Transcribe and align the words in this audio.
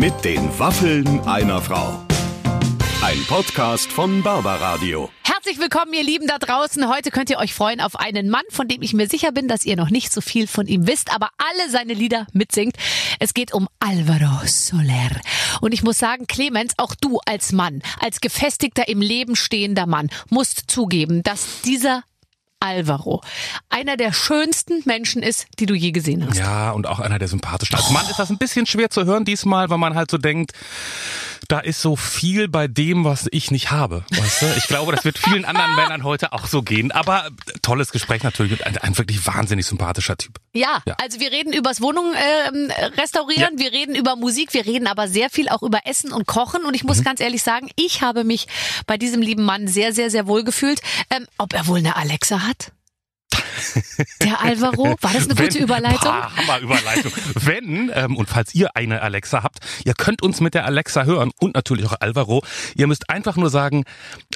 Mit 0.00 0.24
den 0.24 0.58
Waffeln 0.58 1.20
einer 1.28 1.60
Frau. 1.60 2.06
Ein 3.02 3.22
Podcast 3.28 3.92
von 3.92 4.22
Barbaradio. 4.22 5.10
Herzlich 5.22 5.58
willkommen, 5.58 5.92
ihr 5.92 6.02
Lieben 6.02 6.26
da 6.26 6.38
draußen. 6.38 6.88
Heute 6.88 7.10
könnt 7.10 7.28
ihr 7.28 7.36
euch 7.36 7.52
freuen 7.52 7.82
auf 7.82 7.96
einen 7.96 8.30
Mann, 8.30 8.44
von 8.48 8.66
dem 8.66 8.80
ich 8.80 8.94
mir 8.94 9.10
sicher 9.10 9.30
bin, 9.30 9.46
dass 9.46 9.66
ihr 9.66 9.76
noch 9.76 9.90
nicht 9.90 10.10
so 10.10 10.22
viel 10.22 10.46
von 10.46 10.66
ihm 10.66 10.86
wisst, 10.86 11.14
aber 11.14 11.28
alle 11.36 11.68
seine 11.68 11.92
Lieder 11.92 12.26
mitsingt. 12.32 12.76
Es 13.18 13.34
geht 13.34 13.52
um 13.52 13.68
Alvaro 13.78 14.46
Soler. 14.46 15.20
Und 15.60 15.74
ich 15.74 15.82
muss 15.82 15.98
sagen, 15.98 16.26
Clemens, 16.26 16.72
auch 16.78 16.94
du 16.94 17.20
als 17.26 17.52
Mann, 17.52 17.82
als 17.98 18.22
gefestigter 18.22 18.88
im 18.88 19.02
Leben 19.02 19.36
stehender 19.36 19.84
Mann, 19.84 20.08
musst 20.30 20.70
zugeben, 20.70 21.22
dass 21.22 21.60
dieser 21.60 22.04
Alvaro 22.60 23.22
einer 23.70 23.96
der 23.96 24.12
schönsten 24.12 24.82
Menschen 24.84 25.22
ist, 25.22 25.46
die 25.58 25.66
du 25.66 25.74
je 25.74 25.92
gesehen 25.92 26.26
hast. 26.26 26.36
Ja, 26.36 26.70
und 26.70 26.86
auch 26.86 27.00
einer 27.00 27.18
der 27.18 27.28
sympathischen. 27.28 27.76
Als 27.76 27.90
Mann 27.90 28.06
ist 28.08 28.18
das 28.18 28.30
ein 28.30 28.38
bisschen 28.38 28.66
schwer 28.66 28.90
zu 28.90 29.04
hören 29.04 29.24
diesmal, 29.24 29.70
weil 29.70 29.78
man 29.78 29.94
halt 29.94 30.10
so 30.10 30.18
denkt, 30.18 30.52
da 31.48 31.58
ist 31.58 31.80
so 31.80 31.96
viel 31.96 32.46
bei 32.48 32.68
dem, 32.68 33.04
was 33.04 33.26
ich 33.30 33.50
nicht 33.50 33.72
habe. 33.72 34.04
Weißt 34.10 34.42
du? 34.42 34.46
Ich 34.56 34.68
glaube, 34.68 34.92
das 34.92 35.04
wird 35.04 35.18
vielen 35.18 35.44
anderen 35.44 35.74
Männern 35.74 36.04
heute 36.04 36.32
auch 36.32 36.46
so 36.46 36.62
gehen. 36.62 36.92
Aber 36.92 37.28
tolles 37.62 37.90
Gespräch 37.90 38.22
natürlich 38.22 38.52
und 38.52 38.66
ein, 38.66 38.78
ein 38.78 38.96
wirklich 38.96 39.26
wahnsinnig 39.26 39.66
sympathischer 39.66 40.16
Typ. 40.16 40.36
Ja, 40.52 40.82
ja. 40.86 40.94
also 41.02 41.18
wir 41.18 41.32
reden 41.32 41.52
übers 41.52 41.80
Wohnung 41.80 42.12
äh, 42.14 42.90
restaurieren, 43.00 43.58
ja. 43.58 43.64
wir 43.64 43.72
reden 43.72 43.96
über 43.96 44.14
Musik, 44.14 44.54
wir 44.54 44.64
reden 44.64 44.86
aber 44.86 45.08
sehr 45.08 45.28
viel 45.28 45.48
auch 45.48 45.62
über 45.62 45.80
Essen 45.86 46.12
und 46.12 46.26
Kochen. 46.26 46.64
Und 46.64 46.74
ich 46.74 46.84
muss 46.84 46.98
mhm. 46.98 47.04
ganz 47.04 47.20
ehrlich 47.20 47.42
sagen, 47.42 47.68
ich 47.74 48.02
habe 48.02 48.22
mich 48.22 48.46
bei 48.86 48.96
diesem 48.96 49.20
lieben 49.20 49.44
Mann 49.44 49.66
sehr, 49.66 49.92
sehr, 49.92 50.10
sehr 50.10 50.28
wohl 50.28 50.44
gefühlt. 50.44 50.80
Ähm, 51.10 51.26
ob 51.38 51.52
er 51.52 51.66
wohl 51.66 51.78
eine 51.78 51.96
Alexa 51.96 52.42
hat? 52.46 52.49
Der 54.22 54.40
Alvaro, 54.40 54.96
war 55.00 55.12
das 55.12 55.24
eine 55.24 55.38
Wenn, 55.38 55.46
gute 55.46 55.58
Überleitung? 55.58 56.00
Boah, 56.00 56.36
Hammer 56.36 56.58
Überleitung. 56.60 57.12
Wenn, 57.34 57.90
ähm, 57.94 58.16
und 58.16 58.28
falls 58.28 58.54
ihr 58.54 58.76
eine 58.76 59.02
Alexa 59.02 59.42
habt, 59.42 59.58
ihr 59.84 59.94
könnt 59.94 60.22
uns 60.22 60.40
mit 60.40 60.54
der 60.54 60.64
Alexa 60.64 61.04
hören 61.04 61.30
und 61.38 61.54
natürlich 61.54 61.86
auch 61.86 61.96
Alvaro. 62.00 62.42
Ihr 62.74 62.86
müsst 62.86 63.10
einfach 63.10 63.36
nur 63.36 63.50
sagen, 63.50 63.84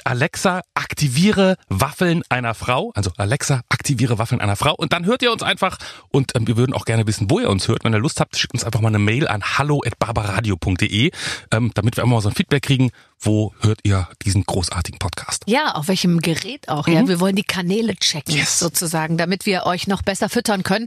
Alexa, 0.05 0.61
aktiviere 0.75 1.57
Waffeln 1.67 2.23
einer 2.29 2.53
Frau. 2.53 2.91
Also 2.93 3.11
Alexa, 3.17 3.61
aktiviere 3.69 4.19
Waffeln 4.19 4.39
einer 4.39 4.55
Frau. 4.55 4.75
Und 4.75 4.93
dann 4.93 5.05
hört 5.05 5.23
ihr 5.23 5.31
uns 5.31 5.41
einfach. 5.41 5.77
Und 6.09 6.35
ähm, 6.35 6.47
wir 6.47 6.57
würden 6.57 6.73
auch 6.73 6.85
gerne 6.85 7.07
wissen, 7.07 7.29
wo 7.29 7.39
ihr 7.39 7.49
uns 7.49 7.67
hört. 7.67 7.83
Wenn 7.83 7.93
ihr 7.93 7.99
Lust 7.99 8.19
habt, 8.19 8.37
schickt 8.37 8.53
uns 8.53 8.63
einfach 8.63 8.81
mal 8.81 8.89
eine 8.89 8.99
Mail 8.99 9.27
an 9.27 9.43
hallo.barbaradio.de, 9.57 11.11
ähm, 11.51 11.71
damit 11.73 11.97
wir 11.97 12.03
immer 12.03 12.15
mal 12.15 12.21
so 12.21 12.29
ein 12.29 12.35
Feedback 12.35 12.61
kriegen. 12.63 12.91
Wo 13.19 13.53
hört 13.61 13.79
ihr 13.83 14.07
diesen 14.23 14.43
großartigen 14.43 14.99
Podcast? 14.99 15.43
Ja, 15.47 15.71
auf 15.71 15.87
welchem 15.87 16.19
Gerät 16.21 16.69
auch. 16.69 16.85
Mhm. 16.85 16.93
Ja, 16.93 17.07
wir 17.07 17.19
wollen 17.19 17.35
die 17.35 17.43
Kanäle 17.43 17.95
checken 17.95 18.35
yes. 18.35 18.59
sozusagen, 18.59 19.17
damit 19.17 19.47
wir 19.47 19.65
euch 19.65 19.87
noch 19.87 20.03
besser 20.03 20.29
füttern 20.29 20.61
können. 20.61 20.85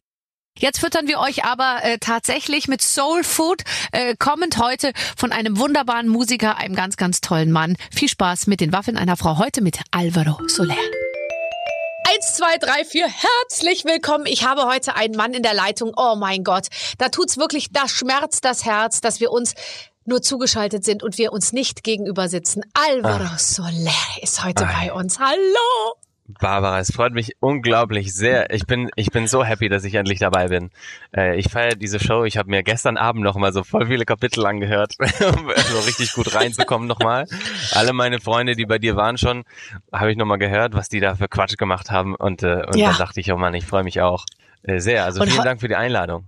Jetzt 0.58 0.80
füttern 0.80 1.06
wir 1.06 1.20
euch 1.20 1.44
aber 1.44 1.78
äh, 1.82 1.98
tatsächlich 1.98 2.66
mit 2.66 2.82
Soul 2.82 3.22
Food, 3.22 3.62
äh, 3.92 4.16
kommend 4.18 4.58
heute 4.58 4.92
von 5.16 5.30
einem 5.30 5.58
wunderbaren 5.58 6.08
Musiker, 6.08 6.56
einem 6.56 6.74
ganz, 6.74 6.96
ganz 6.96 7.20
tollen 7.20 7.52
Mann. 7.52 7.76
Viel 7.92 8.08
Spaß 8.08 8.48
mit 8.48 8.60
den 8.60 8.72
Waffeln 8.72 8.96
einer 8.96 9.16
Frau 9.16 9.38
heute 9.38 9.62
mit 9.62 9.78
Alvaro 9.92 10.36
Soler. 10.48 10.74
Eins, 12.12 12.34
zwei, 12.34 12.56
drei, 12.56 12.84
vier. 12.84 13.06
Herzlich 13.06 13.84
willkommen. 13.84 14.26
Ich 14.26 14.44
habe 14.44 14.64
heute 14.64 14.96
einen 14.96 15.14
Mann 15.14 15.32
in 15.32 15.44
der 15.44 15.54
Leitung. 15.54 15.92
Oh 15.96 16.16
mein 16.16 16.42
Gott. 16.42 16.66
Da 16.96 17.08
tut's 17.10 17.36
wirklich, 17.36 17.68
da 17.70 17.86
schmerzt 17.86 18.44
das 18.44 18.64
Herz, 18.64 19.00
dass 19.00 19.20
wir 19.20 19.30
uns 19.30 19.54
nur 20.06 20.22
zugeschaltet 20.22 20.84
sind 20.84 21.04
und 21.04 21.18
wir 21.18 21.32
uns 21.32 21.52
nicht 21.52 21.84
gegenüber 21.84 22.28
sitzen. 22.28 22.62
Alvaro 22.72 23.24
ah. 23.24 23.38
Soler 23.38 23.92
ist 24.22 24.42
heute 24.42 24.66
Ai. 24.66 24.88
bei 24.88 24.92
uns. 24.94 25.20
Hallo. 25.20 26.07
Barbara, 26.28 26.78
es 26.78 26.92
freut 26.92 27.14
mich 27.14 27.36
unglaublich 27.40 28.14
sehr. 28.14 28.52
Ich 28.52 28.66
bin, 28.66 28.90
ich 28.96 29.10
bin 29.10 29.26
so 29.26 29.44
happy, 29.44 29.70
dass 29.70 29.84
ich 29.84 29.94
endlich 29.94 30.18
dabei 30.18 30.48
bin. 30.48 30.70
Äh, 31.16 31.38
ich 31.38 31.50
feiere 31.50 31.74
diese 31.74 31.98
Show. 31.98 32.24
Ich 32.24 32.36
habe 32.36 32.50
mir 32.50 32.62
gestern 32.62 32.98
Abend 32.98 33.24
noch 33.24 33.36
mal 33.36 33.52
so 33.52 33.64
voll 33.64 33.86
viele 33.86 34.04
Kapitel 34.04 34.44
angehört, 34.44 34.96
um 35.00 35.50
so 35.70 35.78
richtig 35.80 36.12
gut 36.12 36.34
reinzukommen 36.34 36.86
nochmal. 36.86 37.26
Alle 37.72 37.94
meine 37.94 38.20
Freunde, 38.20 38.56
die 38.56 38.66
bei 38.66 38.78
dir 38.78 38.94
waren 38.94 39.16
schon, 39.16 39.44
habe 39.90 40.10
ich 40.10 40.18
noch 40.18 40.26
mal 40.26 40.36
gehört, 40.36 40.74
was 40.74 40.90
die 40.90 41.00
da 41.00 41.14
für 41.14 41.28
Quatsch 41.28 41.56
gemacht 41.56 41.90
haben. 41.90 42.14
Und, 42.14 42.42
äh, 42.42 42.64
und 42.66 42.76
ja. 42.76 42.90
dann 42.90 42.98
dachte 42.98 43.20
ich, 43.20 43.32
oh 43.32 43.38
Mann, 43.38 43.54
ich 43.54 43.64
freue 43.64 43.82
mich 43.82 44.02
auch 44.02 44.26
äh, 44.64 44.80
sehr. 44.80 45.04
Also 45.04 45.24
vielen 45.24 45.44
Dank 45.44 45.60
für 45.60 45.68
die 45.68 45.76
Einladung. 45.76 46.26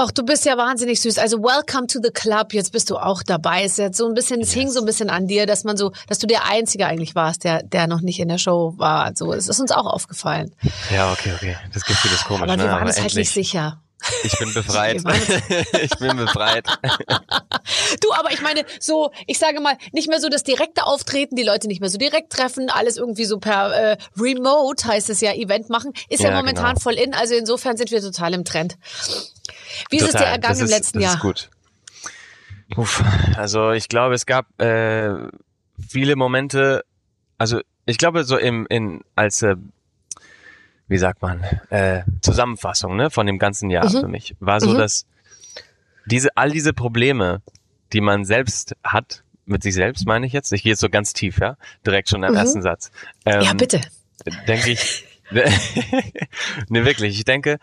Ach, 0.00 0.12
du 0.12 0.22
bist 0.22 0.44
ja 0.44 0.56
wahnsinnig 0.56 1.00
süß. 1.00 1.18
Also 1.18 1.38
welcome 1.38 1.88
to 1.88 1.98
the 2.00 2.12
club. 2.12 2.52
Jetzt 2.52 2.70
bist 2.70 2.88
du 2.88 2.98
auch 2.98 3.24
dabei. 3.24 3.64
Es 3.64 3.72
ist 3.72 3.78
jetzt 3.78 3.98
so 3.98 4.06
ein 4.06 4.14
bisschen, 4.14 4.40
es 4.40 4.52
hing 4.52 4.70
so 4.70 4.78
ein 4.78 4.86
bisschen 4.86 5.10
an 5.10 5.26
dir, 5.26 5.44
dass 5.44 5.64
man 5.64 5.76
so, 5.76 5.90
dass 6.06 6.20
du 6.20 6.28
der 6.28 6.44
Einzige 6.44 6.86
eigentlich 6.86 7.16
warst, 7.16 7.42
der, 7.42 7.64
der 7.64 7.88
noch 7.88 8.00
nicht 8.00 8.20
in 8.20 8.28
der 8.28 8.38
Show 8.38 8.74
war. 8.76 9.02
Also 9.02 9.32
es 9.32 9.48
ist 9.48 9.58
uns 9.58 9.72
auch 9.72 9.86
aufgefallen. 9.86 10.54
Ja, 10.94 11.10
okay, 11.10 11.32
okay. 11.34 11.56
Das 11.74 11.84
Gefühl 11.84 12.12
ist 12.12 12.24
komisch. 12.26 12.42
Aber 12.42 12.56
wir 12.56 12.64
ne? 12.64 12.70
waren 12.70 12.86
uns 12.86 13.00
halt 13.00 13.16
nicht 13.16 13.32
sicher. 13.32 13.82
Ich 14.22 14.38
bin 14.38 14.54
befreit. 14.54 15.02
ich 15.82 15.98
bin 15.98 16.16
befreit. 16.16 16.64
du, 18.00 18.12
aber 18.12 18.30
ich 18.30 18.40
meine, 18.40 18.64
so, 18.78 19.10
ich 19.26 19.40
sage 19.40 19.58
mal, 19.58 19.76
nicht 19.90 20.08
mehr 20.08 20.20
so 20.20 20.28
das 20.28 20.44
direkte 20.44 20.84
Auftreten, 20.84 21.34
die 21.34 21.42
Leute 21.42 21.66
nicht 21.66 21.80
mehr 21.80 21.90
so 21.90 21.98
direkt 21.98 22.32
treffen, 22.32 22.70
alles 22.70 22.98
irgendwie 22.98 23.24
so 23.24 23.38
per 23.38 23.72
äh, 23.74 23.96
Remote 24.16 24.86
heißt 24.86 25.10
es 25.10 25.20
ja, 25.20 25.32
Event 25.32 25.70
machen, 25.70 25.92
ist 26.08 26.22
ja, 26.22 26.30
ja 26.30 26.36
momentan 26.36 26.74
genau. 26.74 26.80
voll 26.80 26.94
in. 26.94 27.14
Also 27.14 27.34
insofern 27.34 27.76
sind 27.76 27.90
wir 27.90 28.00
total 28.00 28.34
im 28.34 28.44
Trend. 28.44 28.76
Wie 29.90 29.98
Total. 29.98 30.08
ist 30.08 30.14
es 30.14 30.20
dir 30.20 30.26
ergangen 30.26 30.54
ist, 30.54 30.60
im 30.60 30.68
letzten 30.68 30.98
das 30.98 31.04
Jahr? 31.04 31.14
Ist 31.14 31.20
gut. 31.20 31.50
Uff, 32.76 33.02
also 33.36 33.72
ich 33.72 33.88
glaube, 33.88 34.14
es 34.14 34.26
gab 34.26 34.60
äh, 34.60 35.14
viele 35.88 36.16
Momente, 36.16 36.84
also 37.38 37.60
ich 37.86 37.96
glaube 37.98 38.24
so 38.24 38.36
im 38.36 38.66
in 38.68 39.02
als 39.16 39.42
äh, 39.42 39.56
wie 40.86 40.98
sagt 40.98 41.22
man 41.22 41.42
äh, 41.70 42.02
Zusammenfassung 42.20 42.96
ne 42.96 43.10
von 43.10 43.26
dem 43.26 43.38
ganzen 43.38 43.70
Jahr 43.70 43.88
mhm. 43.88 44.00
für 44.00 44.08
mich 44.08 44.34
war 44.40 44.60
so, 44.60 44.70
mhm. 44.70 44.78
dass 44.78 45.06
diese 46.04 46.36
all 46.36 46.50
diese 46.50 46.72
Probleme, 46.72 47.42
die 47.92 48.00
man 48.00 48.24
selbst 48.24 48.74
hat 48.84 49.22
mit 49.46 49.62
sich 49.62 49.74
selbst, 49.74 50.06
meine 50.06 50.26
ich 50.26 50.32
jetzt, 50.32 50.52
ich 50.52 50.62
gehe 50.62 50.72
jetzt 50.72 50.80
so 50.80 50.90
ganz 50.90 51.14
tief, 51.14 51.38
ja, 51.38 51.56
direkt 51.86 52.08
schon 52.08 52.22
im 52.22 52.32
mhm. 52.32 52.36
ersten 52.36 52.62
Satz. 52.62 52.90
Ähm, 53.24 53.40
ja 53.40 53.52
bitte. 53.54 53.80
Denke 54.46 54.70
ich. 54.72 55.04
ne, 55.30 56.84
wirklich. 56.84 57.18
Ich 57.18 57.24
denke, 57.24 57.58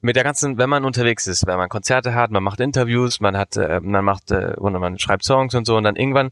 mit 0.00 0.16
der 0.16 0.24
ganzen, 0.24 0.58
wenn 0.58 0.70
man 0.70 0.84
unterwegs 0.84 1.26
ist, 1.26 1.46
wenn 1.46 1.58
man 1.58 1.68
Konzerte 1.68 2.14
hat, 2.14 2.30
man 2.30 2.42
macht 2.42 2.60
Interviews, 2.60 3.20
man 3.20 3.36
hat, 3.36 3.56
äh, 3.56 3.80
man 3.80 4.04
macht, 4.04 4.30
äh, 4.30 4.54
oder 4.56 4.78
man 4.78 4.98
schreibt 4.98 5.24
Songs 5.24 5.54
und 5.54 5.66
so 5.66 5.76
und 5.76 5.84
dann 5.84 5.96
irgendwann, 5.96 6.30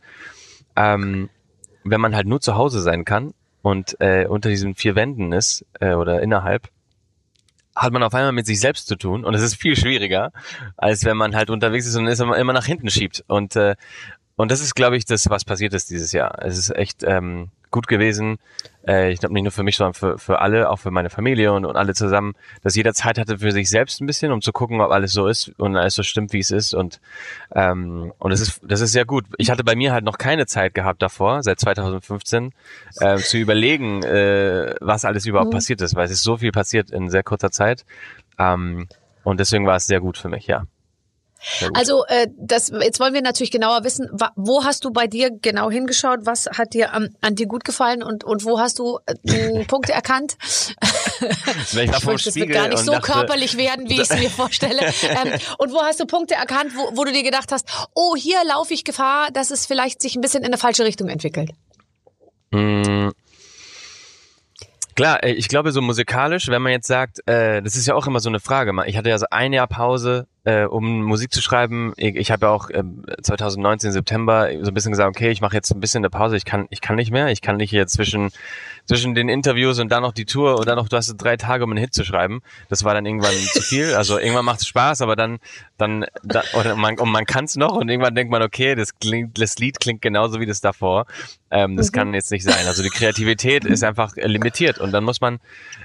ähm, 0.76 1.28
wenn 1.84 2.00
man 2.00 2.14
halt 2.14 2.26
nur 2.26 2.40
zu 2.40 2.56
Hause 2.56 2.80
sein 2.80 3.04
kann 3.04 3.34
und 3.62 3.96
äh, 4.00 4.26
unter 4.26 4.48
diesen 4.48 4.74
vier 4.74 4.94
Wänden 4.94 5.32
ist 5.32 5.66
äh, 5.80 5.92
oder 5.92 6.22
innerhalb, 6.22 6.68
hat 7.76 7.92
man 7.92 8.02
auf 8.02 8.14
einmal 8.14 8.32
mit 8.32 8.46
sich 8.46 8.58
selbst 8.58 8.88
zu 8.88 8.96
tun 8.96 9.24
und 9.24 9.34
es 9.34 9.42
ist 9.42 9.54
viel 9.54 9.76
schwieriger, 9.76 10.32
als 10.76 11.04
wenn 11.04 11.16
man 11.16 11.36
halt 11.36 11.50
unterwegs 11.50 11.86
ist 11.86 11.96
und 11.96 12.08
immer, 12.08 12.36
immer 12.36 12.52
nach 12.52 12.66
hinten 12.66 12.90
schiebt. 12.90 13.24
Und 13.28 13.54
äh, 13.54 13.76
und 14.38 14.52
das 14.52 14.60
ist, 14.60 14.76
glaube 14.76 14.96
ich, 14.96 15.04
das, 15.04 15.28
was 15.28 15.44
passiert 15.44 15.74
ist 15.74 15.90
dieses 15.90 16.12
Jahr. 16.12 16.38
Es 16.40 16.56
ist 16.56 16.70
echt 16.70 17.02
ähm, 17.02 17.50
gut 17.72 17.88
gewesen. 17.88 18.38
Äh, 18.86 19.10
ich 19.10 19.18
glaube 19.18 19.34
nicht 19.34 19.42
nur 19.42 19.50
für 19.50 19.64
mich, 19.64 19.76
sondern 19.76 19.94
für, 19.94 20.16
für 20.16 20.40
alle, 20.40 20.70
auch 20.70 20.78
für 20.78 20.92
meine 20.92 21.10
Familie 21.10 21.52
und, 21.52 21.64
und 21.64 21.74
alle 21.74 21.92
zusammen, 21.92 22.34
dass 22.62 22.76
jeder 22.76 22.94
Zeit 22.94 23.18
hatte 23.18 23.38
für 23.40 23.50
sich 23.50 23.68
selbst 23.68 24.00
ein 24.00 24.06
bisschen, 24.06 24.30
um 24.30 24.40
zu 24.40 24.52
gucken, 24.52 24.80
ob 24.80 24.92
alles 24.92 25.12
so 25.12 25.26
ist 25.26 25.48
und 25.58 25.76
alles 25.76 25.96
so 25.96 26.04
stimmt, 26.04 26.32
wie 26.32 26.38
es 26.38 26.52
ist. 26.52 26.72
Und 26.72 27.00
ähm, 27.52 28.12
und 28.18 28.30
das 28.30 28.40
ist 28.40 28.60
das 28.62 28.80
ist 28.80 28.92
sehr 28.92 29.04
gut. 29.04 29.24
Ich 29.38 29.50
hatte 29.50 29.64
bei 29.64 29.74
mir 29.74 29.92
halt 29.92 30.04
noch 30.04 30.18
keine 30.18 30.46
Zeit 30.46 30.72
gehabt 30.72 31.02
davor, 31.02 31.42
seit 31.42 31.58
2015, 31.58 32.52
äh, 33.00 33.16
zu 33.16 33.38
überlegen, 33.38 34.04
äh, 34.04 34.76
was 34.80 35.04
alles 35.04 35.26
überhaupt 35.26 35.50
mhm. 35.50 35.56
passiert 35.56 35.80
ist, 35.80 35.96
weil 35.96 36.04
es 36.04 36.12
ist 36.12 36.22
so 36.22 36.36
viel 36.36 36.52
passiert 36.52 36.92
in 36.92 37.10
sehr 37.10 37.24
kurzer 37.24 37.50
Zeit. 37.50 37.84
Ähm, 38.38 38.86
und 39.24 39.40
deswegen 39.40 39.66
war 39.66 39.74
es 39.74 39.86
sehr 39.86 39.98
gut 39.98 40.16
für 40.16 40.28
mich, 40.28 40.46
ja. 40.46 40.62
Also 41.74 42.04
äh, 42.06 42.26
das, 42.36 42.70
jetzt 42.80 43.00
wollen 43.00 43.14
wir 43.14 43.22
natürlich 43.22 43.50
genauer 43.50 43.84
wissen, 43.84 44.08
wo 44.36 44.64
hast 44.64 44.84
du 44.84 44.90
bei 44.90 45.06
dir 45.06 45.30
genau 45.30 45.70
hingeschaut? 45.70 46.20
Was 46.24 46.46
hat 46.46 46.74
dir 46.74 46.92
an, 46.92 47.14
an 47.20 47.36
dir 47.36 47.46
gut 47.46 47.64
gefallen 47.64 48.02
und, 48.02 48.24
und 48.24 48.44
wo 48.44 48.58
hast 48.58 48.78
du 48.78 48.98
äh, 49.06 49.64
Punkte 49.68 49.92
erkannt? 49.92 50.36
ich, 50.40 51.76
wünsche, 52.06 52.24
das 52.26 52.34
wird 52.34 52.50
gar 52.50 52.68
nicht 52.68 52.78
so 52.78 52.92
dachte, 52.92 53.12
körperlich 53.12 53.56
werden, 53.56 53.88
wie 53.88 53.94
ich 53.94 54.10
es 54.10 54.18
mir 54.18 54.30
vorstelle. 54.30 54.78
Ähm, 55.08 55.38
und 55.58 55.72
wo 55.72 55.80
hast 55.82 56.00
du 56.00 56.06
Punkte 56.06 56.34
erkannt, 56.34 56.72
wo, 56.74 56.96
wo 56.96 57.04
du 57.04 57.12
dir 57.12 57.22
gedacht 57.22 57.50
hast, 57.50 57.66
oh, 57.94 58.14
hier 58.14 58.38
laufe 58.44 58.74
ich 58.74 58.84
Gefahr, 58.84 59.30
dass 59.30 59.50
es 59.50 59.64
vielleicht 59.64 60.02
sich 60.02 60.16
ein 60.16 60.20
bisschen 60.20 60.42
in 60.42 60.48
eine 60.48 60.58
falsche 60.58 60.84
Richtung 60.84 61.08
entwickelt? 61.08 61.50
Mm. 62.50 63.08
Klar, 64.98 65.22
äh, 65.22 65.30
ich 65.30 65.46
glaube 65.48 65.70
so 65.70 65.80
musikalisch, 65.80 66.48
wenn 66.48 66.60
man 66.60 66.72
jetzt 66.72 66.88
sagt, 66.88 67.20
äh, 67.28 67.62
das 67.62 67.76
ist 67.76 67.86
ja 67.86 67.94
auch 67.94 68.08
immer 68.08 68.18
so 68.18 68.28
eine 68.28 68.40
Frage. 68.40 68.72
Ich 68.86 68.96
hatte 68.96 69.08
ja 69.08 69.18
so 69.18 69.26
ein 69.30 69.52
Jahr 69.52 69.68
Pause 69.68 70.26
äh, 70.44 70.64
um 70.64 71.02
Musik 71.02 71.32
zu 71.32 71.42
schreiben. 71.42 71.92
Ich, 71.96 72.16
ich 72.16 72.30
habe 72.30 72.46
ja 72.46 72.52
auch 72.52 72.70
äh, 72.70 72.82
2019 73.22 73.92
September 73.92 74.48
so 74.62 74.70
ein 74.70 74.74
bisschen 74.74 74.92
gesagt, 74.92 75.08
okay, 75.08 75.30
ich 75.30 75.40
mache 75.40 75.54
jetzt 75.54 75.70
ein 75.70 75.80
bisschen 75.80 76.00
eine 76.00 76.10
Pause. 76.10 76.36
Ich 76.36 76.44
kann, 76.44 76.66
ich 76.70 76.80
kann 76.80 76.96
nicht 76.96 77.10
mehr. 77.10 77.28
Ich 77.28 77.42
kann 77.42 77.56
nicht 77.56 77.70
hier 77.70 77.86
zwischen 77.86 78.30
zwischen 78.88 79.14
den 79.14 79.28
Interviews 79.28 79.78
und 79.78 79.92
dann 79.92 80.02
noch 80.02 80.12
die 80.12 80.24
Tour 80.24 80.58
und 80.58 80.66
dann 80.66 80.76
noch, 80.76 80.88
du 80.88 80.96
hast 80.96 81.14
drei 81.18 81.36
Tage, 81.36 81.62
um 81.62 81.70
einen 81.70 81.78
Hit 81.78 81.92
zu 81.92 82.04
schreiben. 82.04 82.40
Das 82.70 82.84
war 82.84 82.94
dann 82.94 83.04
irgendwann 83.04 83.34
zu 83.52 83.60
viel. 83.60 83.94
Also 83.94 84.18
irgendwann 84.18 84.46
macht 84.46 84.60
es 84.60 84.66
Spaß, 84.66 85.02
aber 85.02 85.14
dann, 85.14 85.38
dann, 85.76 86.06
da, 86.24 86.42
oder 86.54 86.74
man, 86.74 86.98
und 86.98 87.10
man 87.10 87.26
kann 87.26 87.44
es 87.44 87.56
noch 87.56 87.76
und 87.76 87.88
irgendwann 87.90 88.14
denkt 88.14 88.32
man, 88.32 88.42
okay, 88.42 88.74
das 88.74 88.98
klingt, 88.98 89.40
das 89.40 89.58
Lied 89.58 89.78
klingt 89.78 90.00
genauso 90.00 90.40
wie 90.40 90.46
das 90.46 90.62
davor. 90.62 91.06
Ähm, 91.50 91.76
das 91.76 91.92
mhm. 91.92 91.96
kann 91.96 92.14
jetzt 92.14 92.30
nicht 92.30 92.44
sein. 92.44 92.66
Also 92.66 92.82
die 92.82 92.88
Kreativität 92.88 93.66
ist 93.66 93.84
einfach 93.84 94.16
äh, 94.16 94.26
limitiert 94.26 94.78
und 94.78 94.90
dann 94.92 95.04
muss 95.04 95.20
man, 95.20 95.38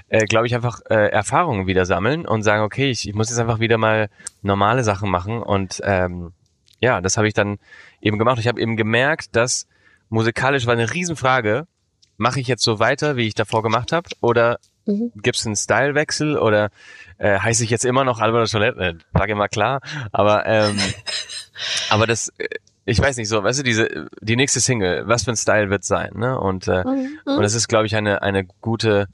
äh, 0.08 0.24
glaube 0.24 0.46
ich, 0.46 0.54
einfach 0.54 0.80
äh, 0.88 1.08
Erfahrungen 1.08 1.66
wieder 1.66 1.84
sammeln 1.84 2.26
und 2.26 2.42
sagen, 2.42 2.62
okay, 2.62 2.90
ich, 2.90 3.06
ich 3.06 3.14
muss 3.14 3.28
jetzt 3.28 3.38
einfach 3.38 3.60
wieder 3.60 3.76
mal 3.76 4.08
normale 4.44 4.84
Sachen 4.84 5.10
machen 5.10 5.42
und 5.42 5.80
ähm, 5.84 6.32
ja, 6.80 7.00
das 7.00 7.16
habe 7.16 7.26
ich 7.26 7.34
dann 7.34 7.58
eben 8.00 8.18
gemacht. 8.18 8.38
Ich 8.38 8.46
habe 8.46 8.60
eben 8.60 8.76
gemerkt, 8.76 9.34
dass 9.34 9.66
musikalisch 10.10 10.66
war 10.66 10.74
eine 10.74 10.92
Riesenfrage. 10.92 11.66
Mache 12.16 12.40
ich 12.40 12.46
jetzt 12.46 12.62
so 12.62 12.78
weiter, 12.78 13.16
wie 13.16 13.26
ich 13.26 13.34
davor 13.34 13.62
gemacht 13.62 13.90
habe, 13.90 14.08
oder 14.20 14.58
mhm. 14.86 15.10
gibt 15.16 15.36
es 15.36 15.46
einen 15.46 15.56
Stylewechsel 15.56 16.38
oder 16.38 16.70
äh, 17.18 17.38
heiße 17.38 17.64
ich 17.64 17.70
jetzt 17.70 17.84
immer 17.84 18.04
noch 18.04 18.20
Alvaro 18.20 18.44
Soler? 18.44 18.76
Äh, 18.78 18.94
sag 19.12 19.28
immer 19.30 19.48
klar, 19.48 19.80
aber 20.12 20.46
ähm, 20.46 20.78
aber 21.90 22.06
das 22.06 22.28
äh, 22.38 22.48
ich 22.86 23.00
weiß 23.00 23.16
nicht 23.16 23.28
so, 23.28 23.42
weißt 23.42 23.60
du, 23.60 23.62
diese 23.62 24.08
die 24.20 24.36
nächste 24.36 24.60
Single, 24.60 25.08
was 25.08 25.24
für 25.24 25.32
ein 25.32 25.36
Style 25.36 25.70
wird 25.70 25.84
sein, 25.84 26.12
ne? 26.14 26.38
Und 26.38 26.68
äh, 26.68 26.84
mhm. 26.84 27.18
und 27.24 27.42
das 27.42 27.54
ist 27.54 27.66
glaube 27.66 27.86
ich 27.86 27.96
eine 27.96 28.22
eine 28.22 28.44
gute 28.44 29.08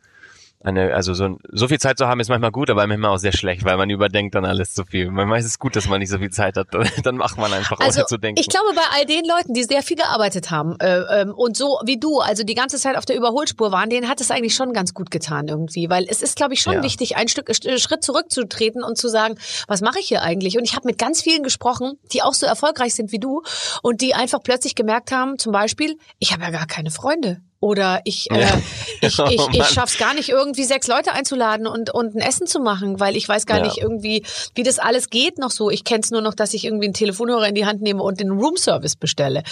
eine, 0.62 0.94
also 0.94 1.14
so, 1.14 1.38
so 1.50 1.68
viel 1.68 1.78
Zeit 1.78 1.96
zu 1.96 2.06
haben 2.06 2.20
ist 2.20 2.28
manchmal 2.28 2.50
gut, 2.50 2.68
aber 2.68 2.86
manchmal 2.86 3.12
auch 3.12 3.18
sehr 3.18 3.32
schlecht, 3.32 3.64
weil 3.64 3.78
man 3.78 3.88
überdenkt 3.88 4.34
dann 4.34 4.44
alles 4.44 4.74
zu 4.74 4.84
viel. 4.84 5.10
Manchmal 5.10 5.38
ist 5.38 5.46
es 5.46 5.58
gut, 5.58 5.74
dass 5.74 5.88
man 5.88 6.00
nicht 6.00 6.10
so 6.10 6.18
viel 6.18 6.30
Zeit 6.30 6.56
hat. 6.56 6.68
dann 7.02 7.16
macht 7.16 7.38
man 7.38 7.50
einfach, 7.52 7.80
also, 7.80 8.00
ohne 8.00 8.06
zu 8.06 8.18
denken. 8.18 8.38
Ich 8.38 8.48
glaube, 8.48 8.68
bei 8.74 8.82
all 8.94 9.06
den 9.06 9.24
Leuten, 9.24 9.54
die 9.54 9.64
sehr 9.64 9.82
viel 9.82 9.96
gearbeitet 9.96 10.50
haben 10.50 10.78
äh, 10.78 11.22
ähm, 11.22 11.32
und 11.34 11.56
so 11.56 11.80
wie 11.86 11.98
du, 11.98 12.20
also 12.20 12.44
die 12.44 12.54
ganze 12.54 12.76
Zeit 12.76 12.96
auf 12.96 13.06
der 13.06 13.16
Überholspur 13.16 13.72
waren, 13.72 13.88
denen 13.88 14.08
hat 14.08 14.20
es 14.20 14.30
eigentlich 14.30 14.54
schon 14.54 14.74
ganz 14.74 14.92
gut 14.92 15.10
getan 15.10 15.48
irgendwie, 15.48 15.88
weil 15.88 16.04
es 16.08 16.20
ist, 16.20 16.36
glaube 16.36 16.52
ich, 16.52 16.60
schon 16.60 16.74
ja. 16.74 16.82
wichtig, 16.82 17.16
ein 17.16 17.28
Stück 17.28 17.50
Schritt 17.54 18.04
zurückzutreten 18.04 18.84
und 18.84 18.98
zu 18.98 19.08
sagen, 19.08 19.36
was 19.66 19.80
mache 19.80 19.98
ich 19.98 20.08
hier 20.08 20.22
eigentlich? 20.22 20.58
Und 20.58 20.64
ich 20.64 20.76
habe 20.76 20.86
mit 20.86 20.98
ganz 20.98 21.22
vielen 21.22 21.42
gesprochen, 21.42 21.94
die 22.12 22.22
auch 22.22 22.34
so 22.34 22.44
erfolgreich 22.44 22.94
sind 22.94 23.12
wie 23.12 23.18
du 23.18 23.42
und 23.82 24.02
die 24.02 24.14
einfach 24.14 24.42
plötzlich 24.42 24.74
gemerkt 24.74 25.10
haben, 25.10 25.38
zum 25.38 25.52
Beispiel, 25.52 25.96
ich 26.18 26.34
habe 26.34 26.42
ja 26.42 26.50
gar 26.50 26.66
keine 26.66 26.90
Freunde. 26.90 27.40
Oder 27.60 28.00
ich, 28.04 28.30
äh, 28.30 28.46
ich, 29.02 29.18
ich, 29.18 29.18
ich, 29.30 29.48
ich 29.52 29.66
schaff's 29.66 29.98
gar 29.98 30.14
nicht, 30.14 30.30
irgendwie 30.30 30.64
sechs 30.64 30.86
Leute 30.86 31.12
einzuladen 31.12 31.66
und, 31.66 31.92
und 31.92 32.14
ein 32.14 32.20
Essen 32.20 32.46
zu 32.46 32.58
machen, 32.58 33.00
weil 33.00 33.16
ich 33.16 33.28
weiß 33.28 33.44
gar 33.44 33.58
ja. 33.58 33.64
nicht 33.64 33.78
irgendwie, 33.78 34.24
wie 34.54 34.62
das 34.62 34.78
alles 34.78 35.10
geht 35.10 35.38
noch 35.38 35.50
so. 35.50 35.70
Ich 35.70 35.84
kenn's 35.84 36.10
nur 36.10 36.22
noch, 36.22 36.34
dass 36.34 36.54
ich 36.54 36.64
irgendwie 36.64 36.86
einen 36.86 36.94
Telefonhörer 36.94 37.48
in 37.48 37.54
die 37.54 37.66
Hand 37.66 37.82
nehme 37.82 38.02
und 38.02 38.18
den 38.18 38.30
Roomservice 38.30 38.96
bestelle. 38.96 39.42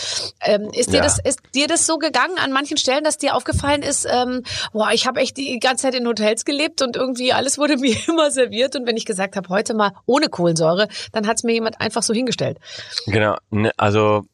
Ähm, 0.41 0.71
ist, 0.73 0.91
dir 0.91 0.97
ja. 0.97 1.03
das, 1.03 1.19
ist 1.19 1.41
dir 1.55 1.67
das 1.67 1.87
so 1.87 1.99
gegangen 1.99 2.39
an 2.39 2.51
manchen 2.51 2.79
Stellen, 2.79 3.05
dass 3.05 3.19
dir 3.19 3.35
aufgefallen 3.35 3.83
ist, 3.83 4.07
ähm, 4.11 4.43
boah, 4.73 4.91
ich 4.93 5.07
habe 5.07 5.21
echt 5.21 5.37
die 5.37 5.59
ganze 5.59 5.83
Zeit 5.83 5.95
in 5.95 6.07
Hotels 6.07 6.45
gelebt 6.47 6.81
und 6.81 6.97
irgendwie 6.97 7.33
alles 7.35 7.59
wurde 7.59 7.77
mir 7.79 7.97
immer 8.09 8.31
serviert 8.31 8.75
und 8.75 8.87
wenn 8.87 8.97
ich 8.97 9.05
gesagt 9.05 9.37
habe, 9.37 9.49
heute 9.51 9.75
mal 9.75 9.93
ohne 10.07 10.29
Kohlensäure, 10.29 10.89
dann 11.13 11.27
hat's 11.27 11.43
mir 11.43 11.53
jemand 11.53 11.81
einfach 11.81 12.03
so 12.03 12.15
hingestellt. 12.15 12.59
Genau, 13.07 13.37
ne, 13.51 13.71
also 13.77 14.25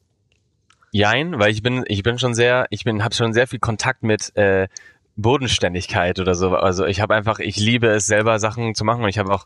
Jein, 0.95 1.37
weil 1.39 1.51
ich 1.51 1.61
bin, 1.61 1.83
ich 1.89 2.03
bin 2.03 2.17
schon 2.19 2.33
sehr, 2.33 2.67
ich 2.69 2.85
bin, 2.85 3.03
habe 3.03 3.13
schon 3.13 3.33
sehr 3.33 3.47
viel 3.47 3.59
Kontakt 3.59 4.01
mit 4.01 4.33
äh, 4.37 4.69
Bodenständigkeit 5.17 6.21
oder 6.21 6.35
so. 6.35 6.55
Also 6.55 6.85
ich 6.85 7.01
habe 7.01 7.13
einfach, 7.15 7.39
ich 7.39 7.57
liebe 7.57 7.87
es 7.87 8.05
selber 8.05 8.39
Sachen 8.39 8.75
zu 8.75 8.85
machen 8.85 9.03
und 9.03 9.09
ich 9.09 9.17
habe 9.17 9.33
auch, 9.33 9.45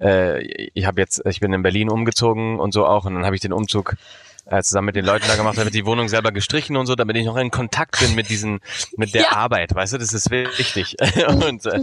äh, 0.00 0.40
ich 0.72 0.86
habe 0.86 0.98
jetzt, 0.98 1.20
ich 1.26 1.40
bin 1.40 1.52
in 1.52 1.62
Berlin 1.62 1.90
umgezogen 1.90 2.58
und 2.58 2.72
so 2.72 2.86
auch 2.86 3.04
und 3.04 3.14
dann 3.14 3.26
habe 3.26 3.34
ich 3.34 3.42
den 3.42 3.52
Umzug 3.52 3.96
äh, 4.46 4.62
zusammen 4.62 4.86
mit 4.86 4.96
den 4.96 5.04
Leuten 5.04 5.26
da 5.26 5.36
gemacht, 5.36 5.58
damit 5.58 5.74
die 5.74 5.84
Wohnung 5.84 6.08
selber 6.08 6.32
gestrichen 6.32 6.76
und 6.76 6.86
so, 6.86 6.94
damit 6.94 7.16
ich 7.16 7.24
noch 7.24 7.36
in 7.36 7.50
Kontakt 7.50 7.98
bin 7.98 8.14
mit 8.14 8.28
diesen, 8.28 8.60
mit 8.96 9.14
der 9.14 9.22
ja. 9.22 9.32
Arbeit, 9.32 9.74
weißt 9.74 9.94
du, 9.94 9.98
das 9.98 10.12
ist 10.12 10.30
wichtig. 10.30 10.96
und, 11.28 11.66
äh, 11.66 11.80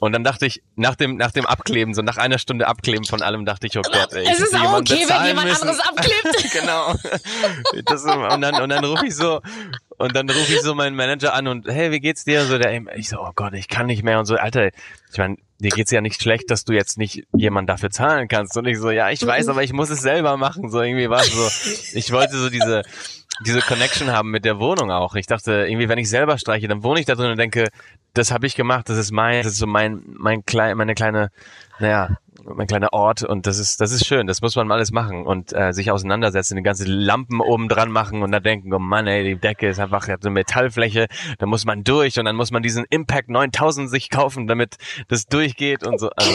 und 0.00 0.12
dann 0.12 0.24
dachte 0.24 0.46
ich, 0.46 0.62
nach 0.76 0.94
dem, 0.94 1.16
nach 1.16 1.30
dem 1.30 1.46
Abkleben, 1.46 1.94
so 1.94 2.02
nach 2.02 2.18
einer 2.18 2.38
Stunde 2.38 2.66
Abkleben 2.68 3.04
von 3.04 3.22
allem, 3.22 3.44
dachte 3.44 3.66
ich, 3.66 3.78
oh 3.78 3.82
Gott, 3.82 4.12
ey, 4.12 4.26
es 4.30 4.40
ist 4.40 4.54
auch 4.54 4.78
okay, 4.78 5.06
wenn 5.08 5.26
jemand 5.26 5.48
müssen. 5.48 5.68
anderes 5.68 5.80
abklebt. 5.80 6.52
genau. 6.52 6.94
Das, 7.86 8.04
und 8.04 8.40
dann, 8.40 8.62
und 8.62 8.68
dann 8.68 8.84
rufe 8.84 9.06
ich 9.06 9.16
so, 9.16 9.40
und 9.98 10.14
dann 10.14 10.28
rufe 10.28 10.52
ich 10.52 10.60
so 10.60 10.74
meinen 10.74 10.96
Manager 10.96 11.32
an 11.32 11.48
und 11.48 11.66
hey, 11.66 11.90
wie 11.90 12.00
geht's 12.00 12.24
dir? 12.24 12.44
So 12.44 12.58
der, 12.58 12.96
ich 12.96 13.08
so, 13.08 13.18
oh 13.18 13.32
Gott, 13.34 13.54
ich 13.54 13.68
kann 13.68 13.86
nicht 13.86 14.02
mehr 14.02 14.18
und 14.18 14.26
so, 14.26 14.36
Alter, 14.36 14.66
ich 14.66 15.18
meine, 15.18 15.36
dir 15.58 15.70
geht's 15.70 15.90
ja 15.90 16.00
nicht 16.00 16.22
schlecht, 16.22 16.50
dass 16.50 16.64
du 16.64 16.72
jetzt 16.72 16.98
nicht 16.98 17.26
jemand 17.34 17.68
dafür 17.68 17.90
zahlen 17.90 18.28
kannst. 18.28 18.56
Und 18.56 18.66
ich 18.66 18.78
so, 18.78 18.90
ja, 18.90 19.10
ich 19.10 19.24
weiß, 19.24 19.48
aber 19.48 19.62
ich 19.62 19.72
muss 19.72 19.90
es 19.90 20.00
selber 20.00 20.36
machen. 20.36 20.70
So 20.70 20.82
irgendwie 20.82 21.08
war 21.08 21.20
es 21.20 21.32
so, 21.32 21.98
ich 21.98 22.12
wollte 22.12 22.36
so 22.36 22.50
diese, 22.50 22.82
diese 23.44 23.60
Connection 23.60 24.12
haben 24.12 24.30
mit 24.30 24.44
der 24.44 24.58
Wohnung 24.58 24.90
auch. 24.90 25.14
Ich 25.14 25.26
dachte, 25.26 25.66
irgendwie, 25.68 25.88
wenn 25.88 25.98
ich 25.98 26.08
selber 26.08 26.38
streiche, 26.38 26.68
dann 26.68 26.82
wohne 26.82 27.00
ich 27.00 27.06
da 27.06 27.14
drin 27.14 27.30
und 27.30 27.38
denke, 27.38 27.68
das 28.14 28.30
habe 28.30 28.46
ich 28.46 28.54
gemacht, 28.54 28.88
das 28.88 28.98
ist 28.98 29.12
mein, 29.12 29.42
das 29.42 29.52
ist 29.52 29.58
so 29.58 29.66
mein, 29.66 30.02
mein 30.06 30.44
klein, 30.44 30.76
meine 30.76 30.94
kleine, 30.94 31.30
naja, 31.78 32.18
mein 32.54 32.66
kleiner 32.66 32.92
Ort 32.92 33.22
und 33.22 33.46
das 33.46 33.58
ist, 33.58 33.80
das 33.80 33.92
ist 33.92 34.06
schön, 34.06 34.26
das 34.26 34.40
muss 34.40 34.56
man 34.56 34.70
alles 34.70 34.90
machen 34.90 35.26
und 35.26 35.52
äh, 35.52 35.72
sich 35.72 35.90
auseinandersetzen, 35.90 36.56
die 36.56 36.62
ganze 36.62 36.84
Lampen 36.84 37.40
oben 37.40 37.68
dran 37.68 37.90
machen 37.90 38.22
und 38.22 38.32
dann 38.32 38.42
denken, 38.42 38.72
oh 38.72 38.78
Mann, 38.78 39.06
ey, 39.06 39.24
die 39.24 39.36
Decke 39.36 39.68
ist 39.68 39.80
einfach 39.80 40.08
eine 40.08 40.30
Metallfläche, 40.30 41.06
da 41.38 41.46
muss 41.46 41.64
man 41.64 41.84
durch 41.84 42.18
und 42.18 42.24
dann 42.24 42.36
muss 42.36 42.50
man 42.50 42.62
diesen 42.62 42.84
Impact 42.90 43.28
9000 43.28 43.90
sich 43.90 44.10
kaufen, 44.10 44.46
damit 44.46 44.76
das 45.08 45.26
durchgeht 45.26 45.86
und 45.86 45.98
so. 45.98 46.10
Also, 46.16 46.32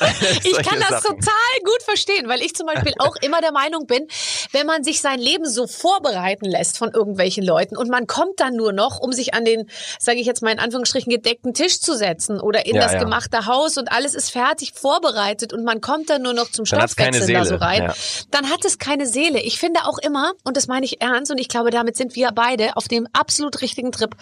ich 0.44 0.56
kann 0.58 0.80
das 0.80 1.02
Sachen. 1.02 1.18
total 1.18 1.58
gut 1.64 1.82
verstehen, 1.84 2.28
weil 2.28 2.40
ich 2.40 2.54
zum 2.54 2.66
Beispiel 2.66 2.94
auch 2.98 3.16
immer 3.22 3.40
der 3.40 3.52
Meinung 3.52 3.86
bin, 3.86 4.06
wenn 4.52 4.66
man 4.66 4.84
sich 4.84 5.00
sein 5.00 5.18
Leben 5.18 5.46
so 5.46 5.66
vorbereiten 5.66 6.44
lässt 6.44 6.78
von 6.78 6.92
irgendwelchen 6.92 7.44
Leuten 7.44 7.76
und 7.76 7.90
man 7.90 8.06
kommt 8.06 8.38
dann 8.40 8.54
nur 8.54 8.72
noch, 8.72 9.00
um 9.00 9.12
sich 9.12 9.34
an 9.34 9.44
den, 9.44 9.68
sage 9.98 10.18
ich 10.18 10.26
jetzt 10.26 10.42
mal 10.42 10.52
in 10.52 10.58
Anführungsstrichen, 10.58 11.12
gedeckten 11.12 11.54
Tisch 11.54 11.80
zu 11.80 11.96
setzen 11.96 12.40
oder 12.40 12.66
in 12.66 12.76
ja, 12.76 12.82
das 12.82 12.92
ja. 12.92 13.00
gemachte 13.00 13.46
Haus 13.46 13.76
und 13.76 13.90
alles 13.90 14.14
ist 14.14 14.30
fertig 14.30 14.72
vorbereitet 14.74 15.47
arbeitet 15.48 15.52
und 15.52 15.64
man 15.64 15.80
kommt 15.80 16.10
dann 16.10 16.22
nur 16.22 16.32
noch 16.32 16.50
zum 16.50 16.66
Stoffwechsel 16.66 17.32
da 17.32 17.44
so 17.44 17.56
rein, 17.56 17.82
ja. 17.82 17.94
dann 18.30 18.50
hat 18.50 18.64
es 18.64 18.78
keine 18.78 19.06
Seele. 19.06 19.40
Ich 19.40 19.58
finde 19.58 19.80
auch 19.84 19.98
immer, 19.98 20.32
und 20.44 20.56
das 20.56 20.66
meine 20.66 20.86
ich 20.86 21.00
ernst, 21.00 21.30
und 21.30 21.38
ich 21.38 21.48
glaube, 21.48 21.70
damit 21.70 21.96
sind 21.96 22.16
wir 22.16 22.30
beide 22.32 22.76
auf 22.76 22.88
dem 22.88 23.06
absolut 23.12 23.60
richtigen 23.62 23.92
Trip, 23.92 24.14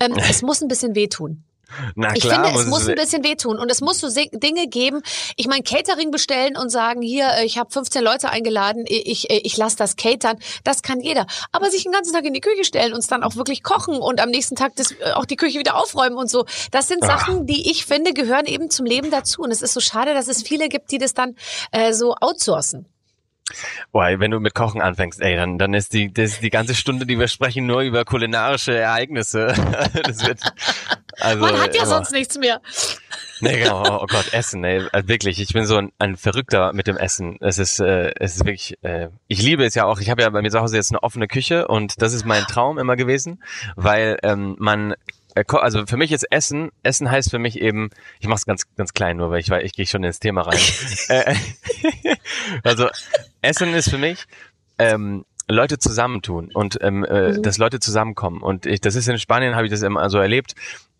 ähm, 0.00 0.14
es 0.30 0.42
muss 0.42 0.62
ein 0.62 0.68
bisschen 0.68 0.94
wehtun. 0.94 1.44
Na 1.94 2.14
ich 2.14 2.22
klar, 2.22 2.44
finde, 2.44 2.60
es 2.60 2.66
muss 2.66 2.88
ein 2.88 2.94
bisschen 2.94 3.24
wehtun 3.24 3.58
und 3.58 3.70
es 3.70 3.80
muss 3.80 4.00
so 4.00 4.08
Dinge 4.08 4.66
geben. 4.68 5.02
Ich 5.36 5.46
meine, 5.46 5.62
Catering 5.62 6.10
bestellen 6.10 6.56
und 6.56 6.70
sagen, 6.70 7.02
hier, 7.02 7.28
äh, 7.38 7.44
ich 7.44 7.58
habe 7.58 7.70
15 7.70 8.02
Leute 8.02 8.30
eingeladen, 8.30 8.84
ich, 8.86 9.06
ich, 9.06 9.30
äh, 9.30 9.38
ich 9.38 9.56
lasse 9.56 9.76
das 9.76 9.96
catern, 9.96 10.38
das 10.64 10.82
kann 10.82 11.00
jeder. 11.00 11.26
Aber 11.52 11.70
sich 11.70 11.84
den 11.84 11.92
ganzen 11.92 12.12
Tag 12.12 12.24
in 12.24 12.34
die 12.34 12.40
Küche 12.40 12.64
stellen 12.64 12.92
und 12.92 13.00
es 13.00 13.06
dann 13.06 13.22
auch 13.22 13.36
wirklich 13.36 13.62
kochen 13.62 13.96
und 13.96 14.20
am 14.20 14.30
nächsten 14.30 14.56
Tag 14.56 14.76
das, 14.76 14.92
äh, 14.92 15.12
auch 15.14 15.24
die 15.24 15.36
Küche 15.36 15.58
wieder 15.58 15.76
aufräumen 15.76 16.16
und 16.16 16.30
so, 16.30 16.44
das 16.70 16.88
sind 16.88 17.02
Ach. 17.02 17.20
Sachen, 17.20 17.46
die 17.46 17.70
ich 17.70 17.86
finde, 17.86 18.12
gehören 18.12 18.46
eben 18.46 18.70
zum 18.70 18.86
Leben 18.86 19.10
dazu. 19.10 19.42
Und 19.42 19.50
es 19.50 19.62
ist 19.62 19.74
so 19.74 19.80
schade, 19.80 20.14
dass 20.14 20.28
es 20.28 20.42
viele 20.42 20.68
gibt, 20.68 20.90
die 20.90 20.98
das 20.98 21.14
dann 21.14 21.36
äh, 21.70 21.92
so 21.92 22.14
outsourcen. 22.20 22.91
Boah, 23.92 24.08
wenn 24.18 24.30
du 24.30 24.40
mit 24.40 24.54
Kochen 24.54 24.80
anfängst, 24.80 25.20
ey, 25.20 25.36
dann, 25.36 25.58
dann 25.58 25.74
ist 25.74 25.92
die, 25.92 26.12
das 26.12 26.40
die 26.40 26.50
ganze 26.50 26.74
Stunde, 26.74 27.06
die 27.06 27.18
wir 27.18 27.28
sprechen, 27.28 27.66
nur 27.66 27.80
über 27.82 28.04
kulinarische 28.04 28.76
Ereignisse. 28.76 29.54
das 30.04 30.26
wird, 30.26 30.40
also, 31.20 31.40
Man 31.40 31.60
hat 31.60 31.74
ja 31.74 31.82
immer. 31.82 31.90
sonst 31.90 32.12
nichts 32.12 32.38
mehr. 32.38 32.60
Nee, 33.40 33.58
genau. 33.58 33.82
Oh, 33.82 33.98
oh 34.02 34.06
Gott, 34.06 34.32
Essen, 34.32 34.62
ey. 34.64 34.86
Also 34.92 35.08
wirklich, 35.08 35.40
ich 35.40 35.52
bin 35.52 35.66
so 35.66 35.76
ein, 35.76 35.92
ein 35.98 36.16
Verrückter 36.16 36.72
mit 36.72 36.86
dem 36.86 36.96
Essen. 36.96 37.38
Es 37.40 37.58
ist, 37.58 37.80
äh, 37.80 38.12
es 38.18 38.36
ist 38.36 38.44
wirklich, 38.44 38.78
äh, 38.82 39.08
ich 39.26 39.42
liebe 39.42 39.64
es 39.64 39.74
ja 39.74 39.84
auch. 39.84 40.00
Ich 40.00 40.10
habe 40.10 40.22
ja 40.22 40.30
bei 40.30 40.42
mir 40.42 40.50
zu 40.50 40.60
Hause 40.60 40.76
jetzt 40.76 40.90
eine 40.92 41.02
offene 41.02 41.26
Küche 41.26 41.66
und 41.68 42.00
das 42.00 42.12
ist 42.12 42.24
mein 42.24 42.44
Traum 42.44 42.78
immer 42.78 42.96
gewesen, 42.96 43.42
weil 43.76 44.18
ähm, 44.22 44.56
man 44.58 44.92
äh, 44.92 44.96
also 45.34 45.86
für 45.86 45.96
mich 45.96 46.12
ist 46.12 46.24
Essen, 46.30 46.70
Essen 46.82 47.10
heißt 47.10 47.30
für 47.30 47.38
mich 47.38 47.60
eben, 47.60 47.90
ich 48.20 48.28
mach's 48.28 48.46
ganz 48.46 48.64
ganz 48.76 48.92
klein 48.92 49.16
nur, 49.16 49.30
weil 49.30 49.40
ich 49.40 49.50
weil 49.50 49.64
ich 49.64 49.72
gehe 49.72 49.86
schon 49.86 50.04
ins 50.04 50.20
Thema 50.20 50.42
rein. 50.42 50.58
Äh, 51.08 51.34
also 52.64 52.88
Essen 53.40 53.74
ist 53.74 53.90
für 53.90 53.98
mich 53.98 54.26
ähm, 54.78 55.24
Leute 55.48 55.78
zusammentun 55.78 56.50
und 56.52 56.78
ähm, 56.80 57.04
äh, 57.04 57.32
mhm. 57.32 57.42
dass 57.42 57.58
Leute 57.58 57.80
zusammenkommen 57.80 58.40
und 58.42 58.66
ich, 58.66 58.80
das 58.80 58.94
ist 58.94 59.08
in 59.08 59.18
Spanien 59.18 59.54
habe 59.54 59.66
ich 59.66 59.70
das 59.70 59.82
immer 59.82 60.08
so 60.10 60.18
erlebt 60.18 60.54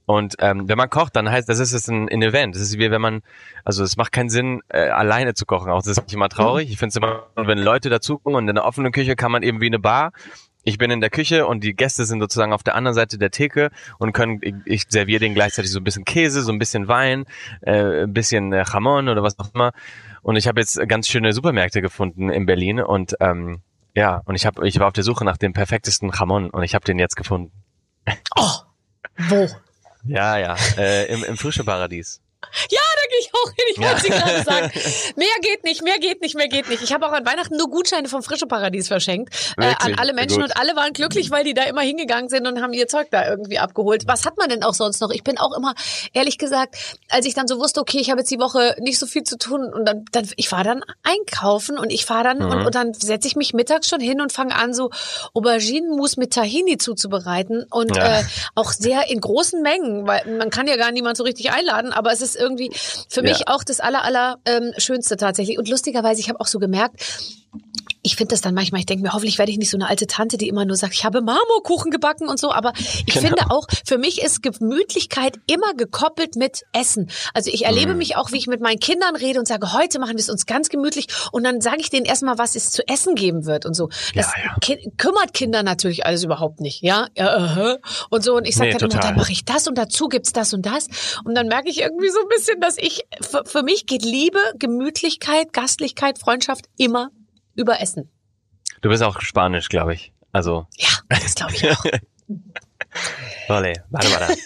und 0.04 0.36
ähm, 0.40 0.68
wenn 0.68 0.76
man 0.76 0.90
kocht, 0.90 1.14
dann 1.16 1.30
heißt 1.30 1.48
das 1.48 1.58
ist 1.58 1.72
es 1.72 1.88
ein, 1.88 2.08
ein 2.08 2.22
Event. 2.22 2.54
Das 2.54 2.62
ist 2.62 2.78
wie 2.78 2.90
wenn 2.90 3.00
man, 3.00 3.22
also 3.64 3.84
es 3.84 3.96
macht 3.96 4.12
keinen 4.12 4.30
Sinn, 4.30 4.60
äh, 4.68 4.88
alleine 4.88 5.34
zu 5.34 5.46
kochen. 5.46 5.70
Auch 5.70 5.82
das 5.82 5.98
ist 5.98 6.12
immer 6.12 6.28
traurig. 6.28 6.70
Ich 6.70 6.78
finde 6.78 6.88
es 6.88 6.96
immer, 6.96 7.26
wenn 7.36 7.58
Leute 7.58 7.88
dazukommen 7.88 8.36
und 8.36 8.48
in 8.48 8.54
der 8.54 8.64
offenen 8.64 8.92
Küche 8.92 9.14
kann 9.16 9.30
man 9.30 9.42
eben 9.42 9.60
wie 9.60 9.66
eine 9.66 9.78
Bar. 9.78 10.12
Ich 10.64 10.78
bin 10.78 10.90
in 10.90 11.00
der 11.00 11.10
Küche 11.10 11.46
und 11.46 11.64
die 11.64 11.74
Gäste 11.74 12.04
sind 12.04 12.20
sozusagen 12.20 12.52
auf 12.52 12.62
der 12.62 12.74
anderen 12.74 12.94
Seite 12.94 13.18
der 13.18 13.30
Theke 13.30 13.70
und 13.98 14.12
können, 14.12 14.38
ich, 14.42 14.54
ich 14.64 14.84
serviere 14.88 15.20
denen 15.20 15.34
gleichzeitig 15.34 15.70
so 15.70 15.80
ein 15.80 15.84
bisschen 15.84 16.04
Käse, 16.04 16.42
so 16.42 16.52
ein 16.52 16.58
bisschen 16.58 16.88
Wein, 16.88 17.24
äh, 17.62 18.04
ein 18.04 18.12
bisschen 18.12 18.52
äh, 18.52 18.64
Jamon 18.70 19.08
oder 19.08 19.22
was 19.22 19.38
auch 19.38 19.52
immer. 19.54 19.72
Und 20.22 20.36
ich 20.36 20.46
habe 20.46 20.60
jetzt 20.60 20.80
ganz 20.88 21.08
schöne 21.08 21.32
Supermärkte 21.32 21.82
gefunden 21.82 22.30
in 22.30 22.46
Berlin 22.46 22.80
und 22.80 23.16
ähm, 23.20 23.60
ja, 23.94 24.22
und 24.24 24.36
ich 24.36 24.46
habe, 24.46 24.66
ich 24.66 24.78
war 24.78 24.86
auf 24.86 24.92
der 24.92 25.04
Suche 25.04 25.24
nach 25.24 25.36
dem 25.36 25.52
perfektesten 25.52 26.10
Jamon 26.16 26.50
und 26.50 26.62
ich 26.62 26.74
habe 26.74 26.84
den 26.84 26.98
jetzt 26.98 27.16
gefunden. 27.16 27.52
Oh, 28.36 28.50
wo? 29.28 29.48
Ja, 30.04 30.36
ja, 30.36 30.56
äh, 30.78 31.06
im, 31.12 31.22
im 31.22 31.36
frische 31.36 31.62
Paradies. 31.62 32.20
Ja, 32.70 32.80
ich 33.20 33.30
auch 33.32 33.48
hin. 33.48 33.64
Ich 33.72 33.78
wollte 33.78 34.08
ja. 34.08 34.18
gerade 34.18 34.42
sagen. 34.44 34.72
Mehr 35.16 35.28
geht 35.40 35.64
nicht, 35.64 35.82
mehr 35.82 35.98
geht 35.98 36.20
nicht, 36.20 36.34
mehr 36.34 36.48
geht 36.48 36.68
nicht. 36.68 36.82
Ich 36.82 36.92
habe 36.92 37.06
auch 37.06 37.12
an 37.12 37.26
Weihnachten 37.26 37.56
nur 37.56 37.68
Gutscheine 37.70 38.08
vom 38.08 38.22
Frische 38.22 38.46
Paradies 38.46 38.88
verschenkt 38.88 39.34
äh, 39.58 39.74
an 39.78 39.94
alle 39.98 40.12
Menschen 40.12 40.40
Gut. 40.40 40.50
und 40.50 40.56
alle 40.56 40.76
waren 40.76 40.92
glücklich, 40.92 41.30
weil 41.30 41.44
die 41.44 41.54
da 41.54 41.64
immer 41.64 41.82
hingegangen 41.82 42.28
sind 42.28 42.46
und 42.46 42.60
haben 42.62 42.72
ihr 42.72 42.88
Zeug 42.88 43.08
da 43.10 43.28
irgendwie 43.28 43.58
abgeholt. 43.58 44.04
Was 44.06 44.24
hat 44.24 44.36
man 44.38 44.48
denn 44.48 44.62
auch 44.62 44.74
sonst 44.74 45.00
noch? 45.00 45.10
Ich 45.10 45.24
bin 45.24 45.38
auch 45.38 45.56
immer, 45.56 45.74
ehrlich 46.12 46.38
gesagt, 46.38 46.76
als 47.08 47.26
ich 47.26 47.34
dann 47.34 47.48
so 47.48 47.58
wusste, 47.58 47.80
okay, 47.80 47.98
ich 47.98 48.10
habe 48.10 48.20
jetzt 48.20 48.30
die 48.30 48.38
Woche 48.38 48.76
nicht 48.80 48.98
so 48.98 49.06
viel 49.06 49.24
zu 49.24 49.38
tun 49.38 49.72
und 49.72 49.84
dann, 49.86 50.04
dann 50.12 50.28
ich 50.36 50.48
fahre 50.48 50.64
dann 50.64 50.84
einkaufen 51.02 51.78
und 51.78 51.90
ich 51.90 52.06
fahre 52.06 52.24
dann 52.24 52.38
mhm. 52.38 52.50
und, 52.50 52.66
und 52.66 52.74
dann 52.74 52.94
setze 52.94 53.28
ich 53.28 53.36
mich 53.36 53.54
mittags 53.54 53.88
schon 53.88 54.00
hin 54.00 54.20
und 54.20 54.32
fange 54.32 54.54
an, 54.54 54.74
so 54.74 54.90
Auberginenmus 55.34 56.16
mit 56.16 56.32
Tahini 56.32 56.78
zuzubereiten 56.78 57.66
und 57.70 57.96
ja. 57.96 58.20
äh, 58.20 58.24
auch 58.54 58.72
sehr 58.72 59.08
in 59.10 59.20
großen 59.20 59.62
Mengen, 59.62 60.06
weil 60.06 60.24
man 60.38 60.50
kann 60.50 60.66
ja 60.66 60.76
gar 60.76 60.90
niemand 60.92 61.16
so 61.16 61.24
richtig 61.24 61.50
einladen, 61.52 61.92
aber 61.92 62.12
es 62.12 62.20
ist 62.20 62.36
irgendwie 62.36 62.72
für 63.08 63.22
mich 63.22 63.40
ja. 63.40 63.44
auch 63.46 63.64
das 63.64 63.80
aller, 63.80 64.04
aller 64.04 64.38
ähm, 64.44 64.72
Schönste 64.78 65.16
tatsächlich. 65.16 65.58
Und 65.58 65.68
lustigerweise, 65.68 66.20
ich 66.20 66.28
habe 66.28 66.40
auch 66.40 66.46
so 66.46 66.58
gemerkt, 66.58 67.02
ich 68.02 68.16
finde 68.16 68.32
das 68.32 68.40
dann 68.40 68.54
manchmal, 68.54 68.80
ich 68.80 68.86
denke 68.86 69.04
mir, 69.04 69.12
hoffentlich 69.12 69.38
werde 69.38 69.52
ich 69.52 69.58
nicht 69.58 69.70
so 69.70 69.76
eine 69.76 69.88
alte 69.88 70.08
Tante, 70.08 70.36
die 70.36 70.48
immer 70.48 70.64
nur 70.64 70.76
sagt, 70.76 70.94
ich 70.94 71.04
habe 71.04 71.22
Marmorkuchen 71.22 71.90
gebacken 71.90 72.28
und 72.28 72.38
so. 72.38 72.52
Aber 72.52 72.72
ich 72.76 73.14
genau. 73.14 73.28
finde 73.28 73.50
auch, 73.50 73.66
für 73.86 73.96
mich 73.96 74.20
ist 74.20 74.42
Gemütlichkeit 74.42 75.38
immer 75.46 75.74
gekoppelt 75.74 76.34
mit 76.34 76.62
Essen. 76.72 77.10
Also 77.32 77.50
ich 77.52 77.64
erlebe 77.64 77.94
mm. 77.94 77.98
mich 77.98 78.16
auch, 78.16 78.32
wie 78.32 78.38
ich 78.38 78.48
mit 78.48 78.60
meinen 78.60 78.80
Kindern 78.80 79.14
rede 79.14 79.38
und 79.38 79.46
sage, 79.46 79.72
heute 79.72 80.00
machen 80.00 80.14
wir 80.14 80.20
es 80.20 80.30
uns 80.30 80.46
ganz 80.46 80.68
gemütlich. 80.68 81.06
Und 81.30 81.44
dann 81.44 81.60
sage 81.60 81.78
ich 81.80 81.90
denen 81.90 82.04
erstmal, 82.04 82.38
was 82.38 82.56
es 82.56 82.70
zu 82.70 82.86
essen 82.88 83.14
geben 83.14 83.46
wird 83.46 83.66
und 83.66 83.74
so. 83.74 83.88
Das 84.16 84.32
ja, 84.36 84.56
ja. 84.68 84.76
kümmert 84.96 85.32
Kinder 85.32 85.62
natürlich 85.62 86.04
alles 86.04 86.24
überhaupt 86.24 86.60
nicht. 86.60 86.82
Ja, 86.82 87.06
ja 87.16 87.76
uh, 87.76 87.76
und 88.10 88.24
so. 88.24 88.34
Und 88.34 88.48
ich 88.48 88.56
sage 88.56 88.70
nee, 88.70 88.78
dann 88.78 88.90
immer, 88.90 89.00
dann 89.00 89.16
mache 89.16 89.30
ich 89.30 89.44
das 89.44 89.68
und 89.68 89.78
dazu 89.78 90.08
gibt's 90.08 90.32
das 90.32 90.52
und 90.52 90.66
das. 90.66 90.88
Und 91.24 91.36
dann 91.36 91.46
merke 91.46 91.68
ich 91.70 91.80
irgendwie 91.80 92.08
so 92.08 92.18
ein 92.20 92.28
bisschen, 92.28 92.60
dass 92.60 92.78
ich, 92.78 93.02
für, 93.20 93.44
für 93.44 93.62
mich 93.62 93.86
geht 93.86 94.04
Liebe, 94.04 94.40
Gemütlichkeit, 94.58 95.52
Gastlichkeit, 95.52 96.18
Freundschaft 96.18 96.64
immer 96.76 97.10
über 97.54 97.80
Essen. 97.80 98.10
Du 98.80 98.88
bist 98.88 99.02
auch 99.02 99.20
Spanisch, 99.20 99.68
glaube 99.68 99.94
ich. 99.94 100.12
Also. 100.32 100.66
Ja, 100.76 100.88
das 101.08 101.34
glaube 101.34 101.54
ich 101.54 101.70
auch. 101.70 101.84
Ole, 103.48 103.84
warte, 103.90 104.08
warte. 104.10 104.36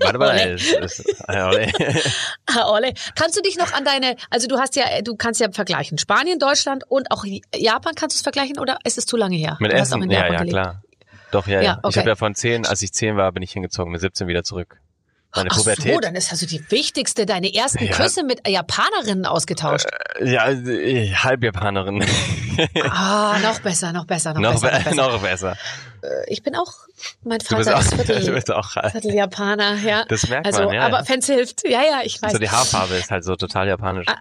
Warte, 0.00 0.18
warte. 0.18 1.48
Ole. 1.48 1.72
Ah, 2.46 2.68
ole. 2.70 2.94
Kannst 3.14 3.36
du 3.36 3.42
dich 3.42 3.56
noch 3.56 3.72
an 3.72 3.84
deine, 3.84 4.16
also 4.28 4.48
du 4.48 4.58
hast 4.58 4.74
ja, 4.74 5.02
du 5.02 5.16
kannst 5.16 5.40
ja 5.40 5.50
vergleichen. 5.52 5.98
Spanien, 5.98 6.38
Deutschland 6.38 6.82
und 6.88 7.10
auch 7.12 7.24
Japan 7.54 7.94
kannst 7.94 8.16
du 8.16 8.18
es 8.18 8.22
vergleichen 8.22 8.58
oder 8.58 8.78
ist 8.84 8.98
es 8.98 9.06
zu 9.06 9.16
lange 9.16 9.36
her? 9.36 9.56
Mit 9.60 9.70
du 9.70 9.76
Essen? 9.76 10.10
ja, 10.10 10.26
ja, 10.26 10.38
gelebt. 10.38 10.50
klar. 10.50 10.82
Doch, 11.30 11.46
ja, 11.46 11.60
ja. 11.60 11.62
ja. 11.62 11.78
Okay. 11.78 11.90
Ich 11.90 11.98
habe 11.98 12.08
ja 12.08 12.16
von 12.16 12.34
zehn, 12.34 12.66
als 12.66 12.82
ich 12.82 12.92
zehn 12.92 13.16
war, 13.16 13.30
bin 13.32 13.42
ich 13.42 13.52
hingezogen, 13.52 13.92
mit 13.92 14.00
17 14.00 14.26
wieder 14.26 14.42
zurück. 14.42 14.80
Meine 15.34 15.50
Ach 15.52 15.56
Pubertät. 15.58 15.94
so, 15.94 16.00
dann 16.00 16.16
ist 16.16 16.32
also 16.32 16.44
die 16.44 16.60
wichtigste, 16.70 17.24
deine 17.24 17.54
ersten 17.54 17.84
ja. 17.84 17.92
Küsse 17.92 18.24
mit 18.24 18.46
Japanerinnen 18.48 19.26
ausgetauscht. 19.26 19.86
Äh, 20.18 20.32
ja, 20.32 20.48
äh, 20.50 21.12
Halbjapanerin. 21.14 22.04
ah, 22.82 23.38
noch 23.40 23.60
besser, 23.60 23.92
noch 23.92 24.06
besser, 24.06 24.34
noch, 24.34 24.40
noch 24.40 24.60
besser. 24.60 24.70
Noch 24.70 24.84
besser. 24.84 24.94
Noch 24.94 25.22
besser. 25.22 25.56
Äh, 26.02 26.08
ich 26.26 26.42
bin 26.42 26.56
auch, 26.56 26.72
mein 27.22 27.40
Vater 27.40 27.78
ist 27.78 27.94
Viertel, 27.94 28.24
du 28.26 28.32
bist 28.32 28.50
auch, 28.50 28.70
Viertel 28.90 29.14
Japaner, 29.14 29.76
ja. 29.76 30.04
Das 30.08 30.28
merkt 30.28 30.46
also, 30.46 30.64
man, 30.64 30.74
ja. 30.74 30.86
Aber 30.86 31.04
Fans 31.04 31.26
hilft, 31.26 31.62
ja, 31.64 31.82
ja, 31.82 32.00
ich 32.02 32.20
weiß. 32.20 32.30
Also 32.30 32.38
die 32.38 32.50
Haarfarbe 32.50 32.96
ist 32.96 33.12
halt 33.12 33.24
so 33.24 33.36
total 33.36 33.68
japanisch. 33.68 34.06
Ah, 34.08 34.18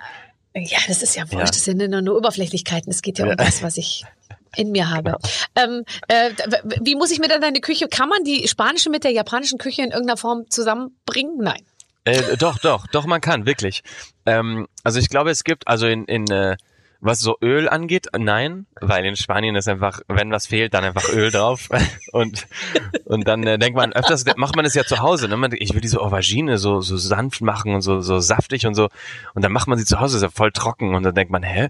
ja, 0.53 0.77
das 0.87 1.01
ist 1.01 1.15
ja 1.15 1.23
wurscht, 1.23 1.33
ja. 1.33 1.45
das 1.45 1.63
sind 1.63 1.77
nur, 1.89 2.01
nur 2.01 2.17
Oberflächlichkeiten. 2.17 2.91
Es 2.91 3.01
geht 3.01 3.17
ja 3.17 3.25
um 3.25 3.35
das, 3.35 3.63
was 3.63 3.77
ich 3.77 4.05
in 4.55 4.71
mir 4.71 4.89
habe. 4.89 5.15
Genau. 5.55 5.77
Ähm, 5.77 5.83
äh, 6.07 6.31
wie 6.81 6.95
muss 6.95 7.11
ich 7.11 7.19
mir 7.19 7.27
dann 7.27 7.41
deine 7.41 7.61
Küche, 7.61 7.87
kann 7.87 8.09
man 8.09 8.23
die 8.23 8.47
spanische 8.47 8.89
mit 8.89 9.03
der 9.03 9.11
japanischen 9.11 9.57
Küche 9.57 9.81
in 9.81 9.91
irgendeiner 9.91 10.17
Form 10.17 10.49
zusammenbringen? 10.49 11.37
Nein. 11.39 11.63
Äh, 12.05 12.37
doch, 12.37 12.57
doch, 12.59 12.87
doch, 12.87 13.05
man 13.05 13.21
kann, 13.21 13.45
wirklich. 13.45 13.83
Ähm, 14.25 14.67
also 14.83 14.99
ich 14.99 15.09
glaube, 15.09 15.31
es 15.31 15.43
gibt, 15.43 15.67
also 15.67 15.87
in, 15.87 16.05
in 16.05 16.29
äh, 16.31 16.57
was 17.01 17.19
so 17.19 17.37
Öl 17.41 17.69
angeht, 17.69 18.07
nein, 18.17 18.65
weil 18.81 19.05
in 19.05 19.15
Spanien 19.15 19.55
ist 19.55 19.67
einfach, 19.69 20.01
wenn 20.07 20.31
was 20.31 20.47
fehlt, 20.47 20.73
dann 20.73 20.83
einfach 20.83 21.07
Öl 21.09 21.31
drauf 21.31 21.69
und 22.11 22.47
und 23.05 23.27
dann 23.27 23.43
äh, 23.47 23.57
denkt 23.57 23.77
man 23.77 23.93
öfters 23.93 24.25
macht 24.35 24.55
man 24.55 24.65
es 24.65 24.73
ja 24.73 24.83
zu 24.83 24.99
Hause, 24.99 25.27
ne? 25.29 25.37
Man, 25.37 25.51
ich 25.53 25.73
will 25.73 25.81
diese 25.81 26.01
Aubergine 26.01 26.57
so 26.57 26.81
so 26.81 26.97
sanft 26.97 27.41
machen 27.41 27.73
und 27.73 27.81
so 27.81 28.01
so 28.01 28.19
saftig 28.19 28.65
und 28.65 28.75
so 28.75 28.89
und 29.33 29.43
dann 29.43 29.51
macht 29.51 29.67
man 29.67 29.77
sie 29.77 29.85
zu 29.85 29.99
Hause, 29.99 30.17
ist 30.17 30.23
ja 30.23 30.29
voll 30.29 30.51
trocken 30.51 30.93
und 30.93 31.03
dann 31.03 31.15
denkt 31.15 31.31
man, 31.31 31.43
hä, 31.43 31.69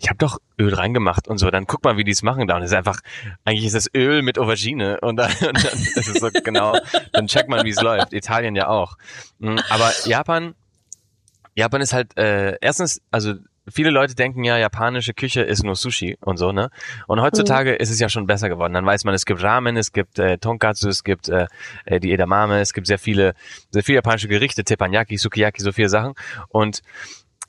ich 0.00 0.08
habe 0.08 0.16
doch 0.16 0.38
Öl 0.58 0.72
reingemacht 0.72 1.28
und 1.28 1.38
so. 1.38 1.50
Dann 1.50 1.66
guck 1.66 1.84
mal, 1.84 1.98
wie 1.98 2.04
die 2.04 2.10
es 2.10 2.22
machen 2.22 2.48
da. 2.48 2.56
Und 2.56 2.62
es 2.62 2.70
ist 2.70 2.76
einfach, 2.76 3.00
eigentlich 3.44 3.66
ist 3.66 3.74
es 3.74 3.90
Öl 3.94 4.22
mit 4.22 4.38
Aubergine 4.38 4.98
und 5.00 5.16
dann, 5.16 5.30
und 5.30 5.62
dann 5.62 5.78
ist 5.94 6.08
es 6.08 6.20
so 6.20 6.30
genau, 6.42 6.74
dann 7.12 7.26
checkt 7.26 7.50
man, 7.50 7.64
wie 7.66 7.70
es 7.70 7.82
läuft. 7.82 8.14
Italien 8.14 8.56
ja 8.56 8.68
auch. 8.68 8.96
Mhm, 9.38 9.60
aber 9.68 9.92
Japan, 10.06 10.54
Japan 11.54 11.82
ist 11.82 11.92
halt, 11.92 12.16
äh, 12.16 12.56
erstens, 12.62 13.02
also 13.10 13.34
viele 13.70 13.90
Leute 13.90 14.14
denken 14.14 14.44
ja, 14.44 14.58
japanische 14.58 15.14
Küche 15.14 15.42
ist 15.42 15.64
nur 15.64 15.76
Sushi 15.76 16.16
und 16.20 16.36
so, 16.36 16.52
ne? 16.52 16.70
Und 17.06 17.20
heutzutage 17.20 17.72
mhm. 17.72 17.76
ist 17.76 17.90
es 17.90 18.00
ja 18.00 18.08
schon 18.08 18.26
besser 18.26 18.48
geworden. 18.48 18.72
Dann 18.72 18.86
weiß 18.86 19.04
man, 19.04 19.14
es 19.14 19.24
gibt 19.24 19.42
Ramen, 19.42 19.76
es 19.76 19.92
gibt 19.92 20.18
äh, 20.18 20.38
Tonkatsu, 20.38 20.88
es 20.88 21.04
gibt 21.04 21.28
äh, 21.28 21.46
äh 21.84 22.00
die 22.00 22.12
Edamame, 22.12 22.60
es 22.60 22.72
gibt 22.72 22.86
sehr 22.86 22.98
viele, 22.98 23.34
sehr 23.70 23.82
viele 23.82 23.96
japanische 23.96 24.28
Gerichte, 24.28 24.64
Teppanyaki, 24.64 25.16
Sukiyaki, 25.16 25.62
so 25.62 25.72
viele 25.72 25.88
Sachen. 25.88 26.14
Und 26.48 26.82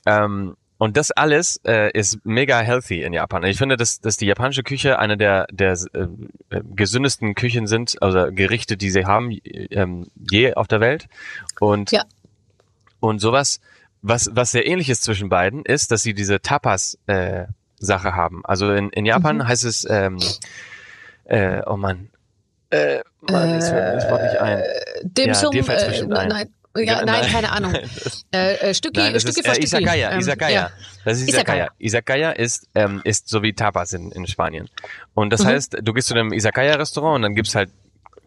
ähm, 0.06 0.56
und 0.82 0.96
das 0.96 1.12
alles 1.12 1.60
äh, 1.64 1.96
ist 1.96 2.18
mega 2.26 2.58
healthy 2.58 3.02
in 3.02 3.12
Japan. 3.12 3.44
Ich 3.44 3.56
finde, 3.56 3.76
dass, 3.76 4.00
dass 4.00 4.16
die 4.16 4.26
japanische 4.26 4.64
Küche 4.64 4.98
eine 4.98 5.16
der, 5.16 5.46
der 5.52 5.78
äh, 5.92 6.08
gesündesten 6.74 7.36
Küchen 7.36 7.68
sind, 7.68 8.02
also 8.02 8.32
Gerichte, 8.32 8.76
die 8.76 8.90
sie 8.90 9.06
haben, 9.06 9.30
ähm, 9.44 10.08
je 10.28 10.54
auf 10.54 10.66
der 10.66 10.80
Welt. 10.80 11.06
Und, 11.60 11.92
ja. 11.92 12.02
und 12.98 13.20
sowas, 13.20 13.60
was, 14.02 14.30
was 14.32 14.52
sehr 14.52 14.66
ähnlich 14.66 14.90
ist 14.90 15.02
zwischen 15.02 15.28
beiden, 15.28 15.64
ist, 15.64 15.90
dass 15.90 16.02
sie 16.02 16.14
diese 16.14 16.40
Tapas-Sache 16.40 18.08
äh, 18.08 18.12
haben. 18.12 18.44
Also 18.44 18.72
in, 18.72 18.90
in 18.90 19.06
Japan 19.06 19.38
mhm. 19.38 19.48
heißt 19.48 19.64
es, 19.64 19.86
ähm, 19.88 20.18
äh, 21.24 21.62
oh 21.66 21.76
man, 21.76 22.10
äh, 22.72 23.02
Mann, 23.20 23.50
äh, 23.50 23.58
das 23.58 23.68
fällt 23.68 24.22
nicht 24.22 24.36
ein. 24.38 24.62
Dem 25.02 25.28
ja, 25.28 25.50
dir 25.50 25.64
fällt's 25.64 25.86
bestimmt 25.86 26.14
ein. 26.14 26.28
Nein. 26.28 26.48
Ja, 26.74 27.04
nein, 27.04 27.30
keine 27.30 27.52
Ahnung. 27.52 27.74
äh, 28.34 28.54
äh, 28.54 28.74
Stücki, 28.74 28.98
nein, 28.98 29.20
Stücki 29.20 29.40
ist, 29.40 29.46
für 29.46 29.50
äh, 29.50 29.66
Stücki. 29.66 29.84
Isakaya, 29.84 30.12
ähm, 30.12 30.20
Isakaya. 30.20 30.54
Ja. 30.54 30.70
Das 31.04 31.18
ist 31.18 31.28
Isakaya. 31.28 31.68
Isakaya 31.78 32.30
ist, 32.30 32.66
ähm, 32.74 33.02
ist 33.04 33.28
so 33.28 33.42
wie 33.42 33.52
Tapas 33.52 33.92
in, 33.92 34.10
in 34.10 34.26
Spanien. 34.26 34.70
Und 35.12 35.34
das 35.34 35.42
mhm. 35.42 35.48
heißt, 35.48 35.76
du 35.82 35.92
gehst 35.92 36.08
zu 36.08 36.14
einem 36.14 36.32
Isakaya-Restaurant 36.32 37.16
und 37.16 37.22
dann 37.22 37.34
gibt's 37.34 37.54
halt 37.54 37.68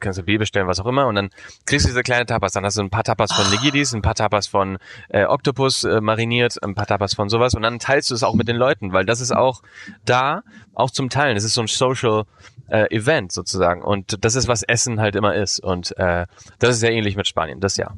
kannst 0.06 0.20
du 0.20 0.24
Bier 0.24 0.40
bestellen, 0.40 0.68
was 0.68 0.80
auch 0.80 0.86
immer, 0.86 1.08
und 1.08 1.16
dann 1.16 1.30
kriegst 1.66 1.86
du 1.86 1.90
diese 1.90 2.04
kleine 2.04 2.26
Tapas. 2.26 2.54
Dann 2.54 2.64
hast 2.64 2.78
du 2.78 2.82
ein 2.82 2.90
paar 2.90 3.04
Tapas 3.04 3.34
von 3.34 3.50
Nigidis, 3.52 3.94
ein 3.94 4.02
paar 4.02 4.16
Tapas 4.16 4.48
von 4.48 4.78
äh, 5.10 5.26
Octopus 5.26 5.84
äh, 5.84 6.00
mariniert, 6.00 6.64
ein 6.64 6.76
paar 6.76 6.88
Tapas 6.88 7.14
von 7.14 7.28
sowas, 7.28 7.54
und 7.56 7.62
dann 7.62 7.80
teilst 7.80 8.10
du 8.12 8.16
es 8.16 8.24
auch 8.24 8.36
mit 8.36 8.48
den 8.48 8.56
Leuten, 8.56 8.94
weil 8.94 9.06
das 9.06 9.20
ist 9.20 9.36
auch 9.36 9.62
da, 10.06 10.44
auch 10.74 10.92
zum 10.92 11.10
Teilen. 11.10 11.36
Es 11.36 11.44
ist 11.44 11.56
so 11.56 11.62
ein 11.62 11.68
Social 11.68 12.24
äh, 12.70 12.94
Event 12.96 13.32
sozusagen. 13.32 13.82
Und 13.82 14.24
das 14.24 14.36
ist, 14.36 14.48
was 14.48 14.64
Essen 14.64 15.00
halt 15.00 15.16
immer 15.16 15.36
ist. 15.36 15.60
Und 15.60 15.98
äh, 15.98 16.26
das 16.60 16.72
ist 16.72 16.80
sehr 16.80 16.92
ähnlich 16.92 17.16
mit 17.16 17.28
Spanien, 17.28 17.60
das 17.60 17.78
ja. 17.78 17.94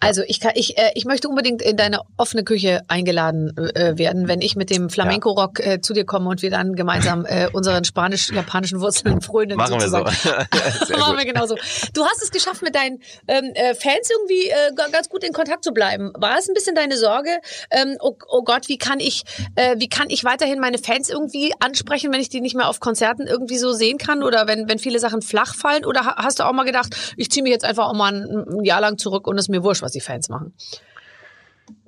Also 0.00 0.22
ich 0.26 0.40
kann, 0.40 0.52
ich, 0.54 0.78
äh, 0.78 0.90
ich 0.94 1.04
möchte 1.04 1.28
unbedingt 1.28 1.62
in 1.62 1.76
deine 1.76 2.00
offene 2.16 2.44
Küche 2.44 2.82
eingeladen 2.88 3.56
äh, 3.56 3.98
werden, 3.98 4.28
wenn 4.28 4.40
ich 4.40 4.56
mit 4.56 4.70
dem 4.70 4.90
Flamenco-Rock 4.90 5.60
äh, 5.60 5.80
zu 5.80 5.92
dir 5.92 6.04
komme 6.04 6.28
und 6.28 6.42
wir 6.42 6.50
dann 6.50 6.74
gemeinsam 6.74 7.24
äh, 7.26 7.48
unseren 7.52 7.84
spanisch-japanischen 7.84 8.80
Wurzeln 8.80 9.20
frönen. 9.20 9.56
Machen 9.56 9.80
sozusagen. 9.80 10.06
wir 10.06 10.46
so. 10.86 10.96
Machen 10.98 11.18
wir 11.18 11.24
genauso. 11.24 11.56
Du 11.94 12.04
hast 12.04 12.22
es 12.22 12.30
geschafft, 12.30 12.62
mit 12.62 12.74
deinen 12.74 13.00
ähm, 13.28 13.52
äh, 13.54 13.74
Fans 13.74 14.10
irgendwie 14.10 14.48
äh, 14.48 14.72
ganz 14.92 15.08
gut 15.08 15.24
in 15.24 15.32
Kontakt 15.32 15.64
zu 15.64 15.72
bleiben. 15.72 16.12
War 16.16 16.38
es 16.38 16.48
ein 16.48 16.54
bisschen 16.54 16.74
deine 16.74 16.96
Sorge? 16.96 17.30
Ähm, 17.70 17.96
oh, 18.00 18.16
oh 18.28 18.42
Gott, 18.42 18.68
wie 18.68 18.78
kann 18.78 19.00
ich, 19.00 19.24
äh, 19.54 19.76
wie 19.78 19.88
kann 19.88 20.08
ich 20.10 20.24
weiterhin 20.24 20.60
meine 20.60 20.78
Fans 20.78 21.08
irgendwie 21.08 21.52
ansprechen, 21.60 22.12
wenn 22.12 22.20
ich 22.20 22.28
die 22.28 22.40
nicht 22.40 22.56
mehr 22.56 22.68
auf 22.68 22.80
Konzerten 22.80 23.26
irgendwie 23.26 23.58
so 23.58 23.72
sehen 23.72 23.98
kann 23.98 24.22
oder 24.22 24.46
wenn, 24.46 24.68
wenn 24.68 24.78
viele 24.78 24.98
Sachen 24.98 25.22
flach 25.22 25.54
fallen? 25.54 25.84
Oder 25.84 26.16
hast 26.16 26.38
du 26.38 26.44
auch 26.44 26.52
mal 26.52 26.64
gedacht, 26.64 26.96
ich 27.16 27.30
ziehe 27.30 27.42
mich 27.42 27.52
jetzt 27.52 27.64
einfach 27.64 27.88
auch 27.88 27.94
mal 27.94 28.14
ein, 28.14 28.58
ein 28.60 28.64
Jahr 28.64 28.80
lang 28.80 28.98
zurück 28.98 29.26
und 29.26 29.38
es 29.38 29.48
mir 29.48 29.62
wurscht, 29.66 29.82
was 29.82 29.92
die 29.92 30.00
Fans 30.00 30.28
machen. 30.28 30.54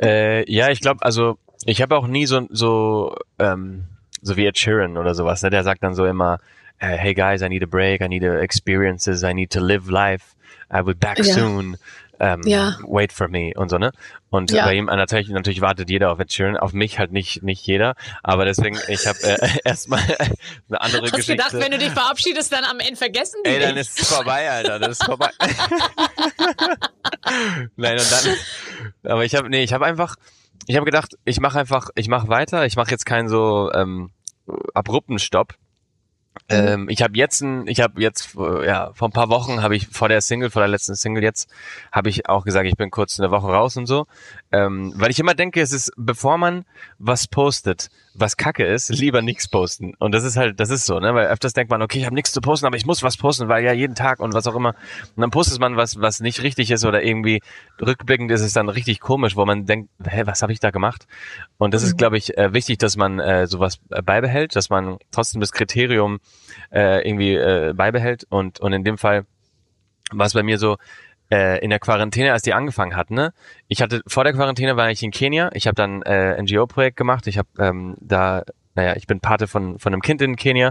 Äh, 0.00 0.50
ja, 0.50 0.68
ich 0.70 0.80
glaube, 0.80 1.04
also 1.04 1.38
ich 1.64 1.80
habe 1.80 1.96
auch 1.96 2.06
nie 2.06 2.26
so 2.26 2.46
so 2.50 3.16
ähm, 3.38 3.84
so 4.20 4.36
wie 4.36 4.46
Ed 4.46 4.58
Sheeran 4.58 4.96
oder 4.96 5.14
sowas. 5.14 5.42
Ne? 5.42 5.50
Der 5.50 5.64
sagt 5.64 5.82
dann 5.82 5.94
so 5.94 6.04
immer, 6.04 6.40
äh, 6.78 6.96
hey 6.96 7.14
guys, 7.14 7.42
I 7.42 7.48
need 7.48 7.62
a 7.62 7.66
break, 7.66 8.00
I 8.00 8.08
need 8.08 8.24
a 8.24 8.40
experiences, 8.40 9.22
I 9.22 9.32
need 9.32 9.50
to 9.52 9.60
live 9.60 9.88
life, 9.88 10.34
I 10.72 10.84
will 10.84 10.94
back 10.94 11.18
ja. 11.18 11.24
soon. 11.24 11.76
Ähm, 12.20 12.42
ja. 12.44 12.76
Wait 12.86 13.12
for 13.12 13.28
me 13.28 13.52
und 13.54 13.68
so, 13.68 13.78
ne? 13.78 13.92
Und 14.30 14.50
ja. 14.50 14.64
bei 14.64 14.74
ihm 14.74 14.86
natürlich, 14.86 15.28
natürlich 15.28 15.60
wartet 15.60 15.88
jeder 15.88 16.10
auf 16.10 16.18
Ed 16.18 16.32
Sheeran, 16.32 16.56
auf 16.56 16.72
mich 16.72 16.98
halt 16.98 17.12
nicht 17.12 17.42
nicht 17.42 17.64
jeder, 17.66 17.94
aber 18.22 18.44
deswegen, 18.44 18.78
ich 18.88 19.06
habe 19.06 19.18
äh, 19.22 19.48
erstmal 19.64 20.00
eine 20.00 20.80
andere 20.80 21.02
Hast 21.02 21.12
Geschichte. 21.12 21.42
Hast 21.42 21.52
gedacht, 21.52 21.64
wenn 21.64 21.72
du 21.72 21.78
dich 21.78 21.92
verabschiedest, 21.92 22.52
dann 22.52 22.64
am 22.64 22.80
Ende 22.80 22.96
vergessen 22.96 23.40
die 23.44 23.50
Ey, 23.50 23.60
dann 23.60 23.76
ist 23.76 24.00
es 24.00 24.08
vorbei, 24.08 24.50
Alter, 24.50 24.78
das 24.78 24.98
ist 24.98 25.04
vorbei. 25.04 25.30
Nein, 27.76 27.98
und 27.98 28.12
dann, 28.12 28.34
aber 29.12 29.24
ich 29.24 29.34
habe, 29.34 29.48
nee, 29.48 29.62
ich 29.62 29.72
habe 29.72 29.86
einfach, 29.86 30.16
ich 30.66 30.76
habe 30.76 30.84
gedacht, 30.84 31.14
ich 31.24 31.40
mache 31.40 31.60
einfach, 31.60 31.90
ich 31.94 32.08
mache 32.08 32.28
weiter, 32.28 32.66
ich 32.66 32.76
mache 32.76 32.90
jetzt 32.90 33.06
keinen 33.06 33.28
so 33.28 33.70
ähm, 33.72 34.10
abrupten 34.74 35.18
Stopp. 35.18 35.54
Ähm, 36.48 36.88
ich 36.88 37.02
habe 37.02 37.16
jetzt, 37.16 37.40
ein, 37.40 37.66
ich 37.66 37.80
habe 37.80 38.00
jetzt, 38.00 38.34
ja, 38.34 38.92
vor 38.94 39.08
ein 39.08 39.12
paar 39.12 39.28
Wochen 39.28 39.62
habe 39.62 39.76
ich 39.76 39.88
vor 39.88 40.08
der 40.08 40.20
Single, 40.20 40.50
vor 40.50 40.62
der 40.62 40.68
letzten 40.68 40.94
Single 40.94 41.22
jetzt, 41.22 41.50
habe 41.92 42.08
ich 42.08 42.28
auch 42.28 42.44
gesagt, 42.44 42.66
ich 42.66 42.76
bin 42.76 42.90
kurz 42.90 43.18
eine 43.18 43.30
Woche 43.30 43.48
raus 43.48 43.76
und 43.76 43.86
so, 43.86 44.06
ähm, 44.52 44.92
weil 44.96 45.10
ich 45.10 45.18
immer 45.18 45.34
denke, 45.34 45.60
es 45.60 45.72
ist, 45.72 45.92
bevor 45.96 46.38
man 46.38 46.64
was 46.98 47.26
postet, 47.26 47.88
was 48.20 48.36
Kacke 48.36 48.64
ist, 48.64 48.88
lieber 48.90 49.22
nichts 49.22 49.48
posten. 49.48 49.94
Und 49.98 50.12
das 50.12 50.24
ist 50.24 50.36
halt, 50.36 50.60
das 50.60 50.70
ist 50.70 50.86
so, 50.86 50.98
ne, 50.98 51.14
weil 51.14 51.28
öfters 51.28 51.52
denkt 51.52 51.70
man, 51.70 51.82
okay, 51.82 51.98
ich 51.98 52.04
habe 52.04 52.14
nichts 52.14 52.32
zu 52.32 52.40
posten, 52.40 52.66
aber 52.66 52.76
ich 52.76 52.86
muss 52.86 53.02
was 53.02 53.16
posten, 53.16 53.48
weil 53.48 53.64
ja 53.64 53.72
jeden 53.72 53.94
Tag 53.94 54.20
und 54.20 54.34
was 54.34 54.46
auch 54.46 54.54
immer. 54.54 54.74
Und 55.16 55.20
dann 55.20 55.30
postet 55.30 55.60
man 55.60 55.76
was, 55.76 56.00
was 56.00 56.20
nicht 56.20 56.42
richtig 56.42 56.70
ist 56.70 56.84
oder 56.84 57.02
irgendwie 57.02 57.40
rückblickend 57.80 58.30
ist 58.30 58.42
es 58.42 58.52
dann 58.52 58.68
richtig 58.68 59.00
komisch, 59.00 59.36
wo 59.36 59.44
man 59.44 59.66
denkt, 59.66 59.90
hä, 60.04 60.22
was 60.24 60.42
habe 60.42 60.52
ich 60.52 60.60
da 60.60 60.70
gemacht? 60.70 61.06
Und 61.56 61.74
das 61.74 61.82
mhm. 61.82 61.88
ist, 61.88 61.98
glaube 61.98 62.18
ich, 62.18 62.36
äh, 62.36 62.52
wichtig, 62.52 62.78
dass 62.78 62.96
man 62.96 63.18
äh, 63.20 63.46
sowas 63.46 63.78
beibehält, 63.88 64.56
dass 64.56 64.70
man 64.70 64.98
trotzdem 65.10 65.40
das 65.40 65.52
Kriterium 65.52 66.20
äh, 66.72 67.06
irgendwie 67.08 67.34
äh, 67.34 67.72
beibehält. 67.74 68.26
Und, 68.28 68.60
und 68.60 68.72
in 68.72 68.84
dem 68.84 68.98
Fall 68.98 69.26
war 70.10 70.26
es 70.26 70.34
bei 70.34 70.42
mir 70.42 70.58
so, 70.58 70.76
äh, 71.30 71.62
in 71.62 71.70
der 71.70 71.78
Quarantäne, 71.78 72.32
als 72.32 72.42
die 72.42 72.54
angefangen 72.54 72.96
hat, 72.96 73.10
ne? 73.10 73.32
Ich 73.68 73.82
hatte 73.82 74.02
vor 74.06 74.24
der 74.24 74.32
Quarantäne 74.32 74.76
war 74.76 74.90
ich 74.90 75.02
in 75.02 75.10
Kenia. 75.10 75.50
Ich 75.54 75.66
habe 75.66 75.74
dann 75.74 76.02
äh, 76.02 76.40
NGO-Projekt 76.40 76.96
gemacht. 76.96 77.26
Ich 77.26 77.38
habe 77.38 77.48
ähm, 77.58 77.96
da 78.00 78.42
naja, 78.78 78.94
ich 78.94 79.08
bin 79.08 79.18
Pate 79.18 79.48
von, 79.48 79.80
von 79.80 79.92
einem 79.92 80.02
Kind 80.02 80.22
in 80.22 80.36
Kenia. 80.36 80.70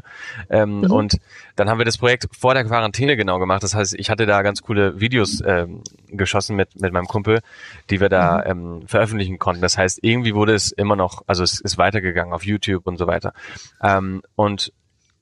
Ähm, 0.50 0.80
mhm. 0.80 0.92
Und 0.92 1.18
dann 1.58 1.70
haben 1.70 1.78
wir 1.78 1.84
das 1.84 1.98
Projekt 1.98 2.26
vor 2.32 2.54
der 2.54 2.64
Quarantäne 2.64 3.18
genau 3.18 3.38
gemacht. 3.38 3.64
Das 3.64 3.76
heißt, 3.76 3.96
ich 3.96 4.10
hatte 4.10 4.26
da 4.26 4.44
ganz 4.44 4.62
coole 4.62 5.02
Videos 5.02 5.44
ähm, 5.46 5.84
geschossen 6.08 6.56
mit, 6.56 6.80
mit 6.80 6.94
meinem 6.94 7.08
Kumpel, 7.08 7.42
die 7.90 8.00
wir 8.00 8.08
da 8.08 8.38
mhm. 8.38 8.80
ähm, 8.80 8.88
veröffentlichen 8.88 9.40
konnten. 9.40 9.62
Das 9.62 9.78
heißt, 9.78 10.00
irgendwie 10.04 10.34
wurde 10.36 10.56
es 10.56 10.72
immer 10.72 10.96
noch, 10.96 11.24
also 11.28 11.44
es 11.44 11.60
ist 11.60 11.78
weitergegangen 11.78 12.34
auf 12.34 12.46
YouTube 12.46 12.88
und 12.88 12.96
so 12.98 13.08
weiter. 13.08 13.34
Ähm, 13.84 14.22
und 14.36 14.72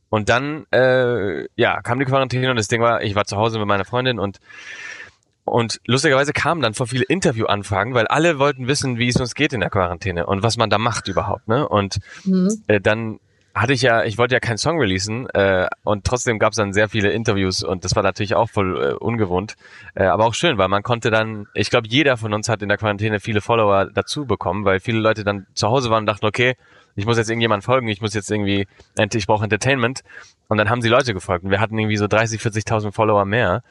und 0.09 0.29
dann, 0.29 0.65
äh, 0.71 1.47
ja, 1.55 1.81
kam 1.81 1.97
die 1.97 2.05
Quarantäne 2.05 2.51
und 2.51 2.57
das 2.57 2.67
Ding 2.67 2.81
war, 2.81 3.01
ich 3.01 3.15
war 3.15 3.25
zu 3.25 3.35
Hause 3.35 3.57
mit 3.57 3.67
meiner 3.67 3.83
Freundin 3.83 4.19
und 4.19 4.39
und 5.45 5.79
lustigerweise 5.85 6.33
kamen 6.33 6.61
dann 6.61 6.73
vor 6.73 6.87
viele 6.87 7.05
Interviewanfragen, 7.05 7.93
weil 7.93 8.07
alle 8.07 8.39
wollten 8.39 8.67
wissen, 8.67 8.97
wie 8.97 9.07
es 9.07 9.17
uns 9.17 9.35
geht 9.35 9.53
in 9.53 9.61
der 9.61 9.69
Quarantäne 9.69 10.25
und 10.25 10.43
was 10.43 10.57
man 10.57 10.71
da 10.71 10.79
macht 10.79 11.07
überhaupt. 11.07 11.47
Ne? 11.47 11.67
Und 11.67 11.99
mhm. 12.23 12.49
äh, 12.67 12.81
dann 12.81 13.19
hatte 13.53 13.71
ich 13.71 13.83
ja, 13.83 14.03
ich 14.03 14.17
wollte 14.17 14.33
ja 14.33 14.41
keinen 14.41 14.57
Song 14.57 14.79
releasen 14.79 15.29
äh, 15.29 15.67
und 15.83 16.03
trotzdem 16.03 16.39
gab 16.39 16.51
es 16.51 16.57
dann 16.57 16.73
sehr 16.73 16.89
viele 16.89 17.11
Interviews 17.11 17.63
und 17.63 17.85
das 17.85 17.95
war 17.95 18.03
natürlich 18.03 18.35
auch 18.35 18.49
voll 18.49 18.83
äh, 18.83 18.93
ungewohnt, 18.95 19.55
äh, 19.93 20.03
aber 20.03 20.25
auch 20.25 20.33
schön, 20.33 20.57
weil 20.57 20.67
man 20.67 20.83
konnte 20.83 21.09
dann, 21.09 21.47
ich 21.53 21.69
glaube, 21.69 21.87
jeder 21.87 22.17
von 22.17 22.33
uns 22.33 22.49
hat 22.49 22.61
in 22.61 22.67
der 22.67 22.77
Quarantäne 22.77 23.21
viele 23.21 23.39
Follower 23.39 23.85
dazu 23.85 24.25
bekommen, 24.25 24.65
weil 24.65 24.81
viele 24.81 24.99
Leute 24.99 25.23
dann 25.23 25.47
zu 25.53 25.69
Hause 25.69 25.89
waren 25.89 26.01
und 26.01 26.07
dachten, 26.07 26.25
okay, 26.25 26.55
ich 26.97 27.05
muss 27.05 27.17
jetzt 27.17 27.29
irgendjemand 27.29 27.63
folgen, 27.63 27.87
ich 27.87 28.01
muss 28.01 28.13
jetzt 28.13 28.29
irgendwie, 28.29 28.67
ich 29.13 29.27
brauche 29.27 29.43
Entertainment 29.43 30.01
und 30.49 30.57
dann 30.57 30.69
haben 30.69 30.81
sie 30.81 30.89
Leute 30.89 31.13
gefolgt 31.13 31.45
und 31.45 31.51
wir 31.51 31.61
hatten 31.61 31.77
irgendwie 31.79 31.97
so 31.97 32.07
30, 32.07 32.41
40.000 32.41 32.91
Follower 32.91 33.23
mehr 33.23 33.63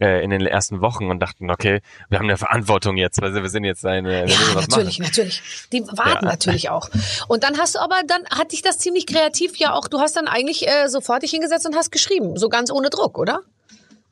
äh, 0.00 0.24
in 0.24 0.30
den 0.30 0.46
ersten 0.46 0.80
Wochen 0.80 1.10
und 1.10 1.20
dachten, 1.20 1.50
okay, 1.50 1.80
wir 2.08 2.18
haben 2.18 2.26
eine 2.26 2.36
Verantwortung 2.36 2.96
jetzt, 2.96 3.20
weil 3.20 3.34
wir 3.34 3.48
sind 3.48 3.64
jetzt 3.64 3.84
eine. 3.84 4.26
Ja, 4.28 4.54
natürlich, 4.54 4.98
machen. 4.98 5.10
natürlich. 5.10 5.42
Die 5.72 5.82
warten 5.82 6.24
ja. 6.24 6.30
natürlich 6.30 6.70
auch. 6.70 6.88
Und 7.28 7.44
dann 7.44 7.58
hast 7.58 7.74
du 7.74 7.80
aber, 7.80 7.96
dann 8.06 8.22
hat 8.30 8.52
dich 8.52 8.62
das 8.62 8.78
ziemlich 8.78 9.06
kreativ 9.06 9.56
ja 9.56 9.74
auch, 9.74 9.88
du 9.88 10.00
hast 10.00 10.16
dann 10.16 10.26
eigentlich 10.26 10.66
äh, 10.66 10.88
sofort 10.88 11.22
dich 11.22 11.30
hingesetzt 11.30 11.66
und 11.66 11.76
hast 11.76 11.90
geschrieben, 11.90 12.36
so 12.36 12.48
ganz 12.48 12.70
ohne 12.70 12.90
Druck, 12.90 13.18
oder? 13.18 13.40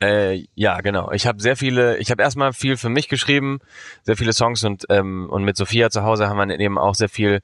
Äh, 0.01 0.45
ja, 0.55 0.79
genau. 0.79 1.11
Ich 1.11 1.27
habe 1.27 1.41
sehr 1.41 1.57
viele, 1.57 1.97
ich 1.97 2.09
habe 2.09 2.23
erstmal 2.23 2.53
viel 2.53 2.77
für 2.77 2.89
mich 2.89 3.09
geschrieben, 3.09 3.59
sehr 4.03 4.15
viele 4.15 4.31
Songs 4.31 4.63
und, 4.63 4.85
ähm, 4.89 5.27
und 5.29 5.43
mit 5.43 5.57
Sophia 5.57 5.89
zu 5.89 6.03
Hause 6.03 6.29
haben 6.29 6.49
wir 6.49 6.59
eben 6.59 6.77
auch 6.77 6.95
sehr 6.95 7.09
viel 7.09 7.41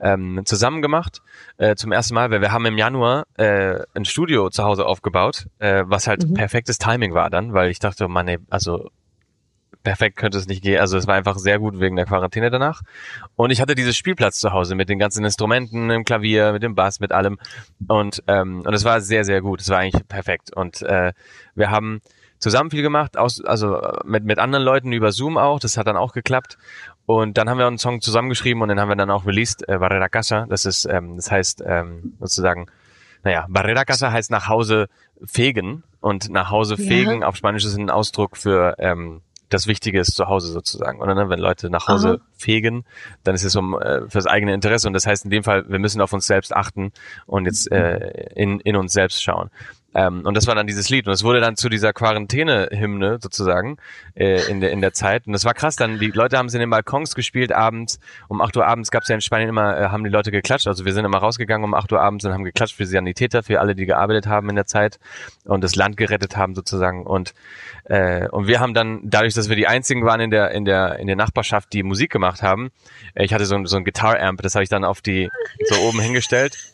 ähm, 0.00 0.42
zusammen 0.44 0.82
gemacht 0.82 1.22
äh, 1.56 1.74
zum 1.76 1.92
ersten 1.92 2.14
Mal, 2.14 2.30
weil 2.30 2.40
wir 2.40 2.52
haben 2.52 2.66
im 2.66 2.78
Januar 2.78 3.24
äh, 3.36 3.80
ein 3.94 4.04
Studio 4.04 4.50
zu 4.50 4.64
Hause 4.64 4.86
aufgebaut, 4.86 5.46
äh, 5.58 5.84
was 5.86 6.06
halt 6.06 6.28
mhm. 6.28 6.34
perfektes 6.34 6.78
Timing 6.78 7.14
war 7.14 7.30
dann, 7.30 7.52
weil 7.52 7.70
ich 7.70 7.78
dachte, 7.78 8.08
man, 8.08 8.28
ey, 8.28 8.38
also 8.50 8.90
perfekt 9.84 10.16
könnte 10.16 10.38
es 10.38 10.48
nicht 10.48 10.62
gehen. 10.62 10.80
Also 10.80 10.96
es 10.96 11.06
war 11.06 11.14
einfach 11.14 11.36
sehr 11.36 11.60
gut 11.60 11.78
wegen 11.78 11.94
der 11.94 12.06
Quarantäne 12.06 12.50
danach. 12.50 12.82
Und 13.36 13.50
ich 13.50 13.60
hatte 13.60 13.76
dieses 13.76 13.96
Spielplatz 13.96 14.40
zu 14.40 14.52
Hause 14.52 14.74
mit 14.74 14.88
den 14.88 14.98
ganzen 14.98 15.24
Instrumenten, 15.24 15.90
im 15.90 16.04
Klavier, 16.04 16.52
mit 16.52 16.62
dem 16.64 16.74
Bass, 16.74 16.98
mit 16.98 17.12
allem. 17.12 17.38
Und 17.86 18.22
ähm, 18.26 18.62
und 18.66 18.74
es 18.74 18.84
war 18.84 19.00
sehr 19.00 19.24
sehr 19.24 19.42
gut. 19.42 19.60
Es 19.60 19.68
war 19.68 19.78
eigentlich 19.78 20.08
perfekt. 20.08 20.52
Und 20.54 20.82
äh, 20.82 21.12
wir 21.54 21.70
haben 21.70 22.00
zusammen 22.38 22.70
viel 22.70 22.82
gemacht, 22.82 23.16
aus, 23.16 23.42
also 23.44 23.80
mit 24.04 24.24
mit 24.24 24.38
anderen 24.38 24.64
Leuten 24.64 24.92
über 24.92 25.12
Zoom 25.12 25.36
auch. 25.36 25.60
Das 25.60 25.76
hat 25.76 25.86
dann 25.86 25.96
auch 25.96 26.12
geklappt. 26.12 26.58
Und 27.06 27.36
dann 27.36 27.50
haben 27.50 27.58
wir 27.58 27.66
einen 27.66 27.78
Song 27.78 28.00
zusammengeschrieben 28.00 28.62
und 28.62 28.68
den 28.68 28.80
haben 28.80 28.88
wir 28.88 28.96
dann 28.96 29.10
auch 29.10 29.26
released, 29.26 29.68
äh, 29.68 29.78
Barrera 29.78 30.08
Casa. 30.08 30.46
Das 30.48 30.64
ist, 30.64 30.86
ähm, 30.86 31.16
das 31.16 31.30
heißt 31.30 31.62
ähm, 31.66 32.14
sozusagen, 32.20 32.66
naja, 33.22 33.46
Barrera 33.48 33.84
Casa 33.84 34.10
heißt 34.10 34.30
nach 34.30 34.48
Hause 34.48 34.88
fegen 35.24 35.82
und 36.00 36.30
nach 36.30 36.50
Hause 36.50 36.76
fegen 36.76 37.20
ja. 37.20 37.26
auf 37.26 37.36
Spanisch 37.36 37.64
ist 37.64 37.76
ein 37.76 37.90
Ausdruck 37.90 38.36
für 38.36 38.74
ähm, 38.78 39.20
das 39.50 39.66
Wichtige 39.66 40.00
ist 40.00 40.14
zu 40.14 40.26
Hause 40.26 40.48
sozusagen. 40.48 41.00
Und 41.00 41.08
dann, 41.08 41.28
wenn 41.30 41.38
Leute 41.38 41.70
nach 41.70 41.88
Hause 41.88 42.20
Aha. 42.20 42.26
fegen, 42.36 42.84
dann 43.22 43.34
ist 43.34 43.44
es 43.44 43.54
um 43.56 43.78
äh, 43.78 44.08
fürs 44.08 44.26
eigene 44.26 44.54
Interesse. 44.54 44.86
Und 44.86 44.94
das 44.94 45.06
heißt 45.06 45.24
in 45.24 45.30
dem 45.30 45.44
Fall, 45.44 45.68
wir 45.68 45.78
müssen 45.78 46.00
auf 46.00 46.12
uns 46.12 46.26
selbst 46.26 46.54
achten 46.54 46.92
und 47.26 47.46
jetzt 47.46 47.70
äh, 47.70 48.30
in, 48.34 48.60
in 48.60 48.76
uns 48.76 48.92
selbst 48.92 49.22
schauen. 49.22 49.50
Ähm, 49.94 50.22
und 50.24 50.36
das 50.36 50.46
war 50.46 50.54
dann 50.54 50.66
dieses 50.66 50.90
Lied. 50.90 51.06
Und 51.06 51.12
es 51.12 51.22
wurde 51.22 51.40
dann 51.40 51.56
zu 51.56 51.68
dieser 51.68 51.92
Quarantäne-Hymne 51.92 53.18
sozusagen 53.20 53.76
äh, 54.14 54.42
in, 54.50 54.60
der, 54.60 54.72
in 54.72 54.80
der 54.80 54.92
Zeit. 54.92 55.26
Und 55.26 55.32
das 55.32 55.44
war 55.44 55.54
krass. 55.54 55.76
Dann 55.76 55.98
die 55.98 56.10
Leute 56.10 56.36
haben 56.36 56.46
es 56.46 56.54
in 56.54 56.60
den 56.60 56.70
Balkons 56.70 57.14
gespielt 57.14 57.52
abends. 57.52 58.00
Um 58.28 58.40
8 58.40 58.56
Uhr 58.56 58.66
abends 58.66 58.90
gab 58.90 59.02
es 59.02 59.08
ja 59.08 59.14
in 59.14 59.20
Spanien 59.20 59.48
immer, 59.48 59.78
äh, 59.78 59.84
haben 59.88 60.04
die 60.04 60.10
Leute 60.10 60.30
geklatscht. 60.30 60.66
Also 60.66 60.84
wir 60.84 60.92
sind 60.92 61.04
immer 61.04 61.18
rausgegangen 61.18 61.64
um 61.64 61.74
8 61.74 61.92
Uhr 61.92 62.00
abends 62.00 62.24
und 62.24 62.32
haben 62.32 62.44
geklatscht 62.44 62.76
für 62.76 62.86
Sanitäter, 62.86 63.42
für 63.42 63.60
alle, 63.60 63.74
die 63.74 63.86
gearbeitet 63.86 64.26
haben 64.26 64.50
in 64.50 64.56
der 64.56 64.66
Zeit 64.66 64.98
und 65.44 65.62
das 65.62 65.76
Land 65.76 65.96
gerettet 65.96 66.36
haben 66.36 66.54
sozusagen. 66.54 67.06
Und 67.06 67.34
äh, 67.84 68.28
und 68.28 68.46
wir 68.46 68.60
haben 68.60 68.74
dann, 68.74 69.00
dadurch, 69.04 69.34
dass 69.34 69.48
wir 69.48 69.56
die 69.56 69.66
einzigen 69.66 70.04
waren 70.04 70.20
in 70.20 70.30
der 70.30 70.50
in 70.52 70.64
der 70.64 70.98
in 70.98 71.06
der 71.06 71.16
Nachbarschaft, 71.16 71.72
die 71.72 71.82
Musik 71.82 72.10
gemacht 72.10 72.42
haben, 72.42 72.70
äh, 73.14 73.24
ich 73.24 73.34
hatte 73.34 73.44
so 73.44 73.54
ein, 73.54 73.66
so 73.66 73.76
ein 73.76 73.84
Guitar-Amp, 73.84 74.42
das 74.42 74.54
habe 74.54 74.62
ich 74.62 74.70
dann 74.70 74.84
auf 74.84 75.00
die 75.02 75.30
so 75.68 75.76
oben 75.82 76.00
hingestellt 76.00 76.73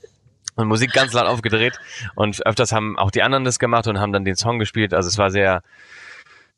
und 0.56 0.68
Musik 0.68 0.92
ganz 0.92 1.12
laut 1.12 1.26
aufgedreht 1.26 1.78
und 2.14 2.44
öfters 2.46 2.72
haben 2.72 2.98
auch 2.98 3.10
die 3.10 3.22
anderen 3.22 3.44
das 3.44 3.58
gemacht 3.58 3.86
und 3.86 3.98
haben 3.98 4.12
dann 4.12 4.24
den 4.24 4.36
Song 4.36 4.58
gespielt. 4.58 4.94
Also 4.94 5.08
es 5.08 5.18
war 5.18 5.30
sehr, 5.30 5.62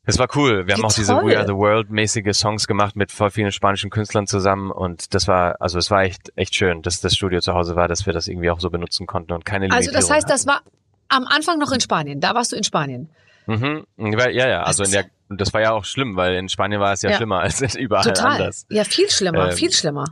es 0.05 0.19
war 0.19 0.27
cool. 0.35 0.67
Wir 0.67 0.75
haben 0.75 0.83
auch 0.85 0.93
diese 0.93 1.13
We 1.15 1.37
Are 1.37 1.45
the 1.45 1.53
World 1.53 1.89
mäßige 1.89 2.35
Songs 2.35 2.67
gemacht 2.67 2.95
mit 2.95 3.11
voll 3.11 3.31
vielen 3.31 3.51
spanischen 3.51 3.89
Künstlern 3.89 4.27
zusammen 4.27 4.71
und 4.71 5.13
das 5.13 5.27
war, 5.27 5.61
also 5.61 5.77
es 5.77 5.89
war 5.91 6.03
echt, 6.03 6.31
echt 6.35 6.55
schön, 6.55 6.81
dass 6.81 7.01
das 7.01 7.15
Studio 7.15 7.39
zu 7.39 7.53
Hause 7.53 7.75
war, 7.75 7.87
dass 7.87 8.05
wir 8.05 8.13
das 8.13 8.27
irgendwie 8.27 8.49
auch 8.49 8.59
so 8.59 8.69
benutzen 8.69 9.07
konnten 9.07 9.33
und 9.33 9.45
keine 9.45 9.71
Also 9.71 9.91
das 9.91 10.09
heißt, 10.09 10.27
hatten. 10.27 10.29
das 10.29 10.47
war 10.47 10.61
am 11.09 11.25
Anfang 11.27 11.59
noch 11.59 11.71
in 11.71 11.79
Spanien. 11.79 12.19
Da 12.19 12.33
warst 12.33 12.51
du 12.51 12.55
in 12.55 12.63
Spanien. 12.63 13.09
Mhm. 13.45 13.85
Ja, 13.97 14.29
ja, 14.29 14.63
also 14.63 14.83
in 14.83 14.91
der, 14.91 15.05
das 15.29 15.53
war 15.53 15.61
ja 15.61 15.71
auch 15.71 15.85
schlimm, 15.85 16.15
weil 16.15 16.35
in 16.35 16.49
Spanien 16.49 16.79
war 16.79 16.93
es 16.93 17.01
ja, 17.01 17.11
ja. 17.11 17.17
schlimmer 17.17 17.39
als 17.41 17.75
überall 17.75 18.03
Total. 18.03 18.33
anders. 18.33 18.65
Ja, 18.69 18.83
viel 18.83 19.09
schlimmer, 19.09 19.49
ähm, 19.49 19.57
viel 19.57 19.71
schlimmer. 19.71 20.05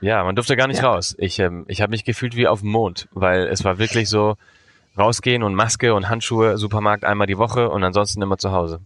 Ja, 0.00 0.22
man 0.24 0.36
durfte 0.36 0.56
gar 0.56 0.68
nicht 0.68 0.82
ja. 0.82 0.90
raus. 0.90 1.14
Ich, 1.18 1.38
ähm, 1.38 1.64
ich 1.68 1.80
habe 1.80 1.90
mich 1.90 2.04
gefühlt 2.04 2.36
wie 2.36 2.46
auf 2.46 2.60
dem 2.60 2.70
Mond, 2.70 3.08
weil 3.12 3.46
es 3.48 3.64
war 3.64 3.78
wirklich 3.78 4.08
so 4.08 4.36
rausgehen 4.96 5.42
und 5.42 5.54
Maske 5.54 5.94
und 5.94 6.08
Handschuhe, 6.08 6.58
Supermarkt 6.58 7.04
einmal 7.04 7.26
die 7.26 7.38
Woche 7.38 7.70
und 7.70 7.82
ansonsten 7.84 8.22
immer 8.22 8.38
zu 8.38 8.52
Hause. 8.52 8.80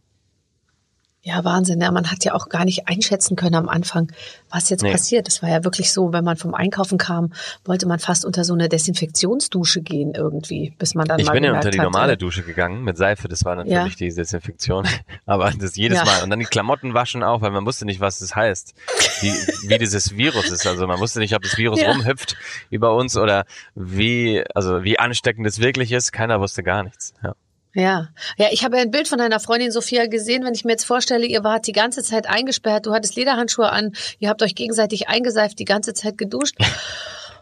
Ja, 1.24 1.44
Wahnsinn. 1.44 1.80
Ja, 1.80 1.92
man 1.92 2.10
hat 2.10 2.24
ja 2.24 2.34
auch 2.34 2.48
gar 2.48 2.64
nicht 2.64 2.88
einschätzen 2.88 3.36
können 3.36 3.54
am 3.54 3.68
Anfang, 3.68 4.10
was 4.50 4.70
jetzt 4.70 4.82
nee. 4.82 4.90
passiert. 4.90 5.28
Das 5.28 5.40
war 5.40 5.48
ja 5.48 5.62
wirklich 5.62 5.92
so, 5.92 6.12
wenn 6.12 6.24
man 6.24 6.36
vom 6.36 6.52
Einkaufen 6.52 6.98
kam, 6.98 7.32
wollte 7.64 7.86
man 7.86 8.00
fast 8.00 8.24
unter 8.24 8.42
so 8.42 8.54
eine 8.54 8.68
Desinfektionsdusche 8.68 9.82
gehen 9.82 10.14
irgendwie, 10.16 10.74
bis 10.80 10.96
man 10.96 11.06
dann 11.06 11.20
ich 11.20 11.26
mal 11.26 11.34
bin 11.34 11.44
ja 11.44 11.54
unter 11.54 11.70
die 11.70 11.78
normale 11.78 12.16
Dusche 12.16 12.42
gegangen 12.42 12.82
mit 12.82 12.96
Seife. 12.96 13.28
Das 13.28 13.44
war 13.44 13.54
natürlich 13.54 13.92
ja. 13.92 14.08
die 14.08 14.12
Desinfektion. 14.12 14.88
Aber 15.26 15.52
das 15.52 15.76
jedes 15.76 15.98
ja. 15.98 16.04
Mal. 16.04 16.24
Und 16.24 16.30
dann 16.30 16.40
die 16.40 16.44
Klamotten 16.44 16.92
waschen 16.92 17.22
auch, 17.22 17.40
weil 17.40 17.52
man 17.52 17.64
wusste 17.64 17.84
nicht, 17.84 18.00
was 18.00 18.18
das 18.18 18.34
heißt. 18.34 18.74
Wie, 19.20 19.30
wie 19.68 19.78
dieses 19.78 20.16
Virus 20.16 20.50
ist. 20.50 20.66
Also 20.66 20.88
man 20.88 20.98
wusste 20.98 21.20
nicht, 21.20 21.36
ob 21.36 21.42
das 21.42 21.56
Virus 21.56 21.80
ja. 21.80 21.92
rumhüpft 21.92 22.36
über 22.68 22.96
uns 22.96 23.16
oder 23.16 23.44
wie, 23.76 24.42
also 24.56 24.82
wie 24.82 24.98
ansteckend 24.98 25.46
es 25.46 25.60
wirklich 25.60 25.92
ist. 25.92 26.10
Keiner 26.10 26.40
wusste 26.40 26.64
gar 26.64 26.82
nichts. 26.82 27.14
Ja. 27.22 27.36
Ja, 27.74 28.08
ja, 28.36 28.48
ich 28.50 28.64
habe 28.64 28.76
ein 28.76 28.90
Bild 28.90 29.08
von 29.08 29.18
deiner 29.18 29.40
Freundin 29.40 29.72
Sophia 29.72 30.06
gesehen. 30.06 30.44
Wenn 30.44 30.54
ich 30.54 30.64
mir 30.64 30.72
jetzt 30.72 30.84
vorstelle, 30.84 31.24
ihr 31.24 31.42
wart 31.42 31.66
die 31.66 31.72
ganze 31.72 32.02
Zeit 32.02 32.28
eingesperrt, 32.28 32.84
du 32.84 32.92
hattest 32.92 33.16
Lederhandschuhe 33.16 33.70
an, 33.70 33.92
ihr 34.18 34.28
habt 34.28 34.42
euch 34.42 34.54
gegenseitig 34.54 35.08
eingeseift, 35.08 35.58
die 35.58 35.64
ganze 35.64 35.94
Zeit 35.94 36.18
geduscht. 36.18 36.56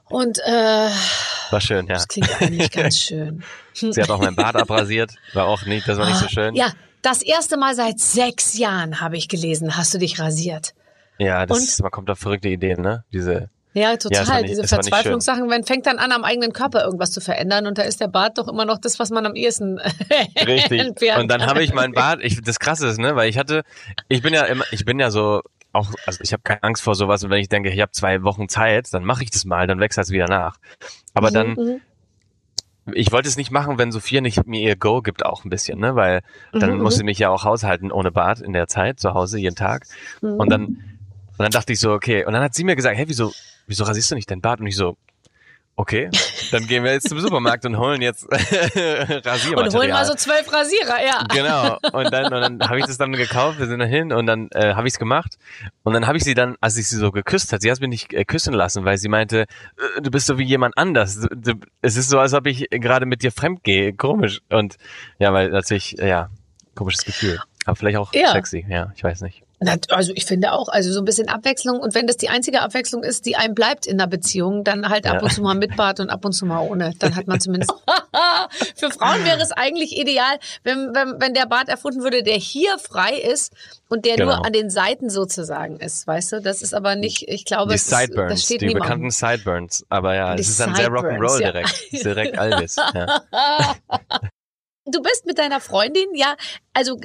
Und 0.09 0.39
äh, 0.41 0.91
war 1.51 1.61
schön, 1.61 1.87
ja. 1.87 1.95
Das 1.95 2.09
klingt 2.09 2.31
eigentlich 2.41 2.71
ganz 2.71 2.99
schön. 3.01 3.45
Sie 3.73 4.03
hat 4.03 4.11
auch 4.11 4.21
mein 4.21 4.35
Bart 4.35 4.57
abrasiert, 4.57 5.13
war 5.35 5.47
auch 5.47 5.65
nicht, 5.67 5.89
das 5.89 5.99
war 5.99 6.07
nicht 6.07 6.19
so 6.19 6.27
ah, 6.27 6.31
schön. 6.31 6.55
Ja, 6.55 6.73
das 7.03 7.23
erste 7.23 7.57
Mal 7.57 7.75
seit 7.75 7.99
sechs 8.01 8.59
Jahren 8.59 9.01
habe 9.01 9.17
ich 9.17 9.29
gelesen, 9.29 9.77
hast 9.77 9.95
du 9.95 9.99
dich 9.99 10.19
rasiert. 10.19 10.75
Ja, 11.19 11.47
das 11.47 11.59
Und? 11.59 11.83
man 11.83 11.91
kommt 11.91 12.11
auf 12.11 12.19
verrückte 12.19 12.49
Ideen, 12.49 12.83
ne? 12.83 13.05
Diese 13.13 13.51
ja, 13.73 13.97
total. 13.97 14.27
Ja, 14.27 14.41
nicht, 14.41 14.51
Diese 14.51 14.67
Verzweiflungssachen, 14.67 15.47
man 15.47 15.63
fängt 15.65 15.87
dann 15.87 15.99
an, 15.99 16.11
am 16.11 16.25
eigenen 16.25 16.53
Körper 16.53 16.85
irgendwas 16.85 17.13
zu 17.13 17.21
verändern 17.21 17.67
und 17.67 17.79
da 17.79 17.83
ist 17.83 18.01
der 18.01 18.09
Bart 18.09 18.39
doch 18.39 18.49
immer 18.49 18.65
noch 18.65 18.79
das, 18.79 18.99
was 18.99 19.11
man 19.11 19.27
am 19.27 19.35
ehesten 19.37 19.79
Richtig. 20.47 20.93
und 21.17 21.29
dann 21.29 21.47
habe 21.47 21.63
ich 21.63 21.73
meinen 21.73 21.93
Bart, 21.93 22.21
ich, 22.23 22.41
das 22.43 22.59
krasse 22.59 22.89
ist, 22.89 22.99
ne, 22.99 23.15
weil 23.15 23.29
ich 23.29 23.39
hatte, 23.39 23.63
ich 24.09 24.23
bin 24.23 24.35
ja 24.35 24.45
immer, 24.45 24.65
ich 24.73 24.85
bin 24.85 24.99
ja 24.99 25.11
so 25.11 25.43
auch, 25.73 25.93
also 26.05 26.19
ich 26.23 26.33
habe 26.33 26.43
keine 26.43 26.65
Angst 26.65 26.83
vor 26.83 26.97
sowas 26.97 27.23
und 27.23 27.31
wenn 27.31 27.41
ich 27.41 27.49
denke, 27.49 27.71
ich 27.71 27.81
habe 27.81 27.93
zwei 27.93 28.25
Wochen 28.25 28.49
Zeit, 28.49 28.93
dann 28.93 29.05
mache 29.05 29.23
ich 29.23 29.31
das 29.31 29.45
mal, 29.45 29.69
dann 29.69 29.79
wächst 29.79 29.99
das 29.99 30.11
wieder 30.11 30.27
nach. 30.27 30.57
Aber 31.15 31.31
mhm, 31.31 31.35
dann, 31.35 31.49
mhm. 31.51 31.81
ich 32.93 33.13
wollte 33.13 33.29
es 33.29 33.37
nicht 33.37 33.53
machen, 33.53 33.79
wenn 33.79 33.93
Sophia 33.93 34.21
nicht 34.21 34.49
mir 34.49 34.63
ihr 34.63 34.75
Go 34.75 35.01
gibt 35.01 35.25
auch 35.25 35.45
ein 35.45 35.51
bisschen, 35.51 35.79
ne, 35.79 35.95
weil 35.95 36.23
dann 36.53 36.75
mhm, 36.75 36.83
muss 36.83 36.97
sie 36.97 37.05
mhm. 37.05 37.07
mich 37.07 37.21
ja 37.21 37.31
auch 37.31 37.45
haushalten 37.45 37.93
ohne 37.93 38.11
Bart 38.11 38.41
in 38.41 38.53
der 38.53 38.67
Zeit 38.67 38.99
zu 38.99 39.15
Hause 39.15 39.39
jeden 39.39 39.55
Tag 39.55 39.87
mhm. 40.23 40.41
und 40.41 40.51
dann 40.51 40.79
und 41.41 41.45
dann 41.45 41.53
dachte 41.53 41.73
ich 41.73 41.81
so, 41.81 41.93
okay. 41.93 42.27
Und 42.27 42.35
dann 42.35 42.43
hat 42.43 42.53
sie 42.53 42.65
mir 42.65 42.77
gesagt, 42.77 42.99
hey, 42.99 43.09
wieso, 43.09 43.33
wieso 43.71 43.85
rasierst 43.85 44.11
du 44.11 44.15
nicht 44.17 44.31
dein 44.31 44.41
Bart? 44.41 44.61
Und 44.61 44.67
ich 44.67 44.77
so, 44.77 44.97
okay, 45.77 46.11
dann 46.51 46.67
gehen 46.67 46.85
wir 46.85 46.93
jetzt 46.93 47.09
zum 47.09 47.19
Supermarkt 47.21 47.65
und 47.65 47.79
holen 47.79 48.03
jetzt 48.03 48.27
Rasiermaterial. 48.31 49.55
Und 49.57 49.75
holen 49.75 49.91
mal 49.91 50.05
so 50.05 50.15
zwölf 50.15 50.53
Rasierer, 50.53 51.03
ja. 51.03 51.25
Genau. 51.29 51.79
Und 51.93 52.13
dann, 52.13 52.25
und 52.27 52.61
dann 52.61 52.69
habe 52.69 52.79
ich 52.79 52.87
das 52.87 52.99
dann 52.99 53.13
gekauft, 53.13 53.59
wir 53.59 53.67
sind 53.67 53.79
dann 53.79 53.89
hin 53.89 54.13
und 54.13 54.27
dann 54.27 54.49
äh, 54.53 54.75
habe 54.75 54.87
ich 54.87 54.95
es 54.95 54.99
gemacht. 54.99 55.39
Und 55.83 55.95
dann 55.95 56.07
habe 56.07 56.19
ich 56.19 56.25
sie 56.25 56.35
dann, 56.35 56.57
als 56.61 56.77
ich 56.77 56.89
sie 56.89 56.97
so 56.97 57.11
geküsst 57.11 57.53
hat, 57.53 57.63
sie 57.63 57.71
hat 57.71 57.81
mich 57.81 57.89
nicht 57.89 58.13
äh, 58.13 58.25
küssen 58.25 58.53
lassen, 58.53 58.85
weil 58.85 58.99
sie 58.99 59.09
meinte, 59.09 59.43
äh, 59.43 60.03
du 60.03 60.11
bist 60.11 60.27
so 60.27 60.39
wie 60.39 60.45
jemand 60.45 60.77
anders. 60.77 61.21
Du, 61.21 61.29
du, 61.29 61.55
es 61.81 61.97
ist 61.97 62.11
so, 62.11 62.19
als 62.19 62.35
ob 62.35 62.47
ich 62.47 62.69
gerade 62.71 63.07
mit 63.07 63.23
dir 63.23 63.33
fremd 63.33 63.65
gehe. 63.65 63.95
Komisch. 63.95 64.43
Und 64.51 64.77
ja, 65.19 65.33
weil 65.33 65.51
natürlich, 65.51 65.93
ja, 65.93 66.29
komisches 66.75 67.05
Gefühl. 67.05 67.41
Aber 67.65 67.77
vielleicht 67.77 67.97
auch 67.97 68.13
ja. 68.13 68.33
sexy, 68.33 68.67
ja, 68.69 68.93
ich 68.95 69.05
weiß 69.05 69.23
nicht. 69.23 69.43
Also 69.91 70.13
ich 70.15 70.25
finde 70.25 70.53
auch, 70.53 70.69
also 70.69 70.91
so 70.91 71.01
ein 71.01 71.05
bisschen 71.05 71.29
Abwechslung 71.29 71.81
und 71.81 71.95
wenn 71.95 72.07
das 72.07 72.17
die 72.17 72.31
einzige 72.31 72.63
Abwechslung 72.63 73.03
ist, 73.03 73.27
die 73.27 73.37
einem 73.37 73.55
bleibt 73.55 73.87
in 73.87 74.01
einer 74.01 74.09
Beziehung, 74.09 74.65
dann 74.65 74.89
halt 74.89 75.07
ab 75.07 75.23
und 75.23 75.31
zu 75.33 75.43
mal 75.43 75.55
mit 75.55 75.77
Bart 75.77 76.01
und 76.01 76.09
ab 76.09 76.25
und 76.25 76.33
zu 76.33 76.47
mal 76.47 76.61
ohne. 76.61 76.95
Dann 76.99 77.15
hat 77.15 77.27
man 77.27 77.41
zumindest. 77.41 77.71
Für 78.77 78.91
Frauen 78.91 79.23
wäre 79.25 79.41
es 79.43 79.53
eigentlich 79.53 79.99
ideal, 79.99 80.39
wenn, 80.65 80.95
wenn, 80.95 81.21
wenn 81.21 81.35
der 81.35 81.45
Bart 81.47 81.69
erfunden 81.69 82.03
würde, 82.03 82.23
der 82.23 82.37
hier 82.37 82.79
frei 82.79 83.15
ist 83.17 83.53
und 83.91 84.07
der 84.07 84.17
Genau. 84.17 84.37
nur 84.37 84.47
an 84.47 84.53
den 84.53 84.71
Seiten 84.71 85.11
sozusagen 85.11 85.79
ist, 85.79 86.07
weißt 86.07 86.33
du? 86.33 86.41
Das 86.41 86.63
ist 86.63 86.73
aber 86.75 86.95
nicht, 86.97 87.29
ich 87.29 87.45
glaube, 87.45 87.71
Die 87.71 87.75
es 87.77 87.83
ist, 87.83 87.93
das 87.93 88.01
Sideburns, 88.01 88.43
steht 88.45 88.61
die 88.63 88.67
niemandem. 88.69 88.83
bekannten 88.83 89.11
Sideburns. 89.11 89.85
Aber 89.91 90.15
ja, 90.15 90.35
Die 90.37 90.41
es 90.43 90.49
ist 90.49 90.61
dann 90.61 90.75
sehr 90.75 90.87
Sideburns, 90.87 91.33
Rock'n'Roll 91.33 91.43
ja. 91.43 91.53
direkt. 91.53 91.93
Direkt 92.05 92.37
Elvis. 92.39 92.77
Ja. 92.95 93.21
Du 94.91 95.03
bist 95.03 95.27
mit 95.27 95.39
deiner 95.39 95.61
Freundin 95.61 96.07
ja, 96.15 96.37
also 96.73 96.99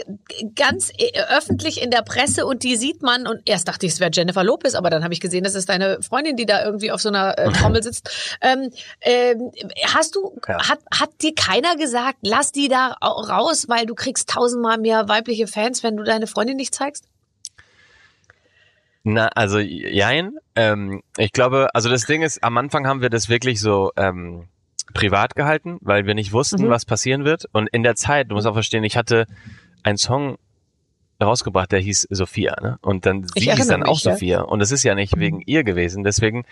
ganz 0.55 0.91
äh, 0.97 1.11
öffentlich 1.35 1.81
in 1.81 1.91
der 1.91 2.01
Presse 2.01 2.45
und 2.45 2.63
die 2.63 2.75
sieht 2.75 3.01
man 3.01 3.27
und 3.27 3.41
erst 3.45 3.67
dachte 3.67 3.85
ich, 3.85 3.93
es 3.93 3.99
wäre 3.99 4.11
Jennifer 4.13 4.43
Lopez, 4.43 4.75
aber 4.75 4.89
dann 4.89 5.03
habe 5.03 5.13
ich 5.13 5.19
gesehen, 5.21 5.43
das 5.43 5.55
ist 5.55 5.69
deine 5.69 6.01
Freundin, 6.01 6.35
die 6.37 6.45
da 6.45 6.63
irgendwie 6.63 6.91
auf 6.91 7.01
so 7.01 7.09
einer 7.09 7.37
äh, 7.37 7.49
Trommel 7.53 7.83
sitzt. 7.83 8.37
Ähm, 8.41 8.71
ähm, 9.01 9.51
hast 9.93 10.15
du, 10.15 10.39
Ja. 10.47 10.69
hat, 10.69 10.79
hat 10.93 11.09
dir 11.21 11.33
keiner 11.35 11.75
gesagt, 11.75 12.19
lass 12.21 12.51
die 12.51 12.67
da 12.67 12.95
au- 13.01 13.21
raus, 13.21 13.65
weil 13.69 13.85
du 13.85 13.95
kriegst 13.95 14.29
tausendmal 14.29 14.77
mehr 14.77 15.07
weibliche 15.09 15.47
Fans, 15.47 15.83
wenn 15.83 15.97
du 15.97 16.03
deine 16.03 16.27
Freundin 16.27 16.57
nicht 16.57 16.73
zeigst? 16.75 17.05
Na, 19.03 19.27
also 19.35 19.59
jein. 19.59 20.31
Ähm, 20.55 21.03
ich 21.17 21.31
glaube, 21.31 21.69
also 21.75 21.89
das 21.89 22.05
Ding 22.07 22.23
ist, 22.23 22.43
am 22.43 22.57
Anfang 22.57 22.87
haben 22.87 23.01
wir 23.01 23.11
das 23.11 23.29
wirklich 23.29 23.61
so 23.61 23.91
ähm, 23.97 24.47
privat 24.93 25.35
gehalten, 25.35 25.77
weil 25.81 26.05
wir 26.05 26.13
nicht 26.15 26.31
wussten, 26.33 26.65
Mhm. 26.65 26.69
was 26.69 26.85
passieren 26.85 27.25
wird. 27.25 27.45
Und 27.51 27.67
in 27.71 27.83
der 27.83 27.95
Zeit, 27.95 28.29
du 28.31 28.35
musst 28.35 28.47
auch 28.47 28.53
verstehen, 28.53 28.83
ich 28.83 28.97
hatte 28.97 29.25
einen 29.83 29.97
Song 29.97 30.37
rausgebracht, 31.21 31.71
der 31.71 31.79
hieß 31.79 32.07
Sophia, 32.09 32.55
ne? 32.61 32.77
Und 32.81 33.05
dann 33.05 33.25
sie 33.35 33.51
hieß 33.51 33.67
dann 33.67 33.83
auch 33.83 33.99
ja. 34.01 34.13
Sophia. 34.13 34.41
Und 34.41 34.61
es 34.61 34.71
ist 34.71 34.83
ja 34.83 34.95
nicht 34.95 35.17
wegen 35.17 35.41
ihr 35.45 35.63
gewesen. 35.63 36.03
Deswegen 36.03 36.43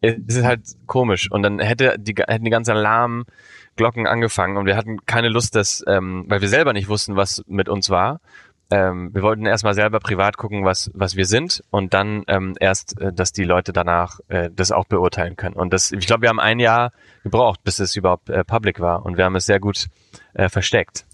ist 0.00 0.36
es 0.36 0.44
halt 0.44 0.60
komisch. 0.86 1.30
Und 1.30 1.42
dann 1.42 1.58
hätte 1.58 1.96
die, 1.98 2.14
hätten 2.26 2.44
die 2.44 2.50
ganzen 2.50 2.72
Alarmglocken 2.72 4.06
angefangen 4.06 4.56
und 4.56 4.64
wir 4.66 4.76
hatten 4.76 5.04
keine 5.04 5.28
Lust, 5.28 5.54
dass, 5.54 5.84
ähm, 5.86 6.24
weil 6.28 6.40
wir 6.40 6.48
selber 6.48 6.72
nicht 6.72 6.88
wussten, 6.88 7.16
was 7.16 7.42
mit 7.46 7.68
uns 7.68 7.90
war. 7.90 8.20
Ähm, 8.68 9.14
wir 9.14 9.22
wollten 9.22 9.46
erstmal 9.46 9.74
selber 9.74 10.00
privat 10.00 10.36
gucken, 10.36 10.64
was, 10.64 10.90
was 10.92 11.14
wir 11.14 11.24
sind 11.24 11.62
und 11.70 11.94
dann 11.94 12.24
ähm, 12.26 12.54
erst, 12.58 13.00
äh, 13.00 13.12
dass 13.12 13.32
die 13.32 13.44
Leute 13.44 13.72
danach 13.72 14.18
äh, 14.28 14.50
das 14.52 14.72
auch 14.72 14.86
beurteilen 14.86 15.36
können. 15.36 15.54
Und 15.54 15.72
das, 15.72 15.92
ich 15.92 16.06
glaube, 16.06 16.22
wir 16.22 16.28
haben 16.28 16.40
ein 16.40 16.58
Jahr 16.58 16.92
gebraucht, 17.22 17.62
bis 17.62 17.78
es 17.78 17.94
überhaupt 17.94 18.28
äh, 18.28 18.42
public 18.44 18.80
war 18.80 19.06
und 19.06 19.16
wir 19.16 19.24
haben 19.24 19.36
es 19.36 19.46
sehr 19.46 19.60
gut 19.60 19.86
äh, 20.34 20.48
versteckt. 20.48 21.04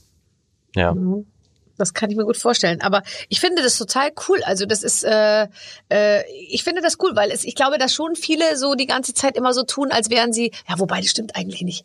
Ja. 0.75 0.95
Mhm. 0.95 1.27
Das 1.79 1.95
kann 1.95 2.11
ich 2.11 2.17
mir 2.17 2.25
gut 2.25 2.37
vorstellen. 2.37 2.81
Aber 2.81 3.03
ich 3.29 3.41
finde 3.41 3.63
das 3.63 3.77
total 3.77 4.13
cool. 4.29 4.41
Also 4.45 4.67
das 4.67 4.83
ist, 4.83 5.05
äh, 5.05 5.49
äh, 5.91 6.23
ich 6.49 6.65
finde 6.65 6.81
das 6.81 6.97
cool, 7.01 7.17
weil 7.17 7.31
es, 7.31 7.45
ich 7.45 7.55
glaube, 7.55 7.77
dass 7.79 7.95
schon 7.95 8.15
viele 8.15 8.57
so 8.57 8.75
die 8.75 8.87
ganze 8.87 9.15
Zeit 9.15 9.37
immer 9.37 9.53
so 9.53 9.63
tun, 9.63 9.91
als 9.91 10.09
wären 10.09 10.33
sie, 10.33 10.53
ja, 10.69 10.79
wobei 10.79 11.01
das 11.01 11.11
stimmt 11.11 11.35
eigentlich 11.35 11.63
nicht. 11.63 11.85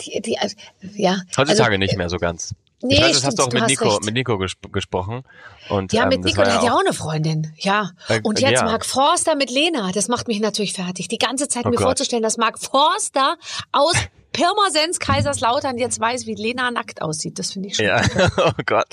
Die, 0.00 0.20
die, 0.20 0.38
also, 0.38 0.56
ja. 0.94 1.22
Heutzutage 1.36 1.70
also, 1.70 1.78
nicht 1.78 1.96
mehr 1.96 2.08
so 2.08 2.18
ganz. 2.18 2.54
Nee, 2.82 2.94
ich 2.94 3.00
weiß, 3.00 3.06
das 3.08 3.16
stimmt, 3.18 3.26
hast 3.26 3.38
du 3.38 3.42
auch 3.42 3.48
du 3.48 3.54
mit 3.54 3.62
hast 3.62 3.70
Nico, 3.70 3.88
recht. 3.88 4.04
mit 4.04 4.14
Nico 4.14 4.38
gesp 4.38 4.72
gesprochen. 4.72 5.22
Und, 5.68 5.92
Ja, 5.92 6.04
ähm, 6.04 6.08
mit 6.10 6.18
das 6.18 6.24
Nico, 6.26 6.42
der 6.44 6.54
hat 6.54 6.62
ja 6.62 6.70
auch- 6.72 6.76
auch 6.76 6.80
eine 6.80 6.92
Freundin. 6.92 7.52
Ja. 7.58 7.90
Äh, 8.08 8.20
Und 8.22 8.40
jetzt 8.40 8.52
ja. 8.60 8.64
Mark 8.64 8.86
Forster 8.86 9.34
mit 9.34 9.50
Lena. 9.50 9.90
Das 9.92 10.08
macht 10.08 10.28
mich 10.28 10.40
natürlich 10.40 10.72
fertig. 10.74 11.08
Die 11.08 11.18
ganze 11.18 11.48
Zeit 11.48 11.66
Oh 11.66 11.70
mir 11.70 11.76
Gott. 11.76 11.84
vorzustellen, 11.86 12.22
dass 12.22 12.36
Mark 12.36 12.58
Forster 12.58 13.36
aus 13.72 13.94
Pirmasens 14.38 15.00
Kaiserslautern 15.00 15.78
jetzt 15.78 15.98
weiß, 15.98 16.26
wie 16.26 16.34
Lena 16.36 16.70
nackt 16.70 17.02
aussieht. 17.02 17.38
Das 17.40 17.52
finde 17.52 17.68
ich 17.70 17.76
schon. 17.76 17.86
Ja, 17.86 18.00
oh 18.38 18.52
Gott. 18.66 18.86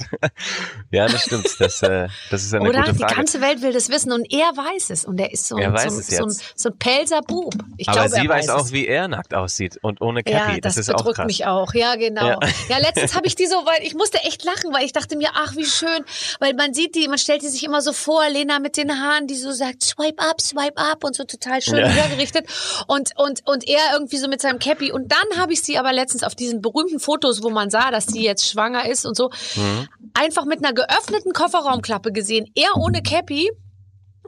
Ja, 0.89 1.07
das 1.07 1.21
stimmt. 1.23 1.47
Das, 1.59 1.83
äh, 1.83 2.07
das 2.31 2.43
ist 2.43 2.53
eine 2.55 2.67
Oder? 2.67 2.79
gute 2.79 2.93
Die 2.93 2.99
Frage. 2.99 3.15
ganze 3.15 3.41
Welt 3.41 3.61
will 3.61 3.71
das 3.71 3.89
wissen 3.89 4.11
und 4.11 4.25
er 4.33 4.47
weiß 4.57 4.89
es. 4.89 5.05
Und 5.05 5.19
er 5.19 5.31
ist 5.31 5.47
so, 5.47 5.57
Er 5.57 5.67
ein, 5.67 5.73
weiß 5.75 5.93
so, 6.07 6.15
so, 6.17 6.23
ein, 6.25 6.35
so 6.55 6.69
ein 6.69 6.77
Pelzer 6.79 7.21
Bub. 7.21 7.53
Ich 7.77 7.87
Aber 7.89 8.07
glaube, 8.07 8.09
sie 8.21 8.25
er 8.25 8.29
weiß 8.29 8.49
auch, 8.49 8.71
wie 8.71 8.87
er 8.87 9.07
nackt 9.07 9.35
aussieht 9.35 9.77
und 9.83 10.01
ohne 10.01 10.21
Ja, 10.25 10.47
Cappy. 10.47 10.61
das, 10.61 10.73
das, 10.75 10.87
ist 10.87 10.93
auch 10.93 10.97
bedrückt 10.97 11.17
krass. 11.17 11.27
mich 11.27 11.45
auch. 11.45 11.73
Ja, 11.75 11.95
genau. 11.95 12.25
Ja, 12.25 12.39
Ja. 12.69 12.77
letztens 12.79 13.13
habe 13.15 13.27
ich 13.27 13.35
die 13.35 13.45
so, 13.45 13.55
weil 13.67 13.83
ich 13.85 13.93
musste 13.93 14.17
echt 14.23 14.43
lachen, 14.43 14.73
weil 14.73 14.83
ich 14.83 14.93
dachte 14.93 15.15
mir, 15.15 15.29
ach, 15.35 15.55
wie 15.55 15.65
schön, 15.65 16.03
weil 16.39 16.55
man 16.55 16.73
sieht 16.73 16.95
die, 16.95 17.07
man 17.07 17.19
stellt 17.19 17.43
die 17.43 17.49
sich 17.49 17.63
immer 17.63 17.81
so 17.83 17.93
vor, 17.93 18.27
Lena 18.29 18.57
mit 18.59 18.77
den 18.77 18.99
Haaren, 18.99 19.27
die 19.27 19.35
so 19.35 19.51
sagt, 19.51 19.83
swipe 19.83 20.21
up, 20.23 20.41
swipe 20.41 20.77
up 20.77 21.03
und 21.03 21.15
so 21.15 21.23
total 21.23 21.61
schön 21.61 21.77
Ja. 21.77 21.87
hergerichtet 21.87 22.47
und 22.87 23.11
und 23.17 23.41
und 23.45 23.67
er 23.67 23.79
irgendwie 23.93 24.17
so 24.17 24.27
mit 24.27 24.41
seinem 24.41 24.57
Cappy 24.59 24.91
und 24.91 25.11
dann 25.11 25.34
habe 25.37 25.53
ich 25.53 25.61
sie 25.61 25.77
aber 25.77 25.93
letztens 25.93 26.23
auf 26.23 26.35
diesen 26.35 26.61
berühmten 26.61 26.99
Fotos, 26.99 27.43
wo 27.43 27.49
man 27.49 27.69
sah, 27.69 27.91
dass 27.91 28.05
sie 28.07 28.23
jetzt 28.23 28.47
schwanger 28.49 28.89
ist 28.89 29.05
und 29.05 29.15
so, 29.15 29.29
Mhm. 29.55 29.87
einfach 30.13 30.45
mit 30.45 30.63
einer 30.63 30.73
geöffneten 30.73 31.33
Kofferraumklappe 31.33 32.11
gesehen. 32.11 32.49
Er 32.55 32.75
ohne 32.77 33.01
Cappy. 33.01 33.49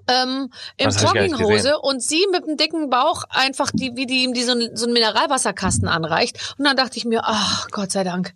Ähm, 0.10 0.52
Im 0.78 0.90
Jogginghose 0.90 1.80
und 1.80 2.02
sie 2.02 2.26
mit 2.32 2.48
dem 2.48 2.56
dicken 2.56 2.90
Bauch 2.90 3.24
einfach 3.30 3.72
die, 3.74 3.98
wie 3.98 4.06
die 4.06 4.24
ihm 4.24 4.34
die 4.34 4.44
so, 4.44 4.54
so 4.74 4.86
einen 4.86 4.94
Mineralwasserkasten 4.94 5.90
anreicht. 5.90 6.56
Und 6.58 6.64
dann 6.66 6.78
dachte 6.78 6.98
ich 6.98 7.04
mir, 7.04 7.24
ach 7.26 7.68
Gott 7.72 7.92
sei 7.92 8.06
Dank, 8.06 8.34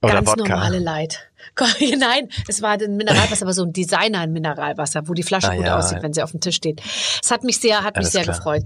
Oder 0.00 0.14
ganz 0.14 0.36
normale 0.36 0.78
Leid. 0.78 1.18
Nein, 1.98 2.28
es 2.48 2.62
war 2.62 2.70
ein 2.72 2.96
Mineralwasser, 2.96 3.44
aber 3.44 3.52
so 3.52 3.62
ein 3.64 3.72
Designer 3.72 4.20
ein 4.20 4.32
Mineralwasser, 4.32 5.06
wo 5.08 5.14
die 5.14 5.22
Flasche 5.22 5.50
Ah, 5.50 5.56
gut 5.56 5.66
ja. 5.66 5.78
aussieht, 5.78 5.98
wenn 6.02 6.12
sie 6.12 6.22
auf 6.22 6.32
dem 6.32 6.40
Tisch 6.40 6.56
steht. 6.56 6.80
Es 7.22 7.30
hat 7.30 7.44
mich 7.44 7.58
sehr, 7.58 7.78
hat 7.84 7.96
mich 7.96 8.06
Alles 8.06 8.12
sehr 8.12 8.22
klar. 8.24 8.36
gefreut. 8.36 8.64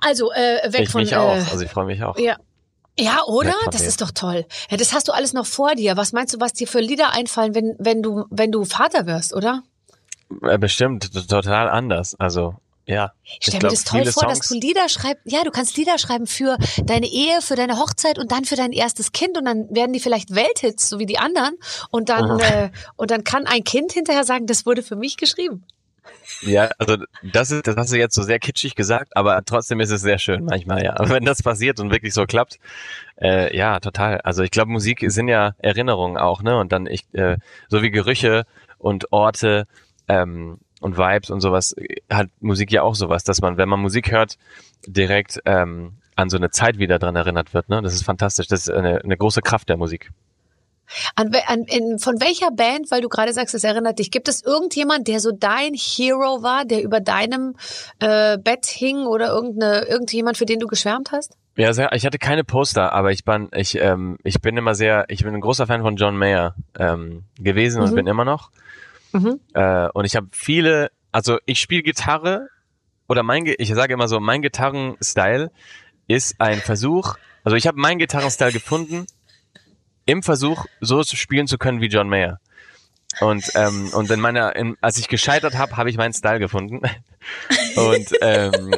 Also 0.00 0.32
äh, 0.32 0.72
weg 0.72 0.82
Ich 0.82 0.88
von 0.90 1.02
mich 1.02 1.14
auch. 1.16 1.34
Äh, 1.36 1.44
Also 1.50 1.64
ich 1.64 1.70
freue 1.70 1.86
mich 1.86 2.02
auch. 2.02 2.18
ja. 2.18 2.36
Ja, 2.98 3.22
oder? 3.26 3.54
Das 3.70 3.80
ist 3.82 4.02
doch 4.02 4.10
toll. 4.10 4.44
Ja, 4.68 4.76
das 4.76 4.92
hast 4.92 5.08
du 5.08 5.12
alles 5.12 5.32
noch 5.32 5.46
vor 5.46 5.74
dir. 5.74 5.96
Was 5.96 6.12
meinst 6.12 6.34
du, 6.34 6.40
was 6.40 6.52
dir 6.52 6.66
für 6.66 6.80
Lieder 6.80 7.12
einfallen, 7.12 7.54
wenn, 7.54 7.74
wenn 7.78 8.02
du, 8.02 8.24
wenn 8.30 8.50
du 8.52 8.64
Vater 8.64 9.06
wirst, 9.06 9.32
oder? 9.32 9.62
Äh, 10.42 10.58
Bestimmt, 10.58 11.10
total 11.30 11.70
anders. 11.70 12.14
Also, 12.18 12.56
ja. 12.90 13.12
Ich 13.24 13.38
stell 13.42 13.54
mir 13.54 13.58
glaub, 13.60 13.70
das 13.72 13.84
toll 13.84 14.04
vor, 14.06 14.24
dass 14.28 14.38
Songs- 14.38 14.48
du 14.48 14.54
Lieder 14.66 14.88
schreibst. 14.88 15.22
Ja, 15.24 15.42
du 15.44 15.50
kannst 15.50 15.76
Lieder 15.76 15.98
schreiben 15.98 16.26
für 16.26 16.56
deine 16.84 17.06
Ehe, 17.06 17.40
für 17.40 17.54
deine 17.56 17.78
Hochzeit 17.78 18.18
und 18.18 18.30
dann 18.32 18.44
für 18.44 18.56
dein 18.56 18.72
erstes 18.72 19.12
Kind 19.12 19.38
und 19.38 19.44
dann 19.44 19.68
werden 19.74 19.92
die 19.92 20.00
vielleicht 20.00 20.34
Welthits, 20.34 20.88
so 20.88 20.98
wie 20.98 21.06
die 21.06 21.18
anderen. 21.18 21.54
Und 21.90 22.08
dann, 22.08 22.34
Mhm. 22.34 22.40
äh, 22.40 22.70
und 22.96 23.10
dann 23.10 23.24
kann 23.24 23.46
ein 23.46 23.64
Kind 23.64 23.92
hinterher 23.92 24.24
sagen, 24.24 24.46
das 24.46 24.66
wurde 24.66 24.82
für 24.82 24.96
mich 24.96 25.16
geschrieben. 25.16 25.64
Ja, 26.42 26.70
also 26.78 26.96
das 27.22 27.50
ist, 27.50 27.66
das 27.66 27.76
hast 27.76 27.92
du 27.92 27.96
jetzt 27.98 28.14
so 28.14 28.22
sehr 28.22 28.38
kitschig 28.38 28.74
gesagt, 28.74 29.16
aber 29.16 29.42
trotzdem 29.44 29.80
ist 29.80 29.90
es 29.90 30.00
sehr 30.00 30.18
schön 30.18 30.44
manchmal, 30.44 30.82
ja. 30.82 30.94
Aber 30.98 31.08
wenn 31.10 31.24
das 31.24 31.42
passiert 31.42 31.78
und 31.80 31.90
wirklich 31.90 32.14
so 32.14 32.24
klappt, 32.24 32.58
äh, 33.20 33.54
ja, 33.56 33.80
total. 33.80 34.20
Also 34.22 34.42
ich 34.42 34.50
glaube, 34.50 34.70
Musik 34.70 35.04
sind 35.08 35.28
ja 35.28 35.54
Erinnerungen 35.58 36.16
auch, 36.16 36.42
ne? 36.42 36.56
Und 36.58 36.72
dann 36.72 36.86
ich, 36.86 37.04
äh, 37.12 37.36
so 37.68 37.82
wie 37.82 37.90
Gerüche 37.90 38.44
und 38.78 39.12
Orte 39.12 39.66
ähm, 40.08 40.58
und 40.80 40.96
Vibes 40.98 41.30
und 41.30 41.40
sowas, 41.40 41.72
äh, 41.76 41.96
hat 42.10 42.28
Musik 42.40 42.72
ja 42.72 42.82
auch 42.82 42.94
sowas, 42.94 43.22
dass 43.24 43.40
man, 43.40 43.56
wenn 43.56 43.68
man 43.68 43.80
Musik 43.80 44.10
hört, 44.10 44.36
direkt 44.86 45.40
ähm, 45.44 45.92
an 46.16 46.28
so 46.30 46.36
eine 46.36 46.50
Zeit 46.50 46.78
wieder 46.78 46.98
dran 46.98 47.16
erinnert 47.16 47.54
wird, 47.54 47.68
ne? 47.68 47.80
Das 47.82 47.94
ist 47.94 48.02
fantastisch. 48.02 48.48
Das 48.48 48.60
ist 48.62 48.70
eine, 48.70 49.02
eine 49.02 49.16
große 49.16 49.40
Kraft 49.42 49.68
der 49.68 49.76
Musik. 49.76 50.10
An, 51.14 51.30
an, 51.46 51.62
in, 51.64 52.00
von 52.00 52.20
welcher 52.20 52.50
Band, 52.50 52.90
weil 52.90 53.00
du 53.00 53.08
gerade 53.08 53.32
sagst, 53.32 53.54
es 53.54 53.62
erinnert 53.62 54.00
dich, 54.00 54.10
gibt 54.10 54.26
es 54.26 54.42
irgendjemand, 54.42 55.06
der 55.06 55.20
so 55.20 55.30
dein 55.30 55.72
Hero 55.74 56.42
war, 56.42 56.64
der 56.64 56.82
über 56.82 56.98
deinem 56.98 57.54
äh, 58.00 58.36
Bett 58.38 58.66
hing 58.66 59.06
oder 59.06 59.28
irgendeine, 59.28 59.82
irgendjemand, 59.82 60.36
für 60.36 60.46
den 60.46 60.58
du 60.58 60.66
geschwärmt 60.66 61.12
hast? 61.12 61.36
Ja, 61.56 61.72
sehr, 61.74 61.92
ich 61.92 62.04
hatte 62.06 62.18
keine 62.18 62.42
Poster, 62.42 62.92
aber 62.92 63.12
ich 63.12 63.24
bin, 63.24 63.50
ich, 63.54 63.76
ähm, 63.76 64.18
ich 64.24 64.40
bin 64.40 64.56
immer 64.56 64.74
sehr, 64.74 65.04
ich 65.08 65.22
bin 65.22 65.32
ein 65.32 65.40
großer 65.40 65.68
Fan 65.68 65.82
von 65.82 65.94
John 65.94 66.16
Mayer 66.16 66.56
ähm, 66.76 67.22
gewesen 67.38 67.82
und 67.82 67.90
Mhm. 67.92 67.94
bin 67.94 68.06
immer 68.08 68.24
noch. 68.24 68.50
Mhm. 69.12 69.40
Äh, 69.54 69.88
und 69.88 70.04
ich 70.04 70.16
habe 70.16 70.28
viele, 70.32 70.90
also 71.12 71.38
ich 71.46 71.60
spiele 71.60 71.82
Gitarre 71.82 72.48
oder 73.08 73.22
mein, 73.22 73.44
ich 73.58 73.72
sage 73.74 73.94
immer 73.94 74.08
so, 74.08 74.20
mein 74.20 74.42
Gitarrenstyle 74.42 75.50
ist 76.06 76.40
ein 76.40 76.58
Versuch, 76.58 77.16
also 77.44 77.56
ich 77.56 77.66
habe 77.66 77.78
meinen 77.78 77.98
Gitarrenstyle 77.98 78.52
gefunden 78.52 79.06
im 80.06 80.22
Versuch, 80.22 80.66
so 80.80 81.02
spielen 81.04 81.46
zu 81.46 81.58
können 81.58 81.80
wie 81.80 81.86
John 81.86 82.08
Mayer. 82.08 82.40
Und 83.20 83.50
ähm, 83.54 83.90
und 83.92 84.10
in 84.10 84.20
meiner, 84.20 84.54
in, 84.54 84.76
als 84.80 84.96
ich 84.96 85.08
gescheitert 85.08 85.58
habe, 85.58 85.76
habe 85.76 85.90
ich 85.90 85.96
meinen 85.96 86.12
Style 86.12 86.38
gefunden. 86.38 86.80
Und 87.76 88.08
ähm, 88.20 88.70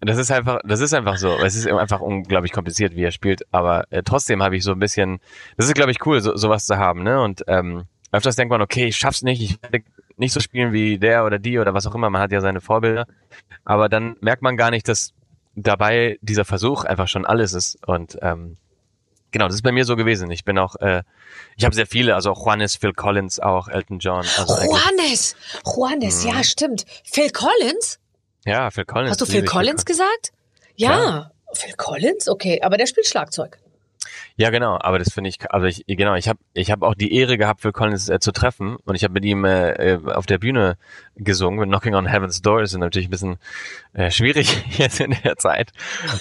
das 0.00 0.16
ist 0.16 0.30
einfach, 0.30 0.60
das 0.64 0.80
ist 0.80 0.94
einfach 0.94 1.18
so. 1.18 1.36
Es 1.38 1.56
ist 1.56 1.66
einfach 1.66 2.00
unglaublich 2.00 2.52
kompliziert, 2.52 2.94
wie 2.94 3.02
er 3.02 3.10
spielt. 3.10 3.42
Aber 3.52 3.84
äh, 3.90 4.02
trotzdem 4.02 4.42
habe 4.42 4.56
ich 4.56 4.64
so 4.64 4.72
ein 4.72 4.78
bisschen, 4.78 5.20
das 5.56 5.66
ist, 5.66 5.74
glaube 5.74 5.90
ich, 5.90 6.06
cool, 6.06 6.20
so, 6.20 6.36
sowas 6.36 6.66
zu 6.66 6.78
haben. 6.78 7.02
Ne? 7.02 7.20
Und 7.20 7.44
ähm, 7.48 7.84
öfters 8.12 8.36
denkt 8.36 8.50
man, 8.50 8.62
okay, 8.62 8.86
ich 8.86 8.96
schaff's 8.96 9.22
nicht, 9.22 9.42
ich 9.42 9.62
werde 9.62 9.84
nicht 10.16 10.32
so 10.32 10.40
spielen 10.40 10.72
wie 10.72 10.98
der 10.98 11.24
oder 11.24 11.38
die 11.38 11.58
oder 11.58 11.74
was 11.74 11.86
auch 11.86 11.94
immer. 11.94 12.10
Man 12.10 12.20
hat 12.20 12.32
ja 12.32 12.40
seine 12.40 12.60
Vorbilder. 12.60 13.06
Aber 13.64 13.88
dann 13.88 14.16
merkt 14.20 14.42
man 14.42 14.56
gar 14.56 14.70
nicht, 14.70 14.88
dass 14.88 15.12
dabei 15.54 16.18
dieser 16.20 16.44
Versuch 16.44 16.84
einfach 16.84 17.08
schon 17.08 17.24
alles 17.24 17.52
ist. 17.52 17.78
Und 17.86 18.18
ähm, 18.22 18.56
genau, 19.30 19.46
das 19.46 19.54
ist 19.54 19.62
bei 19.62 19.72
mir 19.72 19.84
so 19.84 19.96
gewesen. 19.96 20.30
Ich 20.30 20.44
bin 20.44 20.58
auch, 20.58 20.76
äh, 20.76 21.02
ich 21.56 21.64
habe 21.64 21.74
sehr 21.74 21.86
viele, 21.86 22.14
also 22.14 22.32
auch 22.32 22.44
Juanes, 22.44 22.76
Phil 22.76 22.92
Collins, 22.92 23.40
auch 23.40 23.68
Elton 23.68 23.98
John. 23.98 24.24
Also 24.36 24.54
Juanes! 24.54 25.36
Juanes, 25.64 26.24
ja, 26.24 26.42
stimmt. 26.44 26.84
Phil 27.04 27.30
Collins? 27.30 27.98
ja, 28.44 28.70
Phil 28.70 28.84
Collins. 28.84 29.10
Hast 29.12 29.20
du 29.20 29.26
Phil 29.26 29.44
Collins 29.44 29.84
gesagt? 29.84 30.32
Ja. 30.76 31.30
Phil 31.52 31.74
Collins? 31.74 32.28
Okay, 32.28 32.60
aber 32.62 32.76
der 32.76 32.86
spielt 32.86 33.06
Schlagzeug. 33.06 33.58
Ja, 34.36 34.50
genau, 34.50 34.78
aber 34.80 34.98
das 34.98 35.12
finde 35.12 35.28
ich, 35.28 35.50
also 35.52 35.66
ich, 35.66 35.84
genau, 35.86 36.14
ich 36.14 36.28
habe 36.28 36.38
ich 36.54 36.70
hab 36.70 36.82
auch 36.82 36.94
die 36.94 37.14
Ehre 37.14 37.36
gehabt, 37.36 37.60
Phil 37.60 37.72
Collins 37.72 38.08
äh, 38.08 38.18
zu 38.18 38.32
treffen 38.32 38.76
und 38.84 38.94
ich 38.94 39.04
habe 39.04 39.12
mit 39.14 39.24
ihm 39.24 39.44
äh, 39.44 39.72
äh, 39.72 40.00
auf 40.06 40.26
der 40.26 40.38
Bühne 40.38 40.78
gesungen, 41.16 41.60
mit 41.60 41.68
Knocking 41.68 41.94
on 41.94 42.06
Heaven's 42.06 42.40
Door, 42.40 42.62
ist 42.62 42.76
natürlich 42.76 43.08
ein 43.08 43.10
bisschen 43.10 43.36
äh, 43.92 44.10
schwierig 44.10 44.64
jetzt 44.78 45.00
in 45.00 45.14
der 45.24 45.36
Zeit, 45.36 45.72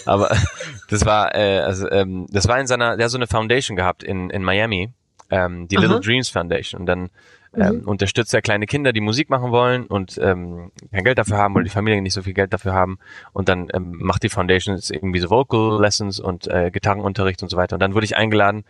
aber 0.06 0.36
das 0.89 1.06
war, 1.06 1.34
äh, 1.36 1.60
also, 1.60 1.89
ähm, 1.89 2.28
das 2.30 2.48
war 2.48 2.60
in 2.60 2.68
seiner, 2.68 2.98
der 2.98 3.06
hat 3.06 3.12
so 3.12 3.18
eine 3.18 3.28
Foundation 3.28 3.78
gehabt 3.78 4.04
in, 4.04 4.30
in 4.30 4.44
Miami, 4.44 4.92
ähm, 5.30 5.68
die 5.68 5.78
Aha. 5.78 5.86
Little 5.86 6.02
Dreams 6.02 6.30
Foundation 6.30 6.82
und 6.82 6.86
dann 6.86 7.10
ähm, 7.56 7.80
mhm. 7.80 7.88
unterstützt 7.88 8.34
er 8.34 8.42
kleine 8.42 8.66
Kinder, 8.66 8.94
die 8.94 9.02
Musik 9.02 9.30
machen 9.30 9.52
wollen 9.52 9.86
und 9.88 10.20
ähm, 10.22 10.72
kein 10.92 11.04
Geld 11.04 11.18
dafür 11.18 11.38
haben 11.38 11.56
oder 11.56 11.64
die 11.64 11.70
Familien 11.70 12.04
nicht 12.04 12.14
so 12.14 12.22
viel 12.22 12.34
Geld 12.34 12.54
dafür 12.54 12.74
haben. 12.74 13.00
Und 13.34 13.50
dann 13.50 13.70
ähm, 13.74 13.98
macht 14.00 14.24
die 14.24 14.30
Foundation 14.30 14.80
irgendwie 14.90 15.20
so 15.20 15.30
Vocal 15.30 15.82
Lessons 15.82 16.20
und 16.20 16.48
äh, 16.48 16.70
Gitarrenunterricht 16.72 17.42
und 17.42 17.50
so 17.50 17.58
weiter. 17.58 17.76
Und 17.76 17.80
dann 17.80 17.96
wurde 17.96 18.06
ich 18.06 18.16
eingeladen, 18.16 18.66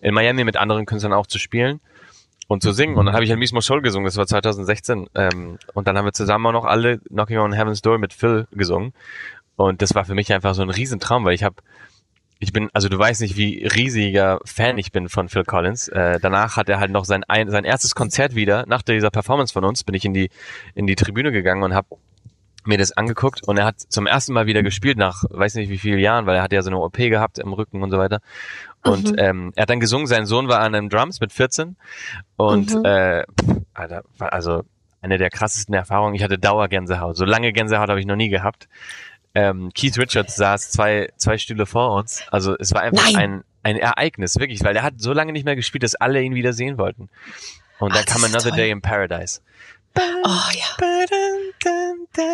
in 0.00 0.14
Miami 0.14 0.44
mit 0.44 0.56
anderen 0.56 0.86
Künstlern 0.86 1.12
auch 1.12 1.26
zu 1.26 1.38
spielen 1.38 1.80
und 2.46 2.62
zu 2.62 2.72
singen. 2.72 2.96
Und 2.96 3.06
dann 3.06 3.14
habe 3.14 3.24
ich 3.24 3.32
ein 3.32 3.38
Mismo 3.38 3.60
Soul 3.60 3.82
gesungen, 3.82 4.04
das 4.04 4.16
war 4.16 4.26
2016. 4.26 5.08
Ähm, 5.14 5.58
und 5.74 5.88
dann 5.88 5.98
haben 5.98 6.04
wir 6.04 6.12
zusammen 6.12 6.46
auch 6.46 6.52
noch 6.52 6.64
alle 6.64 6.98
Knocking 6.98 7.38
on 7.38 7.52
Heaven's 7.52 7.82
Door 7.82 7.98
mit 7.98 8.12
Phil 8.12 8.46
gesungen. 8.52 8.92
Und 9.56 9.82
das 9.82 9.94
war 9.94 10.04
für 10.04 10.14
mich 10.14 10.32
einfach 10.32 10.54
so 10.54 10.62
ein 10.62 10.70
Riesentraum, 10.70 11.24
weil 11.24 11.34
ich 11.34 11.42
habe 11.42 11.56
ich 12.42 12.54
bin, 12.54 12.70
also 12.72 12.88
du 12.88 12.98
weißt 12.98 13.20
nicht, 13.20 13.36
wie 13.36 13.66
riesiger 13.66 14.40
Fan 14.46 14.78
ich 14.78 14.92
bin 14.92 15.10
von 15.10 15.28
Phil 15.28 15.44
Collins. 15.44 15.88
Äh, 15.88 16.18
danach 16.20 16.56
hat 16.56 16.70
er 16.70 16.80
halt 16.80 16.90
noch 16.90 17.04
sein 17.04 17.22
ein, 17.24 17.50
sein 17.50 17.64
erstes 17.64 17.94
Konzert 17.94 18.34
wieder. 18.34 18.64
Nach 18.66 18.80
dieser 18.80 19.10
Performance 19.10 19.52
von 19.52 19.64
uns 19.64 19.84
bin 19.84 19.94
ich 19.94 20.06
in 20.06 20.14
die 20.14 20.30
in 20.74 20.86
die 20.86 20.96
Tribüne 20.96 21.32
gegangen 21.32 21.62
und 21.62 21.74
habe 21.74 21.88
mir 22.64 22.78
das 22.78 22.92
angeguckt 22.92 23.46
und 23.46 23.58
er 23.58 23.66
hat 23.66 23.80
zum 23.80 24.06
ersten 24.06 24.32
Mal 24.32 24.46
wieder 24.46 24.62
gespielt 24.62 24.98
nach 24.98 25.24
weiß 25.28 25.54
nicht 25.54 25.70
wie 25.70 25.78
vielen 25.78 25.98
Jahren, 25.98 26.26
weil 26.26 26.36
er 26.36 26.42
hat 26.42 26.52
ja 26.52 26.62
so 26.62 26.70
eine 26.70 26.78
OP 26.78 26.96
gehabt 26.96 27.38
im 27.38 27.52
Rücken 27.52 27.82
und 27.82 27.90
so 27.90 27.98
weiter. 27.98 28.20
Und 28.84 29.12
mhm. 29.12 29.18
ähm, 29.18 29.52
er 29.54 29.62
hat 29.62 29.70
dann 29.70 29.80
gesungen, 29.80 30.06
sein 30.06 30.24
Sohn 30.24 30.48
war 30.48 30.60
an 30.60 30.74
einem 30.74 30.88
Drums 30.88 31.20
mit 31.20 31.32
14 31.32 31.76
und 32.36 32.74
mhm. 32.74 32.84
äh, 32.86 33.24
Alter, 33.74 34.02
also 34.18 34.62
eine 35.02 35.18
der 35.18 35.30
krassesten 35.30 35.74
Erfahrungen. 35.74 36.14
Ich 36.14 36.22
hatte 36.22 36.38
Dauergänsehaut. 36.38 37.16
So 37.16 37.24
lange 37.24 37.52
Gänsehaut 37.52 37.88
habe 37.88 38.00
ich 38.00 38.06
noch 38.06 38.16
nie 38.16 38.28
gehabt 38.28 38.68
ähm, 39.34 39.70
Keith 39.74 39.96
Richards 39.98 40.36
saß 40.36 40.70
zwei, 40.70 41.08
zwei 41.16 41.38
Stühle 41.38 41.66
vor 41.66 41.96
uns. 41.96 42.22
Also 42.30 42.56
es 42.58 42.72
war 42.72 42.82
einfach 42.82 43.14
ein, 43.16 43.44
ein 43.62 43.76
Ereignis, 43.76 44.38
wirklich, 44.38 44.64
weil 44.64 44.76
er 44.76 44.82
hat 44.82 44.94
so 44.98 45.12
lange 45.12 45.32
nicht 45.32 45.44
mehr 45.44 45.56
gespielt, 45.56 45.82
dass 45.82 45.94
alle 45.94 46.22
ihn 46.22 46.34
wieder 46.34 46.52
sehen 46.52 46.78
wollten. 46.78 47.08
Und 47.78 47.94
dann 47.94 48.04
Ach, 48.06 48.12
kam 48.12 48.24
Another 48.24 48.50
Day 48.50 48.70
in 48.70 48.80
Paradise. 48.80 49.40
Oh 49.96 50.50
ja. 50.54 50.86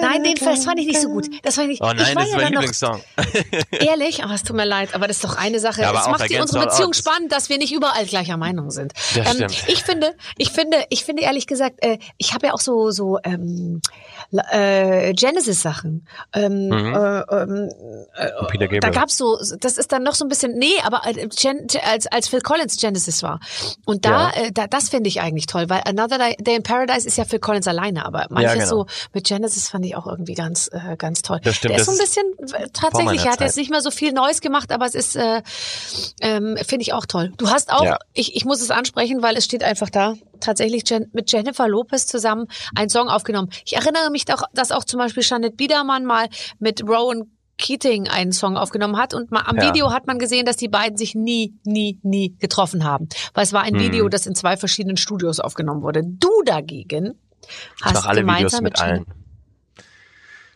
Nein, 0.00 0.22
den 0.22 0.34
das 0.34 0.64
fand 0.64 0.78
ich 0.78 0.86
nicht 0.86 1.00
so 1.00 1.08
gut. 1.08 1.26
Das 1.42 1.54
fand 1.54 1.70
ich, 1.70 1.80
oh 1.80 1.86
nein, 1.86 1.98
ich 1.98 2.14
war 2.14 2.22
das 2.22 2.30
ja 2.30 2.36
war 2.36 2.42
mein 2.42 2.52
Lieblingssong. 2.52 3.00
Ehrlich? 3.70 4.22
Oh, 4.24 4.32
es 4.32 4.42
tut 4.42 4.56
mir 4.56 4.66
leid, 4.66 4.94
aber 4.94 5.08
das 5.08 5.16
ist 5.16 5.24
doch 5.24 5.36
eine 5.36 5.58
Sache. 5.58 5.82
Ja, 5.82 5.98
es 5.98 6.06
macht 6.06 6.28
die 6.28 6.38
unsere 6.38 6.66
Beziehung 6.66 6.92
spannend, 6.92 7.32
dass 7.32 7.48
wir 7.48 7.58
nicht 7.58 7.72
überall 7.72 8.04
gleicher 8.04 8.36
Meinung 8.36 8.70
sind. 8.70 8.92
Das 9.14 9.26
ähm, 9.28 9.48
stimmt. 9.48 9.68
Ich 9.68 9.82
finde, 9.82 10.14
ich 10.36 10.50
finde, 10.50 10.84
ich 10.90 11.04
finde 11.04 11.22
ehrlich 11.22 11.46
gesagt, 11.46 11.82
äh, 11.82 11.98
ich 12.18 12.34
habe 12.34 12.48
ja 12.48 12.52
auch 12.52 12.60
so 12.60 12.90
so 12.90 13.18
ähm, 13.24 13.80
äh, 14.32 15.14
Genesis-Sachen. 15.14 16.06
Ähm, 16.34 16.68
mhm. 16.68 16.94
äh, 16.94 17.20
ähm, 17.20 17.70
äh, 18.14 18.80
da 18.80 18.90
gab's 18.90 19.16
so, 19.16 19.38
das 19.60 19.78
ist 19.78 19.92
dann 19.92 20.02
noch 20.02 20.14
so 20.14 20.24
ein 20.24 20.28
bisschen, 20.28 20.58
nee, 20.58 20.74
aber 20.84 21.02
Gen, 21.40 21.66
als 21.84 22.06
als 22.06 22.28
Phil 22.28 22.40
Collins 22.40 22.76
Genesis 22.76 23.22
war. 23.22 23.40
Und 23.86 24.04
da, 24.04 24.30
ja. 24.30 24.44
äh, 24.44 24.52
da 24.52 24.66
das 24.66 24.90
finde 24.90 25.08
ich 25.08 25.20
eigentlich 25.20 25.46
toll, 25.46 25.68
weil 25.68 25.82
Another 25.86 26.18
Day 26.18 26.56
in 26.56 26.62
Paradise 26.62 27.06
ist 27.06 27.16
ja 27.16 27.24
Phil 27.24 27.38
Collins 27.46 27.68
alleine, 27.68 28.04
aber 28.04 28.26
manches 28.28 28.52
ja, 28.52 28.54
genau. 28.54 28.66
so 28.66 28.86
mit 29.12 29.24
Genesis 29.24 29.68
fand 29.68 29.86
ich 29.86 29.94
auch 29.94 30.08
irgendwie 30.08 30.34
ganz, 30.34 30.68
äh, 30.72 30.96
ganz 30.96 31.22
toll. 31.22 31.38
Das 31.44 31.54
stimmt, 31.54 31.74
Der 31.74 31.80
ist 31.80 31.86
so 31.86 31.92
ein 31.92 31.98
bisschen, 31.98 32.24
tatsächlich, 32.72 33.24
er 33.24 33.32
hat 33.32 33.40
jetzt 33.40 33.56
nicht 33.56 33.70
mehr 33.70 33.80
so 33.80 33.92
viel 33.92 34.12
Neues 34.12 34.40
gemacht, 34.40 34.72
aber 34.72 34.84
es 34.84 34.96
ist, 34.96 35.14
äh, 35.14 35.42
ähm, 36.20 36.56
finde 36.66 36.82
ich 36.82 36.92
auch 36.92 37.06
toll. 37.06 37.32
Du 37.36 37.48
hast 37.48 37.72
auch, 37.72 37.84
ja. 37.84 37.98
ich, 38.14 38.34
ich 38.34 38.44
muss 38.44 38.60
es 38.60 38.72
ansprechen, 38.72 39.22
weil 39.22 39.36
es 39.36 39.44
steht 39.44 39.62
einfach 39.62 39.90
da, 39.90 40.14
tatsächlich 40.40 40.82
Jen, 40.90 41.06
mit 41.12 41.30
Jennifer 41.30 41.68
Lopez 41.68 42.06
zusammen 42.06 42.46
einen 42.74 42.88
Song 42.88 43.08
aufgenommen. 43.08 43.50
Ich 43.64 43.76
erinnere 43.76 44.10
mich 44.10 44.24
doch, 44.24 44.42
dass 44.52 44.72
auch 44.72 44.84
zum 44.84 44.98
Beispiel 44.98 45.22
Janet 45.22 45.56
Biedermann 45.56 46.04
mal 46.04 46.28
mit 46.58 46.82
Rowan 46.82 47.30
Keating 47.58 48.08
einen 48.08 48.32
Song 48.32 48.56
aufgenommen 48.56 48.96
hat 48.96 49.14
und 49.14 49.32
am 49.32 49.56
ja. 49.56 49.68
Video 49.68 49.92
hat 49.92 50.06
man 50.06 50.18
gesehen, 50.18 50.44
dass 50.44 50.56
die 50.56 50.68
beiden 50.68 50.98
sich 50.98 51.14
nie, 51.14 51.54
nie, 51.64 51.98
nie 52.02 52.36
getroffen 52.38 52.84
haben. 52.84 53.08
Weil 53.34 53.44
es 53.44 53.52
war 53.52 53.62
ein 53.62 53.74
hm. 53.74 53.80
Video, 53.80 54.08
das 54.08 54.26
in 54.26 54.34
zwei 54.34 54.56
verschiedenen 54.56 54.96
Studios 54.96 55.40
aufgenommen 55.40 55.82
wurde. 55.82 56.02
Du 56.04 56.30
dagegen 56.44 57.14
hast 57.82 58.06
alle 58.06 58.20
gemeinsam 58.20 58.60
Videos 58.60 58.62
mit, 58.62 58.72
mit 58.72 58.80
allen. 58.80 59.06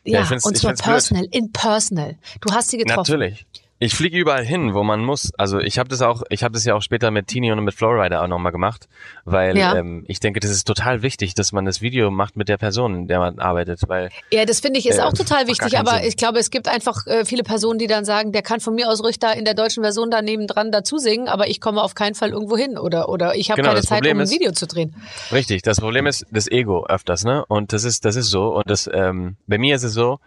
Ja, 0.05 0.23
ja 0.23 0.39
und 0.43 0.57
zwar 0.57 0.75
personal, 0.75 1.25
blöd. 1.25 1.35
in 1.35 1.53
personal. 1.53 2.19
Du 2.41 2.53
hast 2.53 2.71
sie 2.71 2.79
getroffen. 2.79 3.13
Natürlich. 3.13 3.47
Ich 3.83 3.95
fliege 3.95 4.19
überall 4.19 4.45
hin, 4.45 4.75
wo 4.75 4.83
man 4.83 5.03
muss. 5.03 5.33
Also 5.39 5.59
ich 5.59 5.79
habe 5.79 5.89
das 5.89 6.03
auch, 6.03 6.23
ich 6.29 6.45
habe 6.45 6.53
das 6.53 6.67
ja 6.67 6.75
auch 6.75 6.83
später 6.83 7.11
mit 7.11 7.29
Tini 7.29 7.51
und 7.51 7.65
mit 7.65 7.73
Flowrider 7.73 8.23
auch 8.23 8.27
nochmal 8.27 8.53
gemacht, 8.53 8.89
weil 9.25 9.57
ja. 9.57 9.75
ähm, 9.75 10.05
ich 10.07 10.21
denke, 10.21 10.39
das 10.39 10.51
ist 10.51 10.67
total 10.67 11.01
wichtig, 11.01 11.33
dass 11.33 11.53
man 11.53 11.65
das 11.65 11.81
Video 11.81 12.11
macht 12.11 12.37
mit 12.37 12.51
der 12.51 12.59
Person, 12.59 12.95
in 12.95 13.09
der 13.09 13.21
man 13.21 13.39
arbeitet, 13.39 13.81
weil 13.89 14.11
ja, 14.31 14.45
das 14.45 14.61
finde 14.61 14.79
ich 14.81 14.87
ist 14.87 14.99
äh, 14.99 15.01
auch 15.01 15.15
total 15.15 15.47
wichtig. 15.47 15.79
Aber 15.79 15.93
Sinn. 15.93 16.09
ich 16.09 16.19
glaube, 16.19 16.39
es 16.39 16.51
gibt 16.51 16.69
einfach 16.69 17.07
äh, 17.07 17.25
viele 17.25 17.43
Personen, 17.43 17.79
die 17.79 17.87
dann 17.87 18.05
sagen, 18.05 18.33
der 18.33 18.43
kann 18.43 18.61
von 18.61 18.75
mir 18.75 18.87
aus 18.87 19.03
ruhig 19.03 19.19
da 19.19 19.33
in 19.33 19.47
der 19.47 19.55
deutschen 19.55 19.83
Version 19.83 20.11
da 20.11 20.21
nebendran 20.21 20.71
dazu 20.73 20.99
singen, 20.99 21.27
aber 21.27 21.49
ich 21.49 21.59
komme 21.63 21.83
auf 21.83 21.95
keinen 21.95 22.15
Fall 22.15 22.33
irgendwo 22.33 22.59
hin 22.59 22.77
oder 22.77 23.09
oder 23.09 23.35
ich 23.35 23.51
habe 23.51 23.63
genau, 23.63 23.73
keine 23.73 23.83
Zeit, 23.83 24.01
Problem 24.01 24.19
um 24.19 24.25
ein 24.25 24.31
Video 24.31 24.53
zu 24.53 24.67
drehen. 24.67 24.95
Richtig, 25.33 25.63
das 25.63 25.81
Problem 25.81 26.07
ist 26.07 26.27
das 26.31 26.49
Ego 26.49 26.85
öfters, 26.85 27.25
ne? 27.25 27.47
Und 27.47 27.73
das 27.73 27.85
ist 27.85 28.05
das 28.05 28.17
ist 28.17 28.29
so 28.29 28.55
und 28.55 28.69
das 28.69 28.91
ähm, 28.93 29.37
bei 29.47 29.57
mir 29.57 29.75
ist 29.75 29.85
es 29.85 29.95
so 29.95 30.21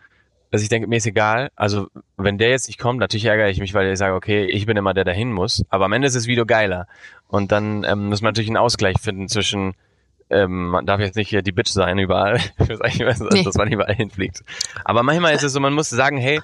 dass 0.54 0.62
ich 0.62 0.70
denke, 0.70 0.88
mir 0.88 0.98
ist 0.98 1.08
egal. 1.08 1.50
Also, 1.56 1.88
wenn 2.16 2.38
der 2.38 2.52
jetzt 2.52 2.68
nicht 2.68 2.78
kommt, 2.78 3.00
natürlich 3.00 3.26
ärgere 3.26 3.50
ich 3.50 3.60
mich, 3.60 3.74
weil 3.74 3.92
ich 3.92 3.98
sage, 3.98 4.14
okay, 4.14 4.46
ich 4.46 4.68
bin 4.68 4.78
immer 4.78 4.94
der, 4.94 5.04
der 5.04 5.16
hin 5.16 5.32
muss. 5.32 5.66
Aber 5.70 5.86
am 5.86 5.94
Ende 5.94 6.06
ist 6.08 6.16
das 6.16 6.28
Video 6.28 6.46
geiler. 6.46 6.86
Und 7.28 7.52
dann 7.52 7.84
ähm, 7.84 8.10
muss 8.10 8.22
man 8.22 8.34
natürlich 8.34 8.52
einen 8.52 8.58
Ausgleich 8.58 8.98
finden 9.02 9.28
zwischen, 9.28 9.74
ähm, 10.30 10.68
man 10.68 10.86
darf 10.86 11.00
jetzt 11.00 11.16
nicht 11.16 11.30
hier 11.30 11.42
die 11.42 11.54
Bitch 11.54 11.72
sein 11.72 11.98
überall, 11.98 12.40
dass 12.60 13.56
man 13.56 13.72
überall 13.72 13.96
hinfliegt. 13.96 14.44
Aber 14.86 15.02
manchmal 15.02 15.34
ist 15.34 15.42
es 15.42 15.54
so, 15.54 15.60
man 15.60 15.74
muss 15.74 15.90
sagen, 15.90 16.18
hey, 16.18 16.40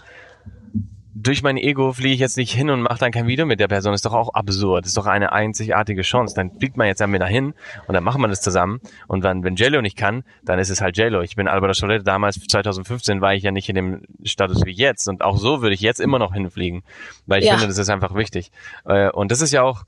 durch 1.21 1.43
mein 1.43 1.58
Ego 1.58 1.91
fliege 1.91 2.13
ich 2.13 2.19
jetzt 2.19 2.38
nicht 2.38 2.53
hin 2.53 2.69
und 2.69 2.82
mache 2.82 2.99
dann 2.99 3.12
kein 3.12 3.27
Video 3.27 3.45
mit 3.45 3.60
der 3.60 3.67
Person. 3.67 3.93
Ist 3.93 4.05
doch 4.05 4.13
auch 4.13 4.34
absurd. 4.34 4.86
Ist 4.86 4.95
doch 4.95 5.05
eine 5.05 5.34
einzigartige 5.34 6.01
Chance. 6.01 6.34
Dann 6.34 6.51
fliegt 6.58 6.77
man 6.77 6.88
jetzt 6.88 7.01
damit 7.01 7.21
dahin 7.21 7.53
und 7.88 7.93
dann 7.93 8.03
machen 8.03 8.21
wir 8.21 8.29
das 8.29 8.41
zusammen. 8.41 8.79
Und 9.08 9.23
dann, 9.23 9.43
wenn 9.43 9.55
JLo 9.55 9.82
nicht 9.82 9.97
kann, 9.97 10.23
dann 10.43 10.60
ist 10.60 10.69
es 10.69 10.82
halt 10.82 10.97
JLo. 10.97 11.21
Ich 11.21 11.36
bin 11.36 11.47
Albert 11.47 11.75
Scholette. 11.75 12.03
Damals, 12.03 12.39
2015, 12.39 13.19
war 13.21 13.34
ich 13.34 13.43
ja 13.43 13.51
nicht 13.51 13.67
in 13.67 13.75
dem 13.75 14.01
Status 14.23 14.65
wie 14.65 14.71
jetzt. 14.71 15.10
Und 15.10 15.21
auch 15.21 15.38
so 15.38 15.62
würde 15.62 15.75
ich 15.75 15.82
jetzt 15.82 15.99
immer 15.99 16.19
noch 16.19 16.34
hinfliegen. 16.34 16.84
Weil 17.25 17.41
ich 17.41 17.47
ja. 17.47 17.53
finde, 17.53 17.67
das 17.67 17.77
ist 17.77 17.89
einfach 17.89 18.15
wichtig. 18.15 18.51
Äh, 18.86 19.10
und 19.10 19.32
das 19.32 19.41
ist 19.41 19.51
ja 19.51 19.63
auch, 19.63 19.84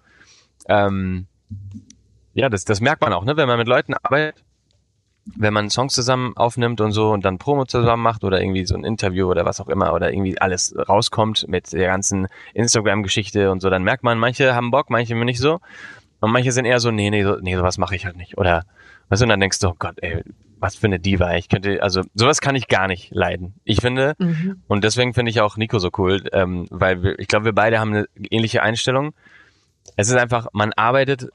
ähm, 0.68 1.28
ja, 2.34 2.50
das, 2.50 2.66
das 2.66 2.82
merkt 2.82 3.02
man 3.02 3.14
auch, 3.14 3.24
ne? 3.24 3.38
wenn 3.38 3.48
man 3.48 3.58
mit 3.58 3.68
Leuten 3.68 3.94
arbeitet 3.94 4.44
wenn 5.36 5.54
man 5.54 5.70
Songs 5.70 5.94
zusammen 5.94 6.36
aufnimmt 6.36 6.82
und 6.82 6.92
so 6.92 7.12
und 7.12 7.26
dann 7.26 7.38
Promo 7.38 7.66
zusammen 7.66 8.04
macht 8.04 8.24
oder 8.24 8.42
irgendwie 8.42 8.66
so 8.66 8.76
ein 8.76 8.84
Interview 8.84 9.28
oder 9.30 9.46
was 9.46 9.60
auch 9.62 9.68
immer 9.68 9.94
oder 9.94 10.12
irgendwie 10.12 10.40
alles 10.40 10.76
rauskommt 10.78 11.48
mit 11.48 11.74
der 11.74 11.88
ganzen 11.88 12.28
Instagram-Geschichte 12.54 13.52
und 13.52 13.62
so, 13.62 13.70
dann 13.70 13.84
merkt 13.84 14.04
man, 14.04 14.18
manche 14.18 14.56
haben 14.56 14.72
Bock, 14.72 14.90
manche 14.90 15.16
nicht 15.16 15.40
so. 15.40 15.60
Und 16.20 16.32
manche 16.32 16.52
sind 16.52 16.66
eher 16.66 16.80
so, 16.80 16.92
nee, 16.92 17.10
nee, 17.10 17.24
so, 17.24 17.38
nee, 17.42 17.56
sowas 17.56 17.78
mache 17.78 17.96
ich 17.96 18.06
halt 18.06 18.16
nicht. 18.16 18.38
Oder 18.38 18.64
weißt 19.10 19.22
du, 19.22 19.26
und 19.26 19.30
dann 19.30 19.40
denkst 19.40 19.60
du, 19.60 19.70
oh 19.70 19.76
Gott, 19.78 19.96
ey, 20.02 20.24
was 20.60 20.76
für 20.76 20.86
eine 20.86 21.00
Diva. 21.00 21.36
Ich 21.36 21.50
könnte, 21.50 21.82
also 21.82 22.04
sowas 22.14 22.40
kann 22.40 22.56
ich 22.56 22.68
gar 22.68 22.88
nicht 22.88 23.10
leiden. 23.12 23.56
Ich 23.64 23.82
finde, 23.82 24.14
mhm. 24.20 24.62
und 24.68 24.84
deswegen 24.84 25.14
finde 25.14 25.32
ich 25.32 25.42
auch 25.42 25.58
Nico 25.58 25.80
so 25.80 25.90
cool, 25.98 26.24
ähm, 26.32 26.68
weil 26.70 27.02
wir, 27.02 27.20
ich 27.20 27.28
glaube, 27.28 27.46
wir 27.46 27.54
beide 27.54 27.80
haben 27.80 27.94
eine 27.94 28.06
ähnliche 28.30 28.62
Einstellung. 28.62 29.14
Es 29.96 30.08
ist 30.08 30.16
einfach, 30.16 30.48
man 30.54 30.72
arbeitet 30.74 31.30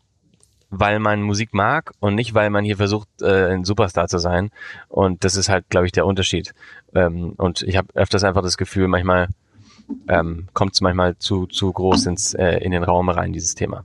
weil 0.71 0.99
man 0.99 1.23
Musik 1.23 1.55
mag 1.55 1.93
und 2.01 2.15
nicht, 2.15 2.35
weil 2.35 2.51
man 2.51 2.65
hier 2.65 2.77
versucht, 2.77 3.09
äh, 3.23 3.53
ein 3.53 3.65
Superstar 3.65 4.09
zu 4.09 4.19
sein. 4.19 4.51
Und 4.89 5.25
das 5.25 5.37
ist 5.37 5.49
halt, 5.49 5.69
glaube 5.69 5.87
ich, 5.87 5.93
der 5.93 6.07
Unterschied. 6.07 6.55
Ähm, 6.95 7.35
und 7.37 7.63
ich 7.63 7.77
habe 7.77 7.89
öfters 7.95 8.25
einfach 8.25 8.43
das 8.43 8.57
Gefühl, 8.57 8.89
manchmal 8.89 9.29
ähm, 10.09 10.49
kommt 10.53 10.75
es 10.75 10.81
manchmal 10.81 11.17
zu, 11.19 11.47
zu 11.47 11.73
groß 11.73 12.07
ins, 12.07 12.35
äh, 12.35 12.59
in 12.59 12.73
den 12.73 12.83
Raum 12.83 13.09
rein, 13.09 13.33
dieses 13.33 13.55
Thema. 13.55 13.85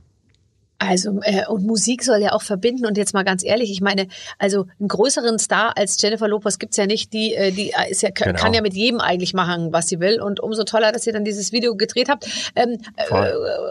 Also 0.78 1.20
äh, 1.22 1.46
und 1.46 1.64
Musik 1.64 2.02
soll 2.02 2.20
ja 2.22 2.32
auch 2.32 2.42
verbinden 2.42 2.86
und 2.86 2.96
jetzt 2.96 3.14
mal 3.14 3.22
ganz 3.22 3.44
ehrlich, 3.44 3.70
ich 3.70 3.80
meine, 3.80 4.08
also 4.40 4.66
einen 4.80 4.88
größeren 4.88 5.38
Star 5.38 5.76
als 5.76 6.00
Jennifer 6.02 6.26
Lopez 6.26 6.58
gibt's 6.58 6.76
ja 6.76 6.86
nicht, 6.86 7.12
die 7.12 7.34
äh, 7.34 7.52
die 7.52 7.70
äh, 7.70 7.88
ist 7.88 8.02
ja 8.02 8.10
genau. 8.12 8.36
kann 8.36 8.52
ja 8.52 8.62
mit 8.62 8.74
jedem 8.74 9.00
eigentlich 9.00 9.32
machen, 9.32 9.72
was 9.72 9.88
sie 9.88 10.00
will 10.00 10.20
und 10.20 10.40
umso 10.40 10.64
toller, 10.64 10.90
dass 10.90 11.06
ihr 11.06 11.12
dann 11.12 11.24
dieses 11.24 11.52
Video 11.52 11.76
gedreht 11.76 12.08
habt. 12.08 12.26
Ähm, 12.56 12.78
äh, 12.96 13.04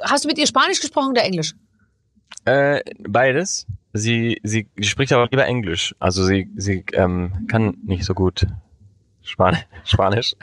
hast 0.03 0.23
du 0.23 0.29
mit 0.29 0.37
ihr 0.37 0.47
Spanisch 0.47 0.79
gesprochen 0.79 1.09
oder 1.09 1.23
Englisch? 1.23 1.53
Äh, 2.45 2.81
beides. 2.99 3.67
Sie, 3.93 4.39
sie 4.43 4.67
spricht 4.79 5.11
aber 5.11 5.27
lieber 5.29 5.45
Englisch. 5.45 5.95
Also 5.99 6.23
sie, 6.23 6.49
sie 6.55 6.85
ähm, 6.93 7.45
kann 7.47 7.77
nicht 7.83 8.05
so 8.05 8.13
gut 8.13 8.47
Span 9.23 9.57
Spanisch. 9.85 10.35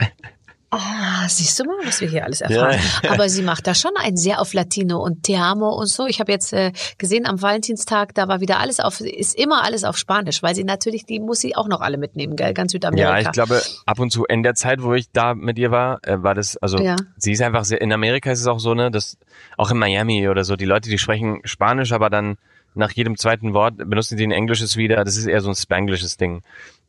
Ah, 0.71 1.27
siehst 1.27 1.59
du 1.59 1.63
mal, 1.63 1.77
was 1.83 1.99
wir 1.99 2.07
hier 2.07 2.23
alles 2.23 2.41
erfahren. 2.41 2.79
Ja. 3.03 3.09
Aber 3.11 3.27
sie 3.27 3.41
macht 3.41 3.65
da 3.65 3.73
schon 3.73 3.91
einen 3.97 4.17
sehr 4.17 4.39
auf 4.39 4.53
Latino 4.53 4.99
und 4.99 5.23
Te 5.23 5.35
amo 5.37 5.69
und 5.69 5.87
so. 5.87 6.05
Ich 6.05 6.19
habe 6.19 6.31
jetzt 6.31 6.53
äh, 6.53 6.71
gesehen 6.99 7.25
am 7.25 7.41
Valentinstag, 7.41 8.13
da 8.13 8.27
war 8.27 8.39
wieder 8.39 8.59
alles 8.59 8.79
auf, 8.79 9.01
ist 9.01 9.37
immer 9.37 9.63
alles 9.63 9.83
auf 9.83 9.97
Spanisch, 9.97 10.43
weil 10.43 10.53
sie 10.53 10.63
natürlich, 10.63 11.05
die 11.05 11.19
muss 11.19 11.39
sie 11.39 11.55
auch 11.55 11.67
noch 11.67 11.81
alle 11.81 11.97
mitnehmen, 11.97 12.35
gell? 12.35 12.53
ganz 12.53 12.71
Südamerika. 12.71 13.09
Ja, 13.09 13.19
ich 13.19 13.31
glaube, 13.31 13.61
ab 13.87 13.99
und 13.99 14.11
zu 14.11 14.25
in 14.25 14.43
der 14.43 14.53
Zeit, 14.53 14.83
wo 14.83 14.93
ich 14.93 15.11
da 15.11 15.33
mit 15.33 15.57
ihr 15.57 15.71
war, 15.71 15.99
äh, 16.03 16.21
war 16.21 16.35
das, 16.35 16.55
also 16.57 16.77
ja. 16.77 16.97
sie 17.17 17.31
ist 17.31 17.41
einfach 17.41 17.65
sehr, 17.65 17.81
in 17.81 17.91
Amerika 17.91 18.31
ist 18.31 18.41
es 18.41 18.47
auch 18.47 18.59
so, 18.59 18.75
ne, 18.75 18.91
dass 18.91 19.17
auch 19.57 19.71
in 19.71 19.77
Miami 19.77 20.29
oder 20.29 20.43
so, 20.43 20.55
die 20.55 20.65
Leute, 20.65 20.89
die 20.89 20.99
sprechen 20.99 21.41
Spanisch, 21.45 21.91
aber 21.93 22.11
dann 22.11 22.37
nach 22.75 22.91
jedem 22.91 23.17
zweiten 23.17 23.53
Wort 23.53 23.77
benutzen 23.77 24.17
die 24.17 24.25
ein 24.25 24.31
Englisches 24.31 24.77
wieder. 24.77 25.03
Das 25.03 25.17
ist 25.17 25.25
eher 25.25 25.41
so 25.41 25.49
ein 25.49 25.55
Spanglisches 25.55 26.17
Ding. 26.17 26.43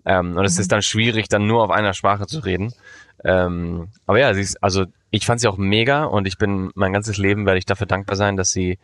Ähm, 0.05 0.37
und 0.37 0.45
es 0.45 0.57
mhm. 0.57 0.61
ist 0.61 0.73
dann 0.73 0.83
schwierig, 0.83 1.29
dann 1.29 1.47
nur 1.47 1.63
auf 1.63 1.71
einer 1.71 1.95
Sprache 1.95 2.27
zu 2.27 2.41
reden. 2.41 2.73
Ähm, 3.25 3.89
aber 4.07 4.19
ja, 4.19 4.33
sie 4.35 4.41
ist, 4.41 4.63
also 4.63 4.87
ich 5.11 5.27
fand 5.27 5.41
sie 5.41 5.49
auch 5.49 5.57
mega 5.57 6.05
und 6.05 6.27
ich 6.27 6.39
bin 6.39 6.71
mein 6.75 6.93
ganzes 6.93 7.19
Leben 7.19 7.47
werde 7.47 7.59
ich 7.59 7.67
dafür 7.67 7.87
dankbar 7.87 8.17
sein, 8.17 8.37
dass 8.37 8.53
sie 8.53 8.79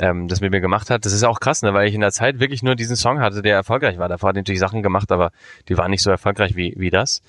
ähm, 0.00 0.28
das 0.28 0.40
mit 0.40 0.52
mir 0.52 0.60
gemacht 0.60 0.90
hat. 0.90 1.04
Das 1.04 1.12
ist 1.12 1.24
auch 1.24 1.40
krass, 1.40 1.62
ne, 1.62 1.74
weil 1.74 1.88
ich 1.88 1.94
in 1.94 2.00
der 2.00 2.12
Zeit 2.12 2.40
wirklich 2.40 2.62
nur 2.62 2.76
diesen 2.76 2.96
Song 2.96 3.20
hatte, 3.20 3.42
der 3.42 3.54
erfolgreich 3.54 3.98
war. 3.98 4.08
Davor 4.08 4.30
hat 4.30 4.36
natürlich 4.36 4.60
Sachen 4.60 4.82
gemacht, 4.82 5.12
aber 5.12 5.32
die 5.68 5.76
waren 5.76 5.90
nicht 5.90 6.02
so 6.02 6.10
erfolgreich 6.10 6.56
wie, 6.56 6.74
wie 6.76 6.90
das. 6.90 7.22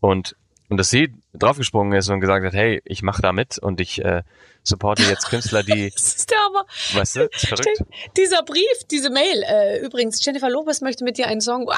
Und, 0.00 0.36
und 0.68 0.78
dass 0.78 0.90
sie 0.90 1.14
draufgesprungen 1.34 1.96
ist 1.96 2.08
und 2.08 2.20
gesagt 2.20 2.44
hat, 2.44 2.54
hey, 2.54 2.80
ich 2.84 3.02
mache 3.02 3.22
da 3.22 3.32
mit 3.32 3.58
und 3.58 3.80
ich 3.80 4.04
äh, 4.04 4.22
supporte 4.62 5.02
jetzt 5.02 5.28
Künstler, 5.28 5.62
die. 5.62 5.90
das 5.94 6.16
ist 6.16 6.30
der 6.30 6.38
Hammer. 6.38 6.64
Weißt 6.94 7.16
du, 7.16 7.24
ist 7.26 7.46
verrückt. 7.46 7.84
Dieser 8.16 8.42
Brief, 8.42 8.84
diese 8.90 9.10
Mail, 9.10 9.42
äh, 9.46 9.78
übrigens, 9.84 10.24
Jennifer 10.24 10.50
Lopez 10.50 10.80
möchte 10.80 11.04
mit 11.04 11.18
dir 11.18 11.26
einen 11.26 11.40
Song. 11.40 11.68
Ah! 11.70 11.76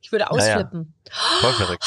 Ich 0.00 0.10
würde 0.10 0.30
ausflippen. 0.30 0.94
Ja, 1.06 1.12
ja. 1.12 1.40
Voll 1.40 1.52
verrückt. 1.52 1.84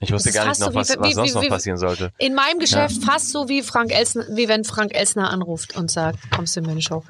Ich 0.00 0.12
wusste 0.12 0.30
gar 0.30 0.46
nicht 0.48 0.60
noch, 0.60 0.68
so 0.68 0.74
was, 0.74 0.90
wie, 0.90 0.98
was 1.00 1.14
sonst 1.14 1.34
wie, 1.34 1.40
noch 1.40 1.48
passieren 1.48 1.76
sollte. 1.76 2.12
In 2.18 2.34
meinem 2.34 2.60
Geschäft 2.60 2.98
ja. 3.00 3.12
fast 3.12 3.30
so 3.30 3.48
wie 3.48 3.62
Frank 3.62 3.92
Elsner, 3.92 4.26
wie 4.30 4.48
wenn 4.48 4.62
Frank 4.62 4.94
Elsner 4.94 5.30
anruft 5.30 5.76
und 5.76 5.90
sagt, 5.90 6.18
kommst 6.30 6.54
du 6.54 6.60
in 6.60 6.66
meine 6.66 6.82
Show. 6.82 7.02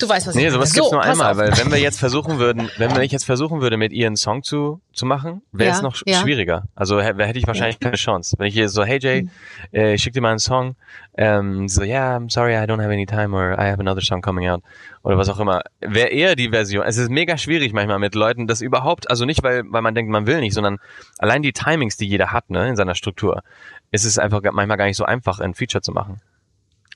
Du 0.00 0.08
weißt, 0.08 0.26
was 0.26 0.34
nee, 0.34 0.40
ich 0.40 0.46
meine. 0.46 0.58
Nee, 0.58 0.66
sowas 0.66 0.72
gibt's 0.72 0.88
so, 0.88 0.94
nur 0.96 1.04
einmal, 1.04 1.32
auf. 1.32 1.36
weil 1.38 1.56
wenn 1.56 1.70
wir 1.70 1.78
jetzt 1.78 2.00
versuchen 2.00 2.38
würden, 2.38 2.70
wenn 2.76 3.00
ich 3.02 3.12
jetzt 3.12 3.24
versuchen 3.24 3.60
würde, 3.60 3.76
mit 3.76 3.92
ihr 3.92 4.08
einen 4.08 4.16
Song 4.16 4.42
zu, 4.42 4.80
zu 4.94 5.06
machen, 5.06 5.42
wäre 5.52 5.70
ja, 5.70 5.76
es 5.76 5.82
noch 5.82 5.96
ja. 6.06 6.20
schwieriger. 6.20 6.64
Also 6.74 7.00
hätte 7.00 7.38
ich 7.38 7.46
wahrscheinlich 7.46 7.78
keine 7.80 7.96
Chance. 7.96 8.36
Wenn 8.38 8.46
ich 8.46 8.54
hier 8.54 8.68
so, 8.68 8.84
hey 8.84 8.98
Jay, 9.00 9.20
hm. 9.20 9.30
äh, 9.72 9.94
ich 9.94 10.02
schick 10.02 10.12
dir 10.12 10.20
mal 10.20 10.30
einen 10.30 10.38
Song, 10.38 10.76
ähm, 11.16 11.68
so, 11.68 11.82
yeah, 11.82 12.16
I'm 12.16 12.30
sorry, 12.30 12.54
I 12.54 12.66
don't 12.66 12.82
have 12.82 12.92
any 12.92 13.06
time 13.06 13.36
or 13.36 13.52
I 13.52 13.70
have 13.70 13.80
another 13.80 14.00
song 14.00 14.20
coming 14.22 14.48
out 14.48 14.62
oder 15.02 15.18
was 15.18 15.28
auch 15.28 15.38
immer. 15.38 15.62
Wäre 15.80 16.08
eher 16.08 16.36
die 16.36 16.48
Version. 16.48 16.84
Es 16.84 16.96
ist 16.96 17.10
mega 17.10 17.36
schwierig 17.36 17.72
manchmal 17.72 17.98
mit 17.98 18.14
Leuten, 18.14 18.46
das 18.46 18.60
überhaupt, 18.60 19.10
also 19.10 19.24
nicht, 19.24 19.42
weil, 19.42 19.62
weil 19.66 19.82
man 19.82 19.94
denkt, 19.94 20.10
man 20.10 20.26
will 20.26 20.40
nicht, 20.40 20.54
sondern 20.54 20.78
allein 21.18 21.42
die 21.42 21.52
Timings, 21.52 21.96
die 21.96 22.06
jeder 22.06 22.32
hat, 22.32 22.50
ne, 22.50 22.68
in 22.68 22.76
seiner 22.76 22.94
Struktur, 22.94 23.42
ist 23.90 24.04
es 24.04 24.18
einfach 24.18 24.40
manchmal 24.52 24.76
gar 24.76 24.86
nicht 24.86 24.96
so 24.96 25.04
einfach, 25.04 25.40
ein 25.40 25.54
Feature 25.54 25.82
zu 25.82 25.92
machen. 25.92 26.20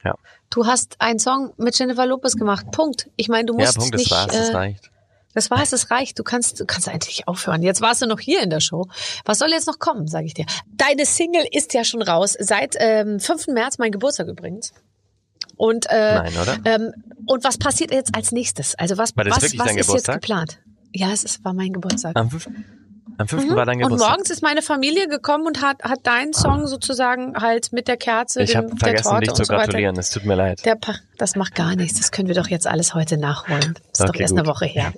Ja. 0.05 0.15
Du 0.51 0.67
hast 0.67 1.01
einen 1.01 1.19
Song 1.19 1.53
mit 1.57 1.79
Jennifer 1.79 2.07
Lopez 2.07 2.37
gemacht. 2.37 2.71
Punkt. 2.73 3.11
Ich 3.17 3.29
meine, 3.29 3.47
du 3.47 3.55
musst 3.55 3.75
ja, 3.75 3.81
Punkt, 3.81 3.97
nicht. 3.97 4.11
Das 4.11 4.19
war's, 4.19 4.35
äh, 4.35 4.39
das 4.39 4.55
reicht. 4.55 4.91
Das 5.35 5.51
war 5.51 5.63
es, 5.63 5.71
das 5.71 5.91
reicht. 5.91 6.19
Du 6.19 6.25
kannst, 6.25 6.59
du 6.59 6.65
kannst 6.65 6.89
eigentlich 6.89 7.29
aufhören. 7.29 7.63
Jetzt 7.63 7.81
warst 7.81 8.03
du 8.03 8.07
noch 8.07 8.21
hier 8.21 8.43
in 8.43 8.51
der 8.51 8.61
Show. 8.61 8.87
Was 9.25 9.39
soll 9.39 9.51
jetzt 9.51 9.67
noch 9.67 9.79
kommen, 9.79 10.09
sage 10.09 10.27
ich 10.27 10.35
dir. 10.35 10.47
Deine 10.77 11.07
Single 11.07 11.47
ist 11.51 11.75
ja 11.75 11.85
schon 11.85 12.03
raus. 12.03 12.37
Seit 12.39 12.77
ähm, 12.79 13.21
5. 13.21 13.49
März, 13.49 13.79
mein 13.79 13.93
Geburtstag 13.93 14.29
übrigens. 14.29 14.73
Und, 15.57 15.87
äh, 15.91 16.15
Nein, 16.15 16.33
oder? 16.41 16.57
Ähm, 16.65 16.93
und 17.27 17.45
was 17.45 17.59
passiert 17.59 17.93
jetzt 17.93 18.15
als 18.15 18.33
nächstes? 18.33 18.75
Also 18.77 18.97
was, 18.97 19.13
was, 19.17 19.27
was 19.27 19.43
ist 19.45 19.53
Geburtstag? 19.53 19.95
jetzt 19.95 20.13
geplant? 20.13 20.61
Ja, 20.93 21.13
es 21.13 21.25
ist, 21.25 21.45
war 21.45 21.53
mein 21.53 21.73
Geburtstag. 21.73 22.17
Am 22.17 22.31
5. 22.31 22.49
Am 23.17 23.29
5. 23.29 23.45
Mhm. 23.45 23.57
war 23.57 23.67
dein 23.67 23.79
Geburtstag. 23.79 24.09
Und 24.09 24.11
morgens 24.11 24.31
ist 24.31 24.43
meine 24.43 24.63
Familie 24.63 25.09
gekommen 25.09 25.47
und 25.47 25.63
hat, 25.63 25.83
hat 25.83 26.07
deinen 26.07 26.33
Song 26.33 26.67
sozusagen 26.67 27.37
halt 27.37 27.73
mit 27.73 27.89
der 27.89 27.97
Kerze, 27.97 28.43
ich 28.43 28.53
dem, 28.53 28.77
vergessen, 28.77 28.81
der 28.81 29.03
Torte 29.03 29.21
dich 29.21 29.33
zu 29.35 29.45
so 29.45 29.53
gratulieren. 29.53 29.97
Es 29.99 30.11
tut 30.11 30.25
mir 30.25 30.35
leid. 30.35 30.65
Der 30.65 30.77
das 31.17 31.35
macht 31.35 31.55
gar 31.55 31.75
nichts. 31.75 31.99
Das 31.99 32.13
können 32.13 32.29
wir 32.29 32.35
doch 32.35 32.49
jetzt 32.49 32.67
alles 32.67 32.95
heute 32.95 33.19
nachholen. 33.19 33.75
Das 33.93 34.01
ist 34.01 34.09
okay, 34.09 34.13
doch 34.13 34.21
erst 34.21 34.35
gut. 34.35 34.41
eine 34.41 34.49
Woche 34.49 34.67
her. 34.67 34.93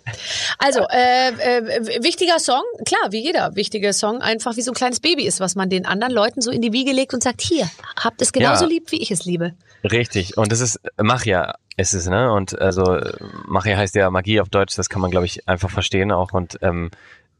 Also, 0.58 0.80
äh, 0.90 1.28
äh, 1.28 2.02
wichtiger 2.02 2.38
Song, 2.38 2.62
klar, 2.84 3.10
wie 3.10 3.22
jeder 3.22 3.56
wichtige 3.56 3.92
Song, 3.92 4.20
einfach 4.20 4.56
wie 4.56 4.62
so 4.62 4.72
ein 4.72 4.74
kleines 4.74 5.00
Baby 5.00 5.26
ist, 5.26 5.40
was 5.40 5.54
man 5.54 5.70
den 5.70 5.86
anderen 5.86 6.12
Leuten 6.12 6.42
so 6.42 6.50
in 6.50 6.60
die 6.60 6.72
Wiege 6.72 6.92
legt 6.92 7.14
und 7.14 7.22
sagt, 7.22 7.40
hier, 7.40 7.70
habt 7.98 8.20
es 8.20 8.32
genauso 8.32 8.64
ja, 8.64 8.70
lieb, 8.70 8.92
wie 8.92 9.00
ich 9.00 9.10
es 9.10 9.24
liebe. 9.24 9.54
Richtig. 9.82 10.36
Und 10.36 10.52
das 10.52 10.60
ist 10.60 10.78
Machia 10.98 11.54
ist 11.80 11.94
es, 11.94 12.06
ne? 12.06 12.30
Und 12.32 12.60
also 12.60 13.00
Machia 13.46 13.76
heißt 13.76 13.94
ja 13.94 14.10
Magie 14.10 14.40
auf 14.40 14.50
Deutsch, 14.50 14.76
das 14.76 14.90
kann 14.90 15.00
man, 15.00 15.10
glaube 15.10 15.26
ich, 15.26 15.48
einfach 15.48 15.70
verstehen 15.70 16.12
auch. 16.12 16.32
Und 16.32 16.58
ähm, 16.60 16.90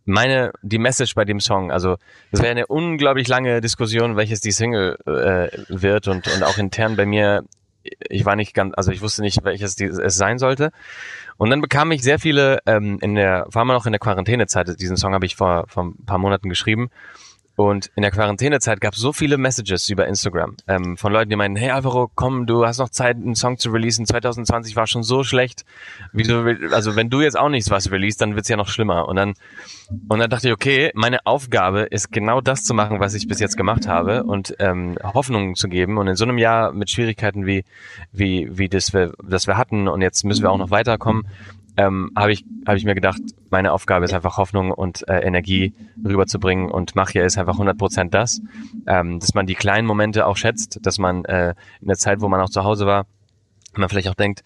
meine, 0.05 0.53
die 0.63 0.79
Message 0.79 1.15
bei 1.15 1.25
dem 1.25 1.41
Song, 1.41 1.71
also 1.71 1.97
es 2.33 2.41
wäre 2.41 2.51
eine 2.51 2.67
unglaublich 2.67 3.29
lange 3.29 3.61
Diskussion, 3.61 4.17
welches 4.17 4.41
die 4.41 4.53
Single 4.53 4.97
äh, 5.07 5.49
wird 5.69 6.09
und, 6.09 6.27
und 6.29 6.43
auch 6.43 6.59
intern 6.59 6.97
bei 6.97 7.07
mir, 7.07 7.45
ich 7.83 8.25
war 8.25 8.37
nicht 8.37 8.55
ganz, 8.55 8.75
also 8.77 8.93
ich 8.93 9.01
wusste 9.03 9.23
nicht, 9.23 9.45
welches 9.45 9.77
die, 9.77 9.85
es 9.85 10.17
sein 10.17 10.39
sollte. 10.39 10.71
Und 11.37 11.51
dann 11.51 11.61
bekam 11.61 11.93
ich 11.93 12.03
sehr 12.03 12.19
viele, 12.19 12.61
ähm, 12.67 12.99
in 13.01 13.15
der, 13.15 13.47
war 13.51 13.65
mal 13.65 13.75
noch 13.75 13.87
in 13.87 13.93
der 13.93 14.01
Quarantänezeit, 14.01 14.81
diesen 14.81 14.97
Song 14.97 15.15
habe 15.15 15.27
ich 15.27 15.37
vor, 15.37 15.65
vor 15.69 15.85
ein 15.85 16.05
paar 16.05 16.19
Monaten 16.19 16.49
geschrieben 16.49 16.91
und 17.57 17.91
in 17.95 18.03
der 18.03 18.11
Quarantänezeit 18.11 18.81
gab 18.81 18.95
es 18.95 19.01
so 19.01 19.13
viele 19.13 19.37
Messages 19.37 19.89
über 19.89 20.07
Instagram 20.07 20.57
ähm, 20.67 20.97
von 20.97 21.13
Leuten, 21.13 21.31
die 21.31 21.37
meinen, 21.37 21.57
hey 21.57 21.71
Alvaro, 21.71 22.11
komm, 22.15 22.47
du 22.47 22.65
hast 22.65 22.79
noch 22.79 22.89
Zeit, 22.89 23.17
einen 23.17 23.35
Song 23.35 23.59
zu 23.59 23.71
releasen. 23.71 24.07
2020 24.07 24.77
war 24.77 24.87
schon 24.87 25.03
so 25.03 25.25
schlecht. 25.25 25.65
Wie 26.13 26.23
du, 26.23 26.57
also 26.73 26.97
wenn 26.97 27.11
du 27.11 27.21
jetzt 27.21 27.39
auch 27.39 27.49
nichts 27.49 27.71
was 27.71 27.91
release, 27.91 28.17
dann 28.17 28.35
wird's 28.35 28.49
ja 28.49 28.57
noch 28.57 28.69
schlimmer. 28.69 29.09
Und 29.09 29.17
dann, 29.17 29.35
und 30.09 30.19
dann 30.19 30.31
dachte 30.31 30.49
ich, 30.49 30.55
okay, 30.55 30.91
meine 30.95 31.27
Aufgabe 31.27 31.83
ist 31.83 32.11
genau 32.11 32.41
das 32.41 32.65
zu 32.65 32.73
machen, 32.73 33.01
was 33.01 33.15
ich 33.15 33.29
bis 33.29 33.41
jetzt 33.41 33.57
gemacht 33.57 33.87
habe 33.87 34.25
und 34.25 34.55
ähm, 34.59 34.97
Hoffnungen 35.03 35.55
zu 35.55 35.69
geben. 35.69 35.99
Und 35.99 36.09
in 36.09 36.17
so 36.17 36.25
einem 36.25 36.39
Jahr 36.39 36.73
mit 36.73 36.91
Schwierigkeiten 36.91 37.47
wie 37.47 37.65
wie 38.13 38.49
wie 38.51 38.69
das 38.69 38.93
wir 38.95 39.13
das 39.23 39.47
wir 39.47 39.57
hatten 39.57 39.89
und 39.89 40.03
jetzt 40.03 40.25
müssen 40.25 40.43
wir 40.43 40.51
auch 40.51 40.59
noch 40.59 40.71
weiterkommen, 40.71 41.27
ähm, 41.77 42.11
habe 42.17 42.33
ich, 42.33 42.45
hab 42.67 42.77
ich 42.77 42.85
mir 42.85 42.95
gedacht, 42.95 43.21
meine 43.51 43.73
Aufgabe 43.73 44.05
ist 44.05 44.15
einfach 44.15 44.37
Hoffnung 44.37 44.71
und 44.71 45.09
äh, 45.09 45.21
Energie 45.21 45.73
rüberzubringen 46.05 46.71
und 46.71 46.95
Machia 46.95 47.25
ist 47.25 47.39
einfach 47.39 47.59
100% 47.59 48.11
das, 48.11 48.41
ähm, 48.87 49.21
dass 49.21 49.35
man 49.35 49.47
die 49.47 49.55
kleinen 49.55 49.87
Momente 49.87 50.27
auch 50.27 50.37
schätzt, 50.37 50.81
dass 50.83 50.99
man 50.99 51.25
äh, 51.25 51.55
in 51.81 51.89
der 51.89 51.97
Zeit, 51.97 52.21
wo 52.21 52.29
man 52.29 52.41
auch 52.41 52.51
zu 52.51 52.65
Hause 52.65 52.87
war, 52.87 53.07
man 53.77 53.89
vielleicht 53.89 54.09
auch 54.09 54.15
denkt, 54.15 54.43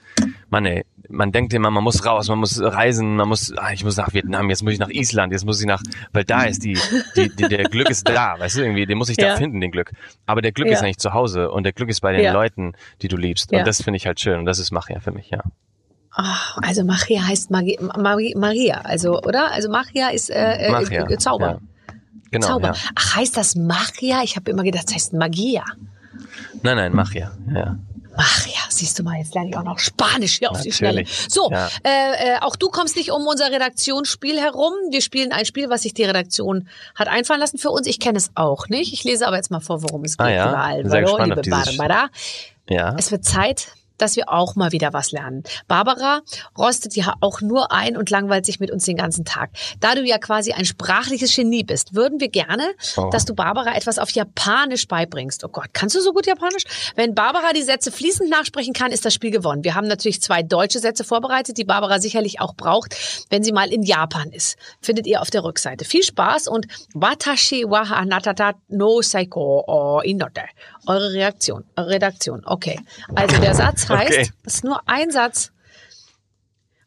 man 0.51 0.67
ey, 0.67 0.85
man 1.09 1.33
denkt 1.33 1.53
immer, 1.55 1.71
man 1.71 1.85
muss 1.85 2.05
raus, 2.05 2.29
man 2.29 2.39
muss 2.39 2.61
reisen, 2.61 3.17
man 3.17 3.29
muss, 3.29 3.53
ah, 3.57 3.73
ich 3.73 3.85
muss 3.85 3.97
nach 3.97 4.13
Vietnam, 4.13 4.49
jetzt 4.51 4.63
muss 4.63 4.73
ich 4.73 4.79
nach 4.79 4.89
Island, 4.89 5.33
jetzt 5.33 5.45
muss 5.45 5.61
ich 5.61 5.67
nach, 5.67 5.83
weil 6.13 6.25
da 6.25 6.45
ist 6.45 6.65
die, 6.65 6.79
die, 7.17 7.29
die 7.35 7.49
der 7.49 7.65
Glück 7.71 7.91
ist 7.91 8.09
da, 8.09 8.39
weißt 8.39 8.57
du, 8.57 8.63
irgendwie, 8.63 8.87
den 8.87 8.99
muss 8.99 9.09
ich 9.09 9.17
da 9.17 9.29
ja. 9.29 9.37
finden, 9.37 9.61
den 9.61 9.71
Glück. 9.71 9.93
Aber 10.27 10.43
der 10.43 10.53
Glück 10.53 10.69
ja. 10.69 10.75
ist 10.75 10.83
eigentlich 10.83 10.99
zu 10.99 11.13
Hause 11.13 11.51
und 11.51 11.65
der 11.65 11.73
Glück 11.73 11.89
ist 11.89 12.01
bei 12.01 12.13
den 12.13 12.23
ja. 12.23 12.33
Leuten, 12.33 12.73
die 13.03 13.09
du 13.09 13.17
liebst. 13.17 13.53
Und 13.53 13.67
das 13.67 13.83
finde 13.83 13.97
ich 13.97 14.07
halt 14.07 14.21
schön 14.21 14.39
und 14.39 14.45
das 14.47 14.59
ist 14.59 14.71
Machia 14.71 15.01
für 15.01 15.13
mich, 15.13 15.31
ja. 15.31 15.43
Oh, 16.16 16.61
also 16.62 16.85
Magia 16.85 17.27
heißt 17.27 17.50
Magie, 17.50 17.79
Maria, 18.37 18.81
also 18.83 19.20
oder? 19.22 19.50
Also 19.50 19.68
Magia 19.68 20.11
ist 20.11 20.31
äh, 20.31 20.66
äh, 20.66 20.70
Magia, 20.70 21.09
äh, 21.11 21.18
Zauber. 21.18 21.46
Ja. 21.46 21.59
Genau, 22.31 22.46
Zauber. 22.46 22.68
Ja. 22.68 22.74
Ach, 22.94 23.16
heißt 23.16 23.37
das 23.37 23.57
Magia? 23.57 24.22
Ich 24.22 24.37
habe 24.37 24.50
immer 24.50 24.62
gedacht, 24.62 24.85
das 24.87 24.94
heißt 24.94 25.12
Magia. 25.12 25.64
Nein, 26.62 26.77
nein, 26.77 26.92
Magia, 26.94 27.33
ja. 27.53 27.77
Ach 28.16 28.46
ja, 28.46 28.61
siehst 28.68 28.98
du 28.98 29.03
mal, 29.03 29.18
jetzt 29.18 29.35
lerne 29.35 29.50
ich 29.50 29.57
auch 29.57 29.64
noch 29.64 29.79
Spanisch 29.79 30.38
hier 30.38 30.50
auf 30.50 30.59
Natürlich. 30.59 30.77
die 30.77 30.79
Schnelle. 30.79 31.05
So, 31.29 31.50
ja. 31.50 31.68
äh, 31.83 32.35
äh, 32.35 32.38
auch 32.42 32.55
du 32.55 32.68
kommst 32.68 32.96
nicht 32.96 33.11
um 33.11 33.27
unser 33.27 33.50
Redaktionsspiel 33.50 34.38
herum. 34.38 34.72
Wir 34.90 35.00
spielen 35.00 35.33
ein 35.33 35.44
Spiel, 35.44 35.68
was 35.68 35.83
sich 35.83 35.94
die 35.94 36.05
Redaktion 36.05 36.68
hat 36.94 37.09
einfallen 37.09 37.40
lassen 37.40 37.59
für 37.59 37.70
uns. 37.70 37.88
Ich 37.88 37.98
kenne 37.98 38.18
es 38.18 38.31
auch 38.37 38.68
nicht. 38.68 38.92
Ich 38.92 39.03
lese 39.03 39.27
aber 39.27 39.37
jetzt 39.37 39.50
mal 39.50 39.61
vor, 39.61 39.83
worum 39.83 40.05
es 40.05 40.18
ah 40.18 40.29
geht. 40.29 40.38
Ah, 40.38 40.77
ja? 40.77 40.88
Sehr 40.88 41.03
gespannt 41.03 41.35
liebe 41.35 41.50
Barbara. 41.50 42.09
Ja. 42.68 42.94
Es 42.96 43.11
wird 43.11 43.24
Zeit, 43.24 43.72
dass 43.98 44.16
wir 44.16 44.30
auch 44.30 44.57
mal 44.57 44.72
wieder 44.72 44.92
was 44.92 45.12
lernen. 45.12 45.42
Barbara 45.68 46.20
rostet 46.57 46.96
ja 46.96 47.14
auch 47.20 47.40
nur 47.40 47.72
ein 47.72 47.96
und 47.96 48.11
langweilt 48.11 48.46
sich 48.46 48.61
mit 48.61 48.70
uns 48.70 48.85
den 48.85 48.96
ganzen 48.96 49.24
Tag. 49.24 49.50
Da 49.80 49.94
du 49.94 50.02
ja 50.02 50.18
quasi 50.18 50.52
ein 50.52 50.64
sprachliches 50.64 51.35
Genie 51.35 51.64
bist, 51.64 51.94
würden 51.94 52.20
wir 52.20 52.28
gerne, 52.28 52.64
oh. 52.96 53.11
dass 53.11 53.24
du 53.24 53.35
Barbara 53.35 53.74
etwas 53.76 53.98
auf 53.98 54.11
Japanisch 54.11 54.88
beibringst. 54.88 55.44
Oh 55.44 55.48
Gott, 55.48 55.68
kannst 55.72 55.94
du 55.94 56.00
so 56.00 56.12
gut 56.12 56.26
Japanisch? 56.26 56.64
Wenn 56.96 57.14
Barbara 57.14 57.52
die 57.52 57.62
Sätze 57.62 57.92
fließend 57.92 58.30
nachsprechen 58.30 58.72
kann, 58.72 58.92
ist 58.92 59.04
das 59.04 59.14
Spiel 59.14 59.30
gewonnen. 59.30 59.64
Wir 59.64 59.74
haben 59.74 59.88
natürlich 59.88 60.20
zwei 60.20 60.42
deutsche 60.42 60.78
Sätze 60.78 61.04
vorbereitet, 61.04 61.59
die 61.59 61.64
Barbara 61.64 62.00
sicherlich 62.00 62.40
auch 62.40 62.54
braucht, 62.54 62.96
wenn 63.30 63.42
sie 63.42 63.52
mal 63.52 63.72
in 63.72 63.83
Japan 63.83 64.30
ist. 64.30 64.57
Findet 64.80 65.07
ihr 65.07 65.20
auf 65.20 65.30
der 65.30 65.44
Rückseite. 65.44 65.85
Viel 65.85 66.02
Spaß 66.02 66.48
und 66.48 66.66
Watashi 66.94 67.64
wa 67.68 67.88
hanatata 67.88 68.54
no 68.68 69.00
saiko 69.02 70.00
inote. 70.04 70.42
Eure 70.87 71.12
Reaktion, 71.12 71.64
Redaktion. 71.77 72.42
Okay. 72.44 72.81
Also 73.14 73.40
der 73.40 73.55
Satz 73.55 73.88
heißt, 73.88 74.12
okay. 74.12 74.31
das 74.42 74.55
ist 74.57 74.64
nur 74.64 74.81
ein 74.87 75.11
Satz. 75.11 75.53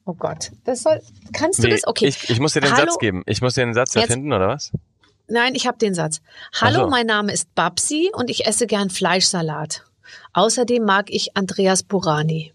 Oh 0.06 0.14
Gott, 0.14 0.52
das 0.64 0.84
soll. 0.84 1.02
Kannst 1.34 1.60
du 1.60 1.68
nee, 1.68 1.74
das? 1.74 1.86
Okay. 1.86 2.08
Ich, 2.08 2.30
ich 2.30 2.40
muss 2.40 2.54
dir 2.54 2.62
den 2.62 2.72
Hallo? 2.72 2.92
Satz 2.92 3.00
geben. 3.00 3.24
Ich 3.26 3.42
muss 3.42 3.56
dir 3.56 3.66
den 3.66 3.74
Satz 3.74 3.96
erfinden, 3.96 4.32
Jetzt, 4.32 4.36
oder 4.38 4.48
was? 4.48 4.72
Nein, 5.28 5.56
ich 5.56 5.68
habe 5.68 5.78
den 5.78 5.94
Satz. 5.94 6.22
Hallo, 6.62 6.86
so. 6.86 6.90
mein 6.90 7.06
Name 7.06 7.34
ist 7.34 7.54
Babsi 7.56 8.10
und 8.14 8.30
ich 8.30 8.46
esse 8.46 8.68
gern 8.68 8.90
Fleischsalat. 8.90 9.84
Außerdem 10.32 10.84
mag 10.84 11.10
ich 11.10 11.36
Andreas 11.36 11.84
Burani. 11.84 12.54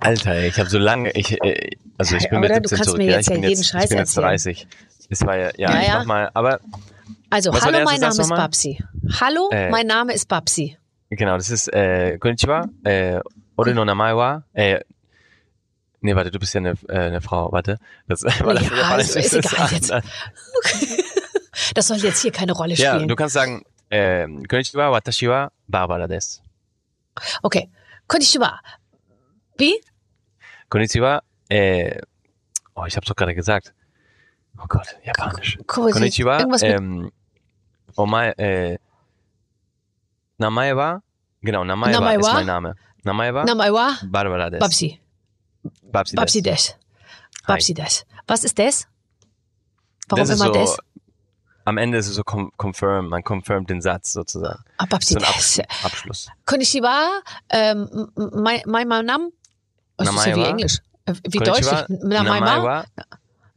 Alter, 0.00 0.44
ich 0.44 0.58
habe 0.58 0.70
so 0.70 0.78
lange, 0.78 1.10
ich, 1.12 1.42
äh, 1.42 1.70
also 1.96 2.16
ich 2.16 2.28
bin 2.30 2.40
mit 2.40 2.52
17 2.52 2.62
du 2.62 2.68
kannst 2.68 2.84
zurück. 2.84 3.00
ja, 3.02 3.16
jetzt, 3.16 3.30
ich 3.30 3.88
bin 3.88 3.98
jetzt 3.98 4.16
30. 4.16 4.66
Es 5.10 5.26
war 5.26 5.36
ja, 5.36 5.50
ja, 5.56 5.72
Ja, 5.72 5.80
ich 5.80 5.88
mach 5.88 6.04
mal, 6.04 6.30
aber 6.34 6.60
Also, 7.30 7.52
Was 7.52 7.64
hallo, 7.64 7.84
mein 7.84 8.00
Name 8.00 8.20
ist? 8.20 8.28
Babsi. 8.28 8.82
Hallo, 9.20 9.50
Äh. 9.52 9.70
mein 9.70 9.86
Name 9.86 10.12
ist 10.14 10.28
Babsi. 10.28 10.76
genau, 11.10 11.36
das 11.36 11.50
ist, 11.50 11.68
äh, 11.72 12.18
Konnichiwa, 12.18 12.66
äh, 12.84 13.20
Ore 13.56 13.74
no 13.74 13.84
namae 13.84 14.16
wa, 14.16 14.44
äh, 14.54 14.80
nee, 16.00 16.14
warte, 16.14 16.30
du 16.30 16.38
bist 16.38 16.54
ja 16.54 16.58
eine, 16.60 16.74
äh, 16.88 16.98
eine 16.98 17.20
Frau, 17.20 17.50
warte. 17.52 17.78
Das, 18.06 18.22
weil 18.40 18.54
das 18.56 18.68
Ja, 18.70 18.76
Japanisch 18.76 19.16
ist- 19.16 19.34
egal 19.34 19.68
jetzt. 19.72 19.92
anders. 19.92 20.10
Das 21.74 21.88
soll 21.88 21.96
jetzt 21.98 22.22
hier 22.22 22.30
keine 22.30 22.52
Rolle 22.52 22.74
Ja, 22.74 22.94
spielen. 22.94 23.08
du 23.08 23.16
kannst 23.16 23.34
sagen, 23.34 23.64
äh, 23.90 24.26
Konnichiwa, 24.46 24.92
watashi 24.92 25.28
wa 25.28 25.50
Barbara 25.66 26.06
des. 26.06 26.40
okay. 27.42 27.68
Konnichiwa. 28.06 28.60
Wie? 29.56 29.74
Konnichiwa, 30.70 31.20
äh, 31.48 32.00
oh, 32.76 32.84
ich 32.86 32.96
hab's 32.96 33.08
doch 33.08 33.16
gerade 33.16 33.34
gesagt. 33.34 33.74
Oh 34.56 34.66
Gott, 34.68 34.96
Japanisch. 35.04 35.58
Ko- 35.66 35.90
Konnichiwa, 35.90 36.46
ähm, 36.62 37.10
omae, 37.98 38.30
äh, 38.38 38.78
Namae 40.38 40.76
wa, 40.76 41.02
genau, 41.42 41.64
Namae, 41.64 41.92
Namae 41.92 42.16
wa 42.16 42.20
ist 42.20 42.32
mein 42.34 42.46
Name. 42.46 42.74
Namae 43.04 43.34
wa, 43.34 43.44
Namae 43.44 43.72
wa? 43.72 43.96
Barbara 44.06 44.50
des. 44.50 44.60
Babsi. 44.60 45.00
Babsi 45.92 46.14
des. 46.14 46.20
Babsi 46.20 46.42
des. 46.42 46.76
Babsi 47.46 47.74
des. 47.74 48.06
Was 48.28 48.44
ist 48.44 48.58
das? 48.58 48.86
Warum 50.08 50.26
das 50.26 50.30
immer 50.30 50.46
so, 50.46 50.52
das? 50.52 50.78
Am 51.64 51.76
Ende 51.76 51.98
ist 51.98 52.08
es 52.08 52.14
so 52.14 52.22
confirm, 52.24 53.08
man 53.08 53.22
confirmt 53.22 53.68
den 53.68 53.82
Satz 53.82 54.12
sozusagen. 54.12 54.62
Ah, 54.78 54.86
Babsi 54.86 55.14
So 55.14 55.18
des. 55.20 55.28
Abs 55.28 55.84
Abschluss. 55.84 56.28
Konnichiwa. 56.46 57.20
Ähm, 57.50 58.08
mein, 58.16 58.62
mein, 58.66 58.88
mein 58.88 59.04
Name? 59.04 59.30
Oh, 59.98 60.04
Das 60.04 60.14
ist 60.14 60.26
ja 60.26 60.36
wie? 60.36 60.44
Englisch. 60.44 60.78
Äh, 61.04 61.14
Wie 61.28 61.38
Konnichiwa, 61.38 61.82
Deutsch. 61.82 61.88
Namae 62.02 62.40
Namae 62.40 62.62
wa? 62.62 62.64
wa, 62.64 62.84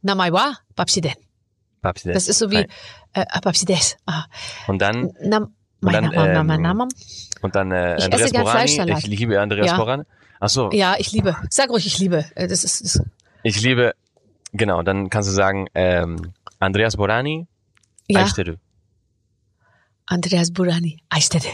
Namae 0.02 0.32
wa? 0.32 0.52
Babsi 0.76 1.00
den. 1.00 1.14
Babsi 1.82 2.08
des. 2.08 2.14
Das 2.14 2.28
ist 2.28 2.38
so 2.38 2.50
wie 2.50 2.56
äh, 2.56 2.66
ah, 3.12 3.40
Babsi 3.40 3.66
des. 3.66 3.96
Ah. 4.06 4.24
Und 4.66 4.80
dann, 4.80 5.12
Nam, 5.20 5.54
mein 5.80 5.94
dann, 5.94 6.04
Name, 6.04 6.54
ähm, 6.54 6.62
Name. 6.62 6.88
und 7.42 7.54
dann 7.54 7.70
äh, 7.72 7.96
Ich 7.98 8.04
Andreas 8.04 8.32
Borani. 8.32 8.50
Fleischsalat. 8.50 8.98
Ich 8.98 9.06
liebe 9.06 9.40
Andreas 9.40 9.66
Ja. 9.66 9.76
Borani. 9.76 10.04
Ach 10.40 10.48
so, 10.48 10.70
Ja, 10.72 10.96
ich 10.98 11.12
liebe. 11.12 11.36
Sag 11.50 11.70
ruhig, 11.70 11.86
ich 11.86 11.98
liebe. 11.98 12.24
Äh, 12.34 12.48
Das 12.48 12.64
ist, 12.64 12.82
das, 12.84 13.02
ich 13.42 13.60
liebe, 13.60 13.94
genau, 14.52 14.82
dann 14.82 15.10
kannst 15.10 15.28
du 15.28 15.34
sagen, 15.34 15.66
ähm, 15.74 16.32
Andreas 16.58 16.96
Borani, 16.96 17.46
ja. 18.08 18.22
Aishiteru. 18.22 18.56
Andreas 20.06 20.52
Burani. 20.52 20.98
Eistede. 21.08 21.48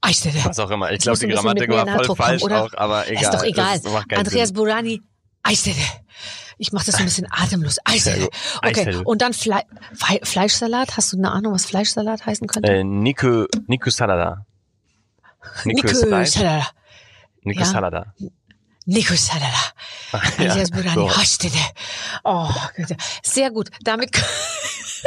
Eistede. 0.00 0.44
Was 0.44 0.58
auch 0.58 0.70
immer. 0.70 0.90
Ich 0.90 1.00
glaube, 1.00 1.18
die 1.18 1.28
Grammatik 1.28 1.70
war 1.70 1.86
voll 1.86 2.06
kommen, 2.06 2.16
falsch 2.16 2.42
oder? 2.42 2.64
auch, 2.64 2.74
aber 2.74 3.08
egal. 3.08 3.22
Ist 3.22 3.30
doch 3.34 3.44
egal. 3.44 3.80
Andreas 4.16 4.48
Sinn. 4.48 4.56
Burani. 4.56 5.02
Eistede. 5.44 5.80
Ich 6.58 6.72
mache 6.72 6.86
das 6.86 6.96
so 6.96 7.00
ein 7.00 7.06
bisschen 7.06 7.26
atemlos. 7.30 7.78
Eistede. 7.84 8.20
gut. 8.20 8.30
Okay. 8.64 8.96
Und 9.04 9.22
dann 9.22 9.32
Fle 9.32 9.62
Fle 9.94 10.20
Fleischsalat. 10.22 10.96
Hast 10.96 11.12
du 11.12 11.16
eine 11.18 11.30
Ahnung, 11.32 11.54
was 11.54 11.66
Fleischsalat 11.66 12.26
heißen 12.26 12.46
könnte? 12.46 12.70
Äh, 12.72 12.84
Niku, 12.84 13.46
Niku 13.66 13.90
Salada. 13.90 14.46
Nico 15.64 15.88
Fleisch. 15.88 16.30
Salada. 16.30 16.68
Niku 17.42 17.60
Ja. 17.60 17.66
Salada. 17.66 18.14
Nico 18.84 19.14
Salada. 19.14 19.72
Burani. 20.72 21.10
so. 21.24 21.48
Oh, 22.24 22.50
sehr 23.22 23.50
gut. 23.50 23.70
Damit 23.82 24.10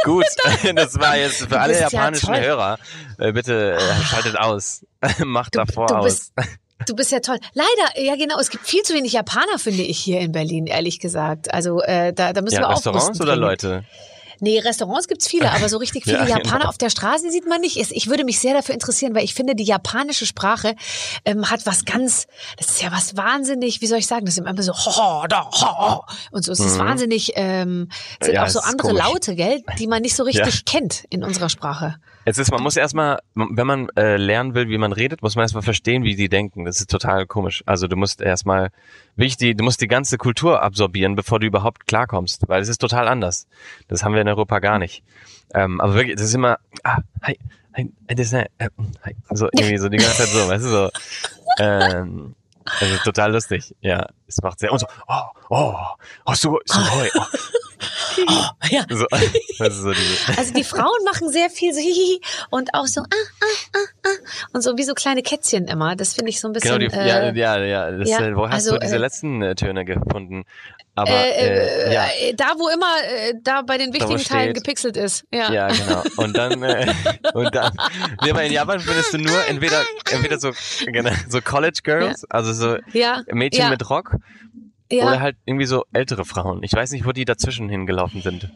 Gut, 0.03 0.25
das 0.75 0.99
war 0.99 1.17
jetzt 1.17 1.45
für 1.47 1.59
alle 1.59 1.73
ja 1.73 1.81
japanischen 1.89 2.27
toll. 2.27 2.41
Hörer. 2.41 2.79
Äh, 3.17 3.31
bitte 3.31 3.77
äh, 3.77 4.03
schaltet 4.03 4.37
aus. 4.37 4.85
Macht 5.23 5.55
davor 5.55 5.87
du 5.87 5.95
aus. 5.95 6.05
bist, 6.05 6.33
du 6.87 6.95
bist 6.95 7.11
ja 7.11 7.19
toll. 7.19 7.39
Leider, 7.53 8.01
ja 8.01 8.15
genau, 8.15 8.39
es 8.39 8.49
gibt 8.49 8.67
viel 8.67 8.83
zu 8.83 8.93
wenig 8.93 9.13
Japaner, 9.13 9.57
finde 9.59 9.83
ich, 9.83 9.99
hier 9.99 10.19
in 10.19 10.31
Berlin, 10.31 10.67
ehrlich 10.67 10.99
gesagt. 10.99 11.53
Also 11.53 11.81
äh, 11.81 12.13
da, 12.13 12.33
da 12.33 12.41
müssen 12.41 12.55
ja, 12.55 12.61
wir 12.61 12.69
Restaurants 12.69 13.05
aufrüsten 13.05 13.25
oder. 13.27 13.35
Leute? 13.35 13.83
Nee, 14.41 14.59
Restaurants 14.59 15.07
gibt's 15.07 15.27
viele, 15.27 15.49
aber 15.51 15.69
so 15.69 15.77
richtig 15.77 16.03
viele 16.05 16.17
Ja, 16.17 16.27
Japaner 16.27 16.57
genau. 16.59 16.69
auf 16.69 16.77
der 16.77 16.89
Straße 16.89 17.31
sieht 17.31 17.47
man 17.47 17.61
nicht. 17.61 17.77
Ich 17.77 18.07
würde 18.07 18.25
mich 18.25 18.39
sehr 18.39 18.53
dafür 18.53 18.73
interessieren, 18.73 19.15
weil 19.15 19.23
ich 19.23 19.33
finde, 19.33 19.55
die 19.55 19.63
japanische 19.63 20.25
Sprache 20.25 20.75
ähm, 21.23 21.49
hat 21.49 21.65
was 21.65 21.85
ganz, 21.85 22.27
das 22.57 22.67
ist 22.67 22.81
ja 22.81 22.91
was 22.91 23.15
wahnsinnig, 23.15 23.81
wie 23.81 23.87
soll 23.87 23.99
ich 23.99 24.07
sagen, 24.07 24.25
das 24.25 24.37
ist 24.37 24.45
immer 24.45 24.61
so 24.61 24.73
ho, 24.73 25.25
da, 25.27 25.49
ho, 25.49 26.03
und 26.31 26.43
so. 26.43 26.51
Es 26.51 26.59
ist 26.59 26.77
wahnsinnig, 26.77 27.31
ähm, 27.35 27.87
es 28.19 28.27
sind 28.27 28.35
Mhm. 28.35 28.35
Ja, 28.35 28.43
auch 28.43 28.49
so 28.49 28.59
andere 28.59 28.89
komisch. 28.89 29.03
Laute, 29.03 29.35
gell, 29.35 29.63
die 29.79 29.87
man 29.87 30.01
nicht 30.01 30.15
so 30.15 30.23
richtig 30.25 30.65
kennt 30.65 31.05
in 31.09 31.23
unserer 31.23 31.47
Sprache. 31.47 31.95
Es 32.27 32.39
ist, 32.39 32.51
man 32.51 32.63
muss 32.63 32.75
erstmal, 32.75 33.19
wenn 33.35 33.67
man 33.67 33.89
äh, 33.95 34.17
lernen 34.17 34.55
will, 34.55 34.67
wie 34.67 34.79
man 34.79 34.91
redet, 34.91 35.21
muss 35.21 35.35
man 35.35 35.43
erstmal 35.43 35.61
verstehen, 35.61 36.03
wie 36.03 36.15
die 36.15 36.27
denken. 36.27 36.65
Das 36.65 36.79
ist 36.79 36.89
total 36.89 37.27
komisch. 37.27 37.61
Also 37.67 37.87
du 37.87 37.95
musst 37.95 38.19
erstmal 38.19 38.71
wichtig, 39.15 39.57
du 39.57 39.63
musst 39.63 39.79
die 39.79 39.87
ganze 39.87 40.17
Kultur 40.17 40.63
absorbieren, 40.63 41.15
bevor 41.15 41.39
du 41.39 41.45
überhaupt 41.45 41.85
klarkommst, 41.85 42.47
weil 42.47 42.63
es 42.63 42.67
ist 42.67 42.79
total 42.79 43.07
anders. 43.07 43.47
Das 43.87 44.03
haben 44.03 44.15
wir 44.15 44.21
in 44.21 44.27
Europa 44.27 44.57
gar 44.57 44.79
nicht. 44.79 45.03
Ähm, 45.53 45.79
aber 45.79 45.93
wirklich, 45.93 46.15
das 46.15 46.25
ist 46.25 46.33
immer, 46.33 46.57
ah, 46.83 46.97
hi, 47.21 47.37
hi, 47.75 47.91
das 48.07 48.27
ist, 48.27 48.33
äh, 48.33 48.47
äh, 48.57 48.69
hi. 49.03 49.15
so 49.29 49.47
irgendwie 49.53 49.77
so 49.77 49.87
die 49.87 49.97
ganze 49.97 50.17
Zeit 50.17 50.29
so, 50.29 50.47
weißt 50.47 50.65
du 50.65 50.69
so. 50.69 50.89
Ähm, 51.57 52.35
also 52.65 52.97
total 53.05 53.31
lustig. 53.31 53.73
Ja, 53.79 54.09
es 54.27 54.41
macht 54.41 54.59
sehr 54.59 54.71
und 54.71 54.79
so, 54.79 54.87
oh, 55.07 55.21
oh, 55.49 55.75
oh, 56.25 56.33
so, 56.33 56.59
so, 56.65 56.79
oh, 56.79 57.21
Ah. 58.27 58.51
Ja. 58.69 58.85
so, 58.89 59.05
ist 59.05 59.77
so 59.81 59.93
Also 60.37 60.53
die 60.53 60.63
Frauen 60.63 61.03
machen 61.05 61.29
sehr 61.29 61.49
viel 61.49 61.73
so 61.73 61.79
hihihi 61.79 62.21
und 62.49 62.73
auch 62.73 62.87
so 62.87 63.01
ah, 63.01 63.05
ah, 63.11 63.45
ah, 63.75 64.07
ah 64.07 64.47
und 64.53 64.61
so 64.61 64.77
wie 64.77 64.83
so 64.83 64.93
kleine 64.93 65.21
Kätzchen 65.21 65.67
immer. 65.67 65.95
Das 65.95 66.13
finde 66.13 66.29
ich 66.29 66.39
so 66.39 66.47
ein 66.47 66.53
bisschen. 66.53 66.79
Genau, 66.79 66.89
die, 66.89 66.95
äh, 66.97 67.07
ja, 67.07 67.31
ja, 67.33 67.63
ja. 67.63 67.91
Das, 67.91 68.09
ja, 68.09 68.21
äh, 68.21 68.35
wo 68.35 68.47
hast 68.47 68.53
also, 68.53 68.73
du 68.73 68.79
diese 68.79 68.95
äh, 68.95 68.99
letzten 68.99 69.41
äh, 69.41 69.55
Töne 69.55 69.85
gefunden? 69.85 70.45
Aber 70.95 71.11
äh, 71.11 71.89
äh, 71.89 71.93
ja, 71.93 72.05
äh, 72.21 72.33
da 72.35 72.53
wo 72.57 72.69
immer 72.69 72.87
äh, 73.03 73.33
da 73.43 73.61
bei 73.61 73.77
den 73.77 73.93
wichtigen 73.93 74.23
Teilen 74.23 74.51
steht- 74.51 74.55
gepixelt 74.55 74.95
ist. 74.97 75.25
Ja. 75.31 75.51
ja, 75.51 75.67
genau. 75.67 76.03
Und 76.15 76.37
dann 76.37 76.63
äh, 76.63 76.87
und 77.33 77.53
dann, 77.53 77.73
nee, 78.23 78.31
aber 78.31 78.43
in 78.43 78.53
Japan 78.53 78.79
findest 78.79 79.13
du 79.13 79.17
nur 79.17 79.45
entweder 79.47 79.81
entweder 80.11 80.39
so 80.39 80.51
genau, 80.85 81.11
so 81.27 81.41
College 81.41 81.79
Girls, 81.83 82.23
also 82.29 82.53
so 82.53 82.77
Ja. 82.93 83.23
Mädchen 83.27 83.65
ja, 83.65 83.69
mit 83.69 83.89
Rock 83.89 84.14
ja. 84.91 85.05
oder 85.05 85.19
halt 85.19 85.37
irgendwie 85.45 85.65
so 85.65 85.85
ältere 85.93 86.25
Frauen. 86.25 86.63
Ich 86.63 86.73
weiß 86.73 86.91
nicht, 86.91 87.05
wo 87.05 87.11
die 87.11 87.25
dazwischen 87.25 87.69
hingelaufen 87.69 88.21
sind. 88.21 88.49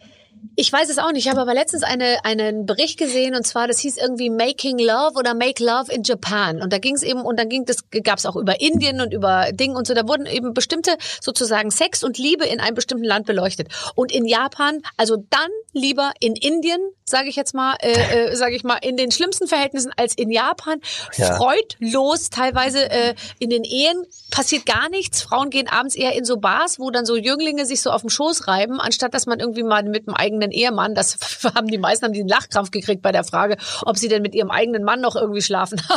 Ich 0.56 0.72
weiß 0.72 0.90
es 0.90 0.98
auch 0.98 1.12
nicht. 1.12 1.26
Ich 1.26 1.30
habe 1.30 1.42
aber 1.42 1.54
letztens 1.54 1.84
eine, 1.84 2.24
einen 2.26 2.66
Bericht 2.66 2.98
gesehen 2.98 3.36
und 3.36 3.46
zwar, 3.46 3.68
das 3.68 3.80
hieß 3.80 3.98
irgendwie 3.98 4.30
Making 4.30 4.78
Love 4.78 5.14
oder 5.16 5.34
Make 5.34 5.64
Love 5.64 5.92
in 5.92 6.04
Japan. 6.04 6.62
Und 6.62 6.74
da 6.74 6.80
ging 6.80 6.96
es 6.96 7.04
eben, 7.04 7.22
und 7.22 7.40
dann 7.40 7.50
ging 7.50 7.66
das, 7.66 7.90
gab 8.04 8.20
es 8.20 8.26
auch 8.26 8.36
über 8.36 8.60
Indien 8.60 9.02
und 9.02 9.14
über 9.14 9.52
Ding 9.52 9.76
und 9.76 9.88
so. 9.88 9.94
Da 9.94 10.08
wurden 10.08 10.26
eben 10.26 10.54
bestimmte 10.54 10.98
sozusagen 11.22 11.72
Sex 11.72 12.04
und 12.04 12.18
Liebe 12.18 12.46
in 12.46 12.60
einem 12.60 12.76
bestimmten 12.76 13.06
Land 13.06 13.26
beleuchtet. 13.26 13.70
Und 13.96 14.12
in 14.12 14.26
Japan, 14.26 14.82
also 14.98 15.18
dann 15.30 15.50
lieber 15.74 16.12
in 16.20 16.36
Indien, 16.36 16.80
sage 17.06 17.30
ich 17.30 17.36
jetzt 17.36 17.54
mal, 17.54 17.76
äh, 17.82 18.32
äh, 18.32 18.36
sage 18.36 18.56
ich 18.56 18.64
mal, 18.64 18.78
in 18.82 18.98
den 18.98 19.12
schlimmsten 19.12 19.48
Verhältnissen 19.48 19.92
als 19.98 20.16
in 20.16 20.30
Japan. 20.32 20.80
Ja. 21.18 21.36
Freudlos, 21.36 22.30
teilweise 22.30 22.90
äh, 22.90 23.16
in 23.40 23.50
den 23.50 23.64
Ehen 23.64 24.04
passiert 24.32 24.66
gar 24.66 24.90
nichts. 24.90 25.22
Frauen 25.22 25.50
gehen 25.50 25.68
abends 25.68 25.96
eher 25.96 26.14
in 26.16 26.26
so 26.26 26.38
Bars, 26.38 26.80
wo 26.80 26.92
dann 26.92 27.06
so 27.06 27.16
Jünglinge 27.16 27.66
sich 27.66 27.82
so 27.82 27.92
auf 27.92 28.02
dem 28.02 28.10
Schoß 28.10 28.48
reiben, 28.48 28.80
anstatt 28.80 29.14
dass 29.14 29.26
man 29.26 29.40
irgendwie 29.40 29.64
mal 29.64 29.84
mit 29.84 30.08
dem 30.08 30.14
eigenen 30.30 30.52
Ehemann, 30.52 30.96
das 30.96 31.18
haben 31.56 31.68
die 31.68 31.78
meisten 31.78 32.06
haben 32.06 32.14
diesen 32.14 32.28
Lachkrampf 32.28 32.72
gekriegt 32.72 33.02
bei 33.02 33.12
der 33.12 33.24
Frage, 33.24 33.58
ob 33.84 33.98
sie 33.98 34.08
denn 34.08 34.22
mit 34.22 34.36
ihrem 34.36 34.52
eigenen 34.52 34.84
Mann 34.84 35.02
noch 35.02 35.16
irgendwie 35.16 35.42
schlafen. 35.42 35.82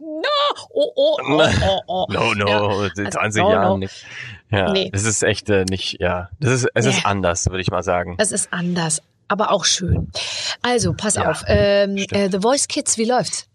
no! 0.00 0.28
Oh, 0.70 0.92
oh, 0.96 1.16
oh, 1.22 1.40
oh, 1.62 1.80
oh. 1.86 2.06
No, 2.10 2.34
no, 2.34 2.46
Ja. 2.48 2.86
in 2.96 3.06
Also, 3.06 3.18
20 3.18 3.42
no, 3.42 3.50
Jahren 3.50 3.68
no. 3.68 3.76
nicht. 3.78 4.04
Ja, 4.50 4.72
Nee. 4.72 4.90
das 4.92 5.04
ist 5.04 5.22
echt 5.22 5.48
äh, 5.50 5.64
nicht, 5.68 6.00
ja, 6.00 6.28
das 6.40 6.52
ist 6.62 6.68
es 6.74 6.86
ist 6.86 6.96
Nee. 6.96 7.02
anders, 7.04 7.46
würde 7.46 7.60
ich 7.60 7.70
mal 7.70 7.82
sagen. 7.82 8.14
Es 8.18 8.32
ist 8.32 8.52
anders, 8.52 9.02
aber 9.28 9.50
auch 9.52 9.64
schön. 9.64 10.10
Also, 10.62 10.92
pass 10.92 11.14
Ja, 11.16 11.30
auf. 11.30 11.44
Ähm, 11.46 11.96
äh, 12.10 12.28
The 12.30 12.40
Voice 12.40 12.68
Kids, 12.68 12.98
wie 12.98 13.04
läuft's? 13.04 13.46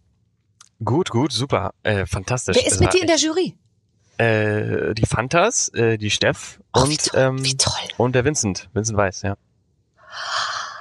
Gut, 0.84 1.10
gut, 1.10 1.32
super, 1.32 1.74
äh, 1.84 2.06
fantastisch. 2.06 2.58
Wer 2.58 2.66
ist 2.68 2.80
mit 2.80 2.94
dir 2.94 3.02
in 3.02 3.08
der 3.08 3.18
Jury? 3.18 3.56
Äh, 4.18 4.94
die 4.94 5.06
Fantas, 5.06 5.70
äh, 5.70 5.98
die 5.98 6.12
Steff 6.12 6.60
Oh, 6.74 6.84
wie 6.88 6.92
und, 6.92 7.06
toll, 7.06 7.20
ähm, 7.20 7.44
wie 7.46 7.58
und 7.98 8.14
der 8.14 8.26
Vincent, 8.26 8.70
Vincent 8.74 8.98
Weiß, 8.98 9.22
ja. 9.24 9.36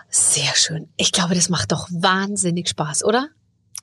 Sehr 0.08 0.54
schön. 0.56 0.88
Ich 0.96 1.12
glaube, 1.12 1.34
das 1.34 1.48
macht 1.48 1.72
doch 1.72 1.88
wahnsinnig 1.90 2.68
Spaß, 2.68 3.04
oder? 3.04 3.28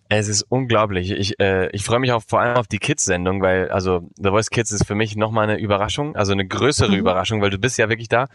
Es 0.09 0.29
ist 0.29 0.43
unglaublich. 0.43 1.11
Ich, 1.11 1.37
äh, 1.39 1.69
ich 1.71 1.83
freue 1.83 1.99
mich 1.99 2.13
auch 2.13 2.23
vor 2.25 2.39
allem 2.39 2.55
auf 2.55 2.67
die 2.67 2.79
Kids-Sendung, 2.79 3.41
weil 3.41 3.69
also 3.69 4.09
The 4.15 4.29
Voice 4.29 4.49
Kids 4.49 4.71
ist 4.71 4.85
für 4.87 4.95
mich 4.95 5.17
nochmal 5.17 5.49
eine 5.49 5.59
Überraschung, 5.59 6.15
also 6.15 6.31
eine 6.31 6.47
größere 6.47 6.91
Mhm. 6.91 6.97
Überraschung, 6.99 7.41
weil 7.41 7.49
du 7.49 7.57
bist 7.57 7.77
ja 7.77 7.89
wirklich 7.89 8.07
da. 8.07 8.27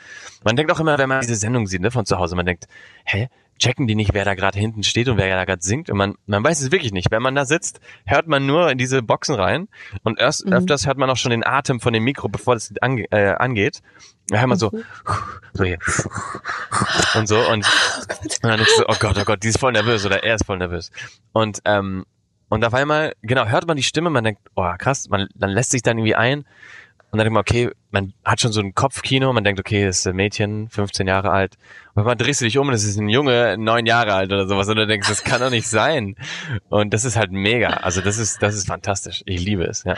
Man 0.45 0.57
denkt 0.57 0.71
auch 0.71 0.81
immer, 0.81 0.99
wenn 0.99 1.09
man 1.09 1.23
diese 1.23 1.35
Sendung 1.35 1.67
sieht, 1.67 1.81
ne, 1.81 1.91
von 1.91 2.05
zu 2.05 2.19
Hause, 2.19 2.37
man 2.37 2.45
denkt, 2.45 2.67
hä, 3.07 3.29
checken 3.59 3.87
die 3.87 3.95
nicht, 3.95 4.13
wer 4.13 4.25
da 4.27 4.35
gerade 4.35 4.59
hinten 4.59 4.83
steht 4.83 5.09
und 5.09 5.17
wer 5.17 5.35
da 5.35 5.45
gerade 5.47 5.63
singt? 5.63 5.89
Und 5.89 5.97
man, 5.97 6.15
man 6.27 6.45
weiß 6.45 6.61
es 6.61 6.73
wirklich 6.73 6.93
nicht. 6.93 7.11
Wenn 7.11 7.23
man 7.23 7.35
da 7.35 7.47
sitzt, 7.47 7.81
hört 8.05 8.27
man 8.27 8.45
nur 8.45 8.71
in 8.71 8.77
diese 8.77 9.03
Boxen 9.03 9.35
rein 9.35 9.69
und 10.03 10.19
erst 10.19 10.45
Mhm. 10.47 10.53
öfters 10.53 10.87
hört 10.87 10.99
man 10.99 11.09
auch 11.09 11.17
schon 11.17 11.31
den 11.31 11.47
Atem 11.47 11.81
von 11.81 11.95
dem 11.95 12.05
Mikro, 12.05 12.29
bevor 12.29 12.55
das 12.55 12.73
ange 12.83 13.05
äh, 13.13 13.33
angeht. 13.35 13.81
Hört 14.39 14.49
man 14.49 14.59
so, 14.59 14.71
Mhm. 14.71 14.85
so 15.55 15.65
hier 15.65 15.79
und 17.15 17.29
so 17.29 17.39
und, 17.39 17.67
und 17.67 18.45
dann 18.45 18.57
denkst 18.57 18.77
du, 18.79 18.85
oh 18.89 18.95
Gott, 18.99 19.17
oh 19.21 19.25
Gott, 19.25 19.43
die 19.43 19.49
ist 19.49 19.59
voll 19.59 19.73
nervös 19.73 20.05
oder 20.07 20.23
er 20.25 20.35
ist 20.37 20.47
voll 20.47 20.59
nervös. 20.59 20.91
Und 21.33 21.61
ähm, 21.65 22.05
und 22.49 22.65
auf 22.67 22.75
einmal, 22.75 23.15
genau, 23.23 23.47
hört 23.47 23.67
man 23.67 23.77
die 23.79 23.83
Stimme, 23.83 24.11
man 24.11 24.25
denkt, 24.25 24.43
oh 24.57 24.71
krass, 24.79 25.09
man 25.09 25.29
dann 25.35 25.51
lässt 25.51 25.71
sich 25.71 25.81
dann 25.83 25.97
irgendwie 25.97 26.15
ein 26.15 26.41
Und 26.41 27.19
dann 27.19 27.21
denkt 27.21 27.33
man, 27.33 27.41
okay, 27.41 27.71
man 27.91 28.13
hat 28.25 28.41
schon 28.41 28.53
so 28.53 28.61
ein 28.61 28.75
Kopfkino, 28.75 29.33
man 29.33 29.45
denkt, 29.45 29.61
okay, 29.61 29.85
das 29.87 29.99
ist 29.99 30.07
ein 30.07 30.17
Mädchen, 30.17 30.69
15 30.71 31.07
Jahre 31.07 31.31
alt. 31.31 31.57
Und 31.95 32.05
man 32.05 32.17
drehst 32.19 32.41
du 32.41 32.45
dich 32.47 32.57
um 32.59 32.69
und 32.69 32.75
es 32.75 32.85
ist 32.85 32.99
ein 32.99 33.09
Junge, 33.11 33.57
neun 33.59 33.87
Jahre 33.87 34.15
alt 34.15 34.33
oder 34.33 34.47
sowas. 34.49 34.69
Und 34.69 34.77
du 34.77 34.87
denkst, 34.87 35.09
das 35.09 35.23
kann 35.25 35.41
doch 35.41 35.51
nicht 35.51 35.69
sein. 35.69 36.17
Und 36.71 36.93
das 36.95 37.05
ist 37.05 37.17
halt 37.17 37.33
mega. 37.33 37.69
Also 37.69 38.01
das 38.01 38.19
ist, 38.19 38.43
das 38.43 38.55
ist 38.55 38.67
fantastisch. 38.67 39.23
Ich 39.27 39.43
liebe 39.45 39.65
es, 39.65 39.85
ja. 39.85 39.95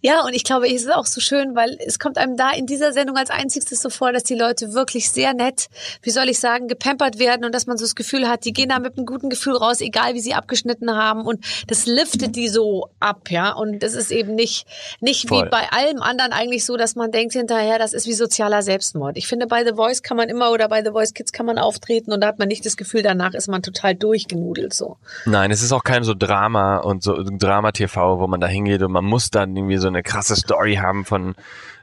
Ja, 0.00 0.24
und 0.24 0.34
ich 0.34 0.44
glaube, 0.44 0.66
es 0.66 0.82
ist 0.82 0.92
auch 0.92 1.06
so 1.06 1.20
schön, 1.20 1.54
weil 1.54 1.78
es 1.84 1.98
kommt 1.98 2.18
einem 2.18 2.36
da 2.36 2.50
in 2.50 2.66
dieser 2.66 2.92
Sendung 2.92 3.16
als 3.16 3.30
einziges 3.30 3.80
so 3.80 3.90
vor, 3.90 4.12
dass 4.12 4.24
die 4.24 4.34
Leute 4.34 4.72
wirklich 4.74 5.10
sehr 5.10 5.34
nett, 5.34 5.68
wie 6.02 6.10
soll 6.10 6.28
ich 6.28 6.38
sagen, 6.38 6.68
gepampert 6.68 7.18
werden 7.18 7.44
und 7.44 7.54
dass 7.54 7.66
man 7.66 7.76
so 7.78 7.84
das 7.84 7.94
Gefühl 7.94 8.28
hat, 8.28 8.44
die 8.44 8.52
gehen 8.52 8.68
da 8.68 8.78
mit 8.78 8.96
einem 8.96 9.06
guten 9.06 9.30
Gefühl 9.30 9.56
raus, 9.56 9.80
egal 9.80 10.14
wie 10.14 10.20
sie 10.20 10.34
abgeschnitten 10.34 10.94
haben 10.94 11.22
und 11.26 11.44
das 11.66 11.86
liftet 11.86 12.36
die 12.36 12.48
so 12.48 12.88
ab, 13.00 13.30
ja. 13.30 13.52
Und 13.52 13.82
das 13.82 13.94
ist 13.94 14.10
eben 14.10 14.34
nicht, 14.34 14.66
nicht 15.00 15.30
wie 15.30 15.42
bei 15.44 15.70
allem 15.70 16.02
anderen 16.02 16.32
eigentlich 16.32 16.64
so, 16.64 16.76
dass 16.76 16.94
man 16.94 17.10
denkt 17.10 17.32
hinterher, 17.34 17.78
das 17.78 17.92
ist 17.92 18.06
wie 18.06 18.12
sozialer 18.12 18.62
Selbstmord. 18.62 19.16
Ich 19.16 19.26
finde, 19.26 19.46
bei 19.46 19.64
The 19.64 19.74
Voice 19.74 20.02
kann 20.02 20.16
man 20.16 20.28
immer 20.28 20.50
oder 20.50 20.68
bei 20.68 20.82
The 20.82 20.90
Voice 20.90 21.14
Kids 21.14 21.32
kann 21.32 21.46
man 21.46 21.58
auftreten 21.58 22.12
und 22.12 22.20
da 22.20 22.28
hat 22.28 22.38
man 22.38 22.48
nicht 22.48 22.64
das 22.66 22.76
Gefühl, 22.76 23.02
danach 23.02 23.34
ist 23.34 23.48
man 23.48 23.62
total 23.62 23.94
durchgenudelt 23.94 24.74
so. 24.74 24.96
Nein, 25.26 25.50
es 25.50 25.62
ist 25.62 25.72
auch 25.72 25.84
kein 25.84 26.04
so 26.04 26.14
Drama 26.14 26.78
und 26.78 27.02
so 27.02 27.22
Drama-TV, 27.22 28.18
wo 28.18 28.26
man 28.26 28.40
da 28.40 28.46
hingeht 28.46 28.82
und 28.82 28.92
man 28.92 29.04
muss 29.04 29.30
dann 29.30 29.56
irgendwie 29.56 29.78
so 29.82 29.88
eine 29.88 30.02
krasse 30.02 30.36
Story 30.36 30.76
haben 30.76 31.04
von, 31.04 31.34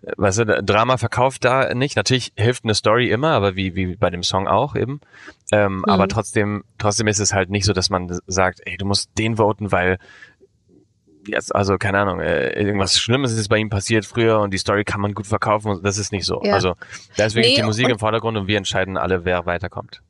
äh, 0.01 0.11
weißt 0.17 0.39
du, 0.39 0.63
Drama 0.63 0.97
verkauft 0.97 1.45
da 1.45 1.73
nicht. 1.73 1.95
Natürlich 1.95 2.33
hilft 2.35 2.63
eine 2.63 2.73
Story 2.73 3.09
immer, 3.09 3.31
aber 3.31 3.55
wie, 3.55 3.75
wie 3.75 3.95
bei 3.95 4.09
dem 4.09 4.23
Song 4.23 4.47
auch 4.47 4.75
eben. 4.75 5.01
Ähm, 5.51 5.77
mhm. 5.77 5.85
Aber 5.85 6.07
trotzdem, 6.07 6.63
trotzdem 6.77 7.07
ist 7.07 7.19
es 7.19 7.33
halt 7.33 7.49
nicht 7.49 7.65
so, 7.65 7.73
dass 7.73 7.89
man 7.89 8.19
sagt, 8.27 8.61
ey, 8.65 8.77
du 8.77 8.85
musst 8.85 9.09
den 9.17 9.37
voten, 9.37 9.71
weil 9.71 9.99
jetzt, 11.27 11.53
also 11.55 11.77
keine 11.77 11.99
Ahnung, 11.99 12.19
äh, 12.19 12.49
irgendwas 12.53 12.99
Schlimmes 12.99 13.33
ist 13.33 13.49
bei 13.49 13.57
ihm 13.57 13.69
passiert 13.69 14.05
früher 14.05 14.39
und 14.39 14.53
die 14.53 14.57
Story 14.57 14.83
kann 14.83 15.01
man 15.01 15.13
gut 15.13 15.27
verkaufen. 15.27 15.79
Das 15.83 15.97
ist 15.97 16.11
nicht 16.11 16.25
so. 16.25 16.41
Ja. 16.43 16.53
Also 16.53 16.75
da 17.17 17.25
ist 17.25 17.35
wirklich 17.35 17.55
nee, 17.55 17.61
die 17.61 17.65
Musik 17.65 17.87
im 17.89 17.99
Vordergrund 17.99 18.37
und 18.37 18.47
wir 18.47 18.57
entscheiden 18.57 18.97
alle, 18.97 19.25
wer 19.25 19.45
weiterkommt. 19.45 20.01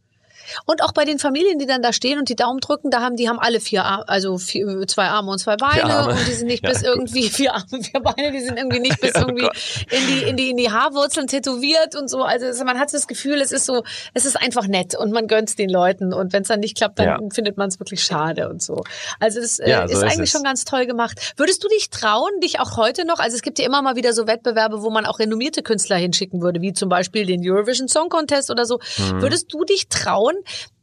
Und 0.65 0.83
auch 0.83 0.91
bei 0.91 1.05
den 1.05 1.19
Familien, 1.19 1.59
die 1.59 1.65
dann 1.65 1.81
da 1.81 1.93
stehen 1.93 2.19
und 2.19 2.29
die 2.29 2.35
Daumen 2.35 2.59
drücken, 2.59 2.89
da 2.91 3.01
haben 3.01 3.15
die 3.15 3.29
haben 3.29 3.39
alle 3.39 3.59
vier 3.59 3.83
Arme, 3.83 4.07
also 4.07 4.37
vier, 4.37 4.87
zwei 4.87 5.07
Arme 5.07 5.31
und 5.31 5.39
zwei 5.39 5.55
Beine 5.55 6.09
und 6.09 6.27
die 6.27 6.33
sind 6.33 6.47
nicht 6.47 6.63
ja, 6.63 6.69
bis 6.69 6.81
irgendwie 6.81 7.29
vier 7.29 7.53
Arme, 7.53 7.83
vier 7.83 7.99
Beine, 7.99 8.31
die 8.31 8.41
sind 8.41 8.57
irgendwie 8.57 8.79
nicht 8.79 8.99
bis 9.01 9.15
oh 9.15 9.19
irgendwie 9.27 9.47
in 9.89 10.07
die 10.07 10.29
in 10.29 10.37
die 10.37 10.49
in 10.51 10.57
die 10.57 10.71
Haarwurzeln 10.71 11.27
tätowiert 11.27 11.95
und 11.95 12.09
so. 12.09 12.23
Also 12.23 12.63
man 12.63 12.79
hat 12.79 12.93
das 12.93 13.07
Gefühl, 13.07 13.41
es 13.41 13.51
ist 13.51 13.65
so, 13.65 13.83
es 14.13 14.25
ist 14.25 14.35
einfach 14.41 14.67
nett 14.67 14.95
und 14.97 15.11
man 15.11 15.27
gönnt 15.27 15.57
den 15.57 15.69
Leuten 15.69 16.13
und 16.13 16.33
wenn 16.33 16.41
es 16.41 16.47
dann 16.47 16.59
nicht 16.59 16.77
klappt, 16.77 16.99
dann 16.99 17.07
ja. 17.07 17.19
findet 17.31 17.57
man 17.57 17.69
es 17.69 17.79
wirklich 17.79 18.03
schade 18.03 18.49
und 18.49 18.61
so. 18.61 18.83
Also 19.19 19.39
das 19.41 19.59
äh, 19.59 19.69
ja, 19.69 19.87
so 19.87 19.93
ist, 19.93 19.97
ist 19.99 20.03
eigentlich 20.03 20.21
es. 20.21 20.31
schon 20.31 20.43
ganz 20.43 20.65
toll 20.65 20.85
gemacht. 20.85 21.33
Würdest 21.37 21.63
du 21.63 21.67
dich 21.67 21.89
trauen, 21.89 22.39
dich 22.41 22.59
auch 22.59 22.77
heute 22.77 23.05
noch? 23.05 23.19
Also 23.19 23.35
es 23.35 23.41
gibt 23.41 23.59
ja 23.59 23.65
immer 23.65 23.81
mal 23.81 23.95
wieder 23.95 24.13
so 24.13 24.27
Wettbewerbe, 24.27 24.81
wo 24.81 24.89
man 24.89 25.05
auch 25.05 25.19
renommierte 25.19 25.63
Künstler 25.63 25.97
hinschicken 25.97 26.41
würde, 26.41 26.61
wie 26.61 26.73
zum 26.73 26.89
Beispiel 26.89 27.25
den 27.25 27.41
Eurovision 27.43 27.87
Song 27.87 28.09
Contest 28.09 28.49
oder 28.49 28.65
so. 28.65 28.79
Mhm. 28.97 29.21
Würdest 29.21 29.53
du 29.53 29.63
dich 29.63 29.87
trauen, 29.87 30.35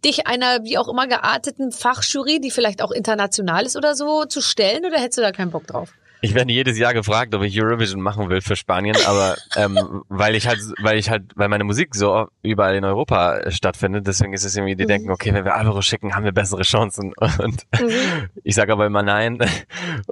dich 0.05 0.27
einer 0.27 0.65
wie 0.65 0.79
auch 0.79 0.89
immer 0.89 1.07
gearteten 1.07 1.73
Fachjury, 1.73 2.41
die 2.41 2.51
vielleicht 2.51 2.83
auch 2.83 2.91
international 2.91 3.65
ist 3.65 3.77
oder 3.77 3.95
so, 3.95 4.25
zu 4.25 4.41
stellen 4.41 4.85
oder 4.85 4.99
hättest 4.99 5.19
du 5.19 5.23
da 5.23 5.33
keinen 5.33 5.51
Bock 5.51 5.67
drauf? 5.67 5.93
Ich 6.23 6.35
werde 6.35 6.53
jedes 6.53 6.79
Jahr 6.79 6.95
gefragt, 6.95 7.35
ob 7.35 7.43
ich 7.43 7.61
Eurovision 7.61 8.01
machen 8.01 8.31
will 8.31 8.41
für 8.41 8.57
Spanien, 8.57 8.97
aber 9.07 9.37
ähm, 9.57 10.03
weil 10.09 10.35
ich 10.35 10.49
halt, 10.49 10.59
weil 10.81 10.99
ich 10.99 11.11
halt, 11.11 11.25
weil 11.37 11.49
meine 11.49 11.65
Musik 11.65 11.95
so 11.95 12.27
überall 12.43 12.75
in 12.75 12.85
Europa 12.85 13.51
stattfindet, 13.51 14.07
deswegen 14.07 14.33
ist 14.33 14.45
es 14.45 14.57
irgendwie, 14.57 14.77
die 14.77 14.85
mhm. 14.85 14.89
denken, 14.89 15.11
okay, 15.11 15.35
wenn 15.35 15.45
wir 15.45 15.55
Alvaro 15.55 15.83
schicken, 15.83 16.15
haben 16.15 16.25
wir 16.25 16.33
bessere 16.33 16.63
Chancen. 16.63 17.13
Und 17.39 17.67
mhm. 17.81 18.29
ich 18.43 18.55
sage 18.55 18.73
aber 18.73 18.87
immer 18.87 19.03
nein. 19.03 19.39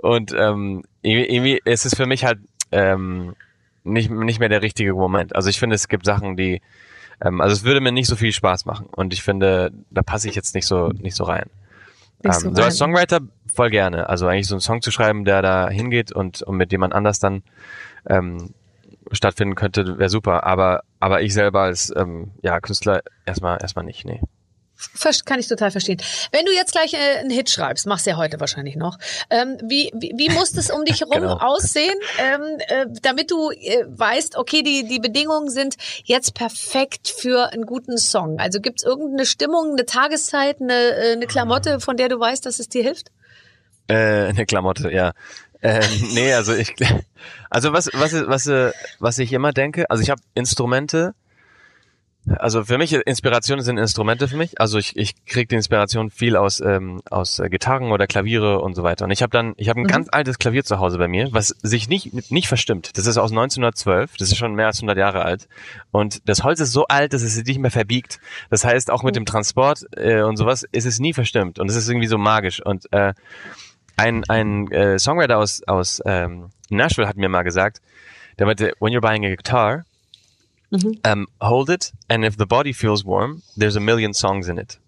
Und 0.02 0.32
ähm, 0.38 0.84
irgendwie 1.02 1.60
ist 1.64 1.86
es 1.86 1.94
für 1.94 2.06
mich 2.06 2.24
halt 2.24 2.38
ähm, 2.70 3.34
nicht, 3.82 4.10
nicht 4.10 4.40
mehr 4.40 4.48
der 4.48 4.62
richtige 4.62 4.92
Moment. 4.94 5.34
Also 5.34 5.48
ich 5.48 5.58
finde, 5.58 5.74
es 5.74 5.88
gibt 5.88 6.04
Sachen, 6.04 6.36
die 6.36 6.60
ähm, 7.22 7.40
also 7.40 7.52
es 7.52 7.64
würde 7.64 7.80
mir 7.80 7.92
nicht 7.92 8.08
so 8.08 8.16
viel 8.16 8.32
Spaß 8.32 8.66
machen 8.66 8.86
und 8.86 9.12
ich 9.12 9.22
finde, 9.22 9.72
da 9.90 10.02
passe 10.02 10.28
ich 10.28 10.34
jetzt 10.34 10.54
nicht 10.54 10.66
so 10.66 10.88
nicht 10.88 11.16
so 11.16 11.24
rein. 11.24 11.50
Nicht 12.22 12.34
so, 12.34 12.48
ähm, 12.48 12.56
so 12.56 12.62
als 12.62 12.76
Songwriter 12.76 13.20
voll 13.52 13.70
gerne. 13.70 14.08
Also 14.08 14.26
eigentlich 14.26 14.48
so 14.48 14.54
einen 14.54 14.60
Song 14.60 14.82
zu 14.82 14.90
schreiben, 14.90 15.24
der 15.24 15.42
da 15.42 15.68
hingeht 15.68 16.12
und, 16.12 16.42
und 16.42 16.56
mit 16.56 16.72
jemand 16.72 16.94
anders 16.94 17.18
dann 17.18 17.42
ähm, 18.06 18.54
stattfinden 19.12 19.54
könnte, 19.54 19.98
wäre 19.98 20.08
super. 20.08 20.44
Aber 20.44 20.82
aber 21.00 21.22
ich 21.22 21.34
selber 21.34 21.62
als 21.62 21.92
ähm, 21.94 22.32
ja 22.42 22.60
Künstler 22.60 23.02
erstmal 23.26 23.58
erstmal 23.60 23.84
nicht. 23.84 24.04
Nee. 24.04 24.20
Kann 25.24 25.40
ich 25.40 25.48
total 25.48 25.70
verstehen. 25.70 26.00
Wenn 26.32 26.44
du 26.46 26.52
jetzt 26.52 26.72
gleich 26.72 26.94
äh, 26.94 27.18
einen 27.18 27.30
Hit 27.30 27.50
schreibst, 27.50 27.86
machst 27.86 28.06
du 28.06 28.10
ja 28.10 28.16
heute 28.16 28.40
wahrscheinlich 28.40 28.76
noch, 28.76 28.98
ähm, 29.30 29.58
wie, 29.62 29.90
wie, 29.94 30.12
wie 30.16 30.30
muss 30.30 30.52
das 30.52 30.70
um 30.70 30.84
dich 30.84 31.00
herum 31.00 31.20
genau. 31.20 31.38
aussehen, 31.38 31.94
ähm, 32.18 32.42
äh, 32.68 32.86
damit 33.02 33.30
du 33.30 33.50
äh, 33.50 33.84
weißt, 33.86 34.36
okay, 34.36 34.62
die, 34.62 34.86
die 34.88 34.98
Bedingungen 34.98 35.50
sind 35.50 35.76
jetzt 36.04 36.34
perfekt 36.34 37.08
für 37.08 37.52
einen 37.52 37.66
guten 37.66 37.98
Song? 37.98 38.38
Also 38.38 38.60
gibt 38.60 38.80
es 38.80 38.84
irgendeine 38.84 39.26
Stimmung, 39.26 39.72
eine 39.72 39.86
Tageszeit, 39.86 40.60
eine, 40.60 40.94
eine 41.12 41.26
Klamotte, 41.26 41.80
von 41.80 41.96
der 41.96 42.08
du 42.08 42.18
weißt, 42.18 42.46
dass 42.46 42.58
es 42.58 42.68
dir 42.68 42.82
hilft? 42.82 43.10
Äh, 43.88 44.28
eine 44.28 44.46
Klamotte, 44.46 44.90
ja. 44.90 45.12
Ähm, 45.62 45.82
nee, 46.12 46.32
also 46.34 46.54
ich, 46.54 46.74
also 47.50 47.72
was, 47.72 47.90
was, 47.94 48.12
was, 48.12 48.72
was 48.98 49.18
ich 49.18 49.32
immer 49.32 49.52
denke, 49.52 49.90
also 49.90 50.02
ich 50.02 50.10
habe 50.10 50.20
Instrumente, 50.34 51.14
also 52.26 52.64
für 52.64 52.78
mich, 52.78 52.92
Inspiration 52.92 53.60
sind 53.60 53.76
Instrumente 53.76 54.28
für 54.28 54.36
mich. 54.36 54.58
Also 54.58 54.78
ich, 54.78 54.96
ich 54.96 55.26
kriege 55.26 55.46
die 55.46 55.56
Inspiration 55.56 56.10
viel 56.10 56.36
aus, 56.36 56.60
ähm, 56.60 57.02
aus 57.10 57.38
äh, 57.38 57.50
Gitarren 57.50 57.92
oder 57.92 58.06
Klaviere 58.06 58.60
und 58.60 58.74
so 58.74 58.82
weiter. 58.82 59.04
Und 59.04 59.10
ich 59.10 59.22
habe 59.22 59.30
dann, 59.30 59.52
ich 59.58 59.68
habe 59.68 59.80
ein 59.80 59.84
mhm. 59.84 59.88
ganz 59.88 60.08
altes 60.10 60.38
Klavier 60.38 60.64
zu 60.64 60.78
Hause 60.78 60.96
bei 60.96 61.06
mir, 61.06 61.28
was 61.32 61.48
sich 61.62 61.88
nicht, 61.88 62.30
nicht 62.30 62.48
verstimmt. 62.48 62.96
Das 62.96 63.06
ist 63.06 63.18
aus 63.18 63.30
1912, 63.30 64.16
das 64.16 64.30
ist 64.30 64.38
schon 64.38 64.54
mehr 64.54 64.66
als 64.66 64.78
100 64.78 64.96
Jahre 64.96 65.22
alt. 65.22 65.48
Und 65.90 66.26
das 66.28 66.42
Holz 66.42 66.60
ist 66.60 66.72
so 66.72 66.86
alt, 66.86 67.12
dass 67.12 67.22
es 67.22 67.34
sich 67.34 67.44
nicht 67.44 67.58
mehr 67.58 67.70
verbiegt. 67.70 68.20
Das 68.48 68.64
heißt, 68.64 68.90
auch 68.90 69.02
mit 69.02 69.16
dem 69.16 69.26
Transport 69.26 69.84
äh, 69.96 70.22
und 70.22 70.36
sowas 70.38 70.64
ist 70.72 70.86
es 70.86 71.00
nie 71.00 71.12
verstimmt. 71.12 71.58
Und 71.58 71.70
es 71.70 71.76
ist 71.76 71.88
irgendwie 71.88 72.08
so 72.08 72.16
magisch. 72.16 72.64
Und 72.64 72.90
äh, 72.92 73.12
ein, 73.96 74.24
ein 74.28 74.72
äh, 74.72 74.98
Songwriter 74.98 75.38
aus, 75.38 75.62
aus 75.66 76.02
ähm, 76.06 76.48
Nashville 76.70 77.06
hat 77.06 77.16
mir 77.16 77.28
mal 77.28 77.42
gesagt, 77.42 77.82
der 78.38 78.46
meinte, 78.46 78.72
when 78.80 78.92
you're 78.92 79.00
buying 79.00 79.24
a 79.26 79.34
guitar, 79.34 79.84
Mhm. 80.74 80.98
Um, 81.06 81.28
hold 81.40 81.68
it, 81.68 81.92
and 82.08 82.24
if 82.24 82.34
the 82.36 82.46
body 82.46 82.72
feels 82.72 83.04
warm, 83.04 83.42
there's 83.56 83.76
a 83.76 83.80
million 83.80 84.12
songs 84.12 84.48
in 84.48 84.58
it. 84.58 84.80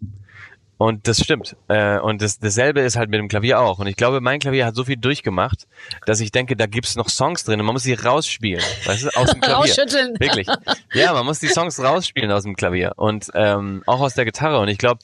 Und 0.78 1.08
das 1.08 1.22
stimmt. 1.22 1.56
Äh, 1.68 1.98
und 2.00 2.20
das, 2.20 2.38
dasselbe 2.38 2.80
ist 2.80 2.96
halt 2.96 3.08
mit 3.08 3.18
dem 3.18 3.28
Klavier 3.28 3.60
auch. 3.60 3.78
Und 3.78 3.86
ich 3.86 3.96
glaube, 3.96 4.20
mein 4.20 4.40
Klavier 4.40 4.66
hat 4.66 4.74
so 4.74 4.84
viel 4.84 4.98
durchgemacht, 4.98 5.66
dass 6.04 6.20
ich 6.20 6.32
denke, 6.32 6.54
da 6.54 6.66
gibt's 6.66 6.96
noch 6.96 7.08
Songs 7.08 7.44
drin 7.44 7.60
und 7.60 7.66
man 7.66 7.72
muss 7.72 7.84
sie 7.84 7.94
rausspielen. 7.94 8.62
Weißt 8.84 9.04
du, 9.04 9.08
aus 9.16 9.30
dem 9.30 9.40
Klavier. 9.40 9.56
Rausschütteln. 9.56 10.20
Wirklich. 10.20 10.48
Ja, 10.92 11.14
man 11.14 11.24
muss 11.24 11.38
die 11.38 11.48
Songs 11.48 11.82
rausspielen 11.82 12.30
aus 12.30 12.42
dem 12.42 12.56
Klavier. 12.56 12.92
Und 12.96 13.30
ähm, 13.34 13.84
auch 13.86 14.00
aus 14.00 14.14
der 14.14 14.26
Gitarre. 14.26 14.58
Und 14.58 14.68
ich 14.68 14.76
glaube, 14.76 15.00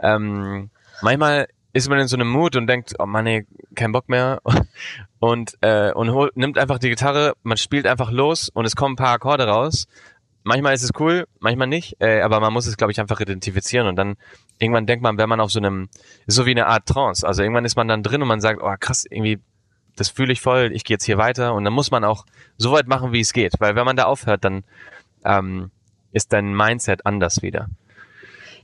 ähm, 0.00 0.70
manchmal 1.02 1.48
ist 1.74 1.88
man 1.90 1.98
in 1.98 2.08
so 2.08 2.16
einem 2.16 2.30
Mut 2.30 2.56
und 2.56 2.66
denkt, 2.66 2.94
oh 2.98 3.06
Mann, 3.06 3.26
ey, 3.26 3.46
kein 3.74 3.92
Bock 3.92 4.08
mehr. 4.08 4.40
Und, 5.22 5.58
äh, 5.60 5.92
und 5.92 6.12
holt, 6.12 6.34
nimmt 6.34 6.56
einfach 6.56 6.78
die 6.78 6.88
Gitarre, 6.88 7.34
man 7.42 7.58
spielt 7.58 7.86
einfach 7.86 8.10
los 8.10 8.48
und 8.48 8.64
es 8.64 8.74
kommen 8.74 8.94
ein 8.94 8.96
paar 8.96 9.12
Akkorde 9.12 9.46
raus 9.46 9.86
manchmal 10.42 10.74
ist 10.74 10.82
es 10.82 10.90
cool, 10.98 11.26
manchmal 11.38 11.66
nicht, 11.66 11.96
äh, 12.00 12.20
aber 12.20 12.40
man 12.40 12.52
muss 12.52 12.66
es, 12.66 12.76
glaube 12.76 12.92
ich, 12.92 13.00
einfach 13.00 13.20
identifizieren 13.20 13.86
und 13.86 13.96
dann 13.96 14.16
irgendwann 14.58 14.86
denkt 14.86 15.02
man, 15.02 15.18
wenn 15.18 15.28
man 15.28 15.40
auf 15.40 15.50
so 15.50 15.58
einem, 15.58 15.88
so 16.26 16.46
wie 16.46 16.50
eine 16.50 16.66
Art 16.66 16.86
Trance, 16.86 17.26
also 17.26 17.42
irgendwann 17.42 17.64
ist 17.64 17.76
man 17.76 17.88
dann 17.88 18.02
drin 18.02 18.22
und 18.22 18.28
man 18.28 18.40
sagt, 18.40 18.60
oh 18.62 18.74
krass, 18.78 19.04
irgendwie, 19.08 19.38
das 19.96 20.08
fühle 20.08 20.32
ich 20.32 20.40
voll, 20.40 20.70
ich 20.72 20.84
gehe 20.84 20.94
jetzt 20.94 21.04
hier 21.04 21.18
weiter 21.18 21.54
und 21.54 21.64
dann 21.64 21.72
muss 21.72 21.90
man 21.90 22.04
auch 22.04 22.24
so 22.56 22.72
weit 22.72 22.86
machen, 22.86 23.12
wie 23.12 23.20
es 23.20 23.32
geht, 23.32 23.54
weil 23.58 23.74
wenn 23.76 23.84
man 23.84 23.96
da 23.96 24.04
aufhört, 24.04 24.44
dann 24.44 24.64
ähm, 25.24 25.70
ist 26.12 26.32
dein 26.32 26.54
Mindset 26.54 27.06
anders 27.06 27.42
wieder. 27.42 27.68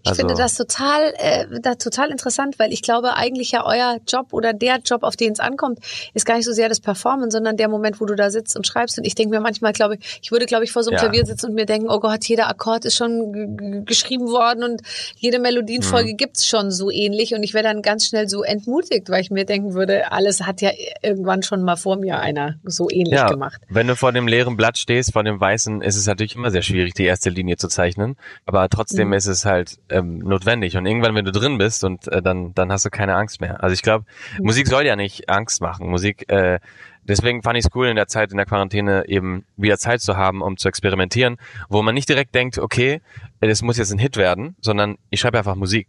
Ich 0.07 0.11
also, 0.11 0.21
finde 0.21 0.35
das 0.35 0.55
total, 0.55 1.13
äh, 1.19 1.47
da 1.61 1.75
total 1.75 2.11
interessant, 2.11 2.61
weil 2.61 2.73
ich 2.73 2.81
glaube 2.81 3.17
eigentlich 3.17 3.51
ja 3.51 3.67
euer 3.67 3.99
Job 4.07 4.33
oder 4.33 4.53
der 4.53 4.79
Job, 4.79 5.03
auf 5.03 5.17
den 5.17 5.33
es 5.33 5.41
ankommt, 5.41 5.81
ist 6.15 6.25
gar 6.25 6.37
nicht 6.37 6.45
so 6.45 6.53
sehr 6.53 6.69
das 6.69 6.79
Performen, 6.79 7.33
sondern 7.33 7.57
der 7.57 7.69
Moment, 7.69 8.01
wo 8.01 8.05
du 8.07 8.15
da 8.15 8.31
sitzt 8.31 8.57
und 8.57 8.67
schreibst. 8.67 8.99
Und 8.99 9.05
ich 9.05 9.17
denke 9.17 9.35
mir 9.35 9.41
manchmal, 9.41 9.73
glaube 9.73 9.97
ich, 9.97 10.21
ich 10.23 10.31
würde, 10.31 10.47
glaube 10.47 10.65
ich, 10.65 10.71
vor 10.71 10.85
so 10.85 10.91
einem 10.91 10.99
ja. 10.99 11.03
Klavier 11.03 11.27
sitzen 11.27 11.47
und 11.47 11.55
mir 11.55 11.67
denken, 11.67 11.89
oh 11.91 11.99
Gott, 11.99 12.25
jeder 12.25 12.49
Akkord 12.49 12.85
ist 12.85 12.95
schon 12.95 13.85
geschrieben 13.85 14.29
worden 14.29 14.63
und 14.63 14.83
jede 15.17 15.41
Melodienfolge 15.41 16.13
mhm. 16.13 16.17
gibt's 16.17 16.47
schon 16.47 16.71
so 16.71 16.91
ähnlich. 16.91 17.35
Und 17.35 17.43
ich 17.43 17.53
wäre 17.53 17.65
dann 17.65 17.83
ganz 17.83 18.07
schnell 18.07 18.29
so 18.29 18.45
entmutigt, 18.45 19.11
weil 19.11 19.23
ich 19.23 19.31
mir 19.33 19.45
denken 19.45 19.75
würde, 19.75 20.13
alles 20.13 20.43
hat 20.43 20.61
ja 20.61 20.71
irgendwann 21.03 21.43
schon 21.43 21.63
mal 21.63 21.77
vor 21.77 21.97
mir 21.97 22.21
einer 22.21 22.55
so 22.65 22.89
ähnlich 22.91 23.15
ja, 23.15 23.29
gemacht. 23.29 23.61
Wenn 23.69 23.89
du 23.89 23.97
vor 23.97 24.13
dem 24.13 24.29
leeren 24.29 24.57
Blatt 24.57 24.79
stehst, 24.79 25.13
vor 25.13 25.25
dem 25.25 25.41
weißen, 25.41 25.83
ist 25.83 25.97
es 25.97 26.07
natürlich 26.07 26.37
immer 26.37 26.53
sehr 26.53 26.63
schwierig, 26.63 26.95
die 26.95 27.05
erste 27.05 27.31
Linie 27.31 27.57
zu 27.57 27.67
zeichnen. 27.69 28.17
Aber 28.45 28.69
trotzdem 28.69 29.09
mhm. 29.09 29.15
ist 29.15 29.27
es 29.27 29.45
halt 29.45 29.79
ähm, 29.97 30.19
notwendig. 30.19 30.77
Und 30.77 30.87
irgendwann, 30.87 31.15
wenn 31.15 31.25
du 31.25 31.33
drin 31.33 31.59
bist 31.59 31.85
und 31.85 32.09
äh, 32.09 32.23
dann, 32.23 32.55
dann 32.55 32.71
hast 32.71 32.85
du 32.85 32.91
keine 32.91 33.15
Angst 33.15 33.41
mehr. 33.41 33.63
Also 33.63 33.75
ich 33.75 33.83
glaube, 33.83 34.05
mhm. 34.39 34.47
Musik 34.47 34.67
soll 34.67 34.87
ja 34.87 34.97
nicht 34.97 35.29
Angst 35.29 35.61
machen. 35.61 35.89
Musik, 35.89 36.31
äh, 36.31 36.61
deswegen 37.03 37.43
fand 37.43 37.59
ich 37.59 37.65
es 37.65 37.75
cool 37.75 37.89
in 37.89 37.97
der 37.97 38.09
Zeit 38.09 38.31
in 38.31 38.37
der 38.37 38.47
Quarantäne 38.47 39.09
eben 39.09 39.45
wieder 39.57 39.79
Zeit 39.79 40.01
zu 40.01 40.17
haben, 40.17 40.43
um 40.43 40.57
zu 40.57 40.69
experimentieren, 40.69 41.37
wo 41.69 41.83
man 41.83 41.95
nicht 41.95 42.09
direkt 42.09 42.35
denkt, 42.35 42.59
okay, 42.59 43.01
das 43.41 43.63
muss 43.63 43.79
jetzt 43.79 43.93
ein 43.93 43.99
Hit 43.99 44.17
werden, 44.17 44.57
sondern 44.61 44.97
ich 45.11 45.21
schreibe 45.21 45.39
einfach 45.39 45.55
Musik, 45.55 45.89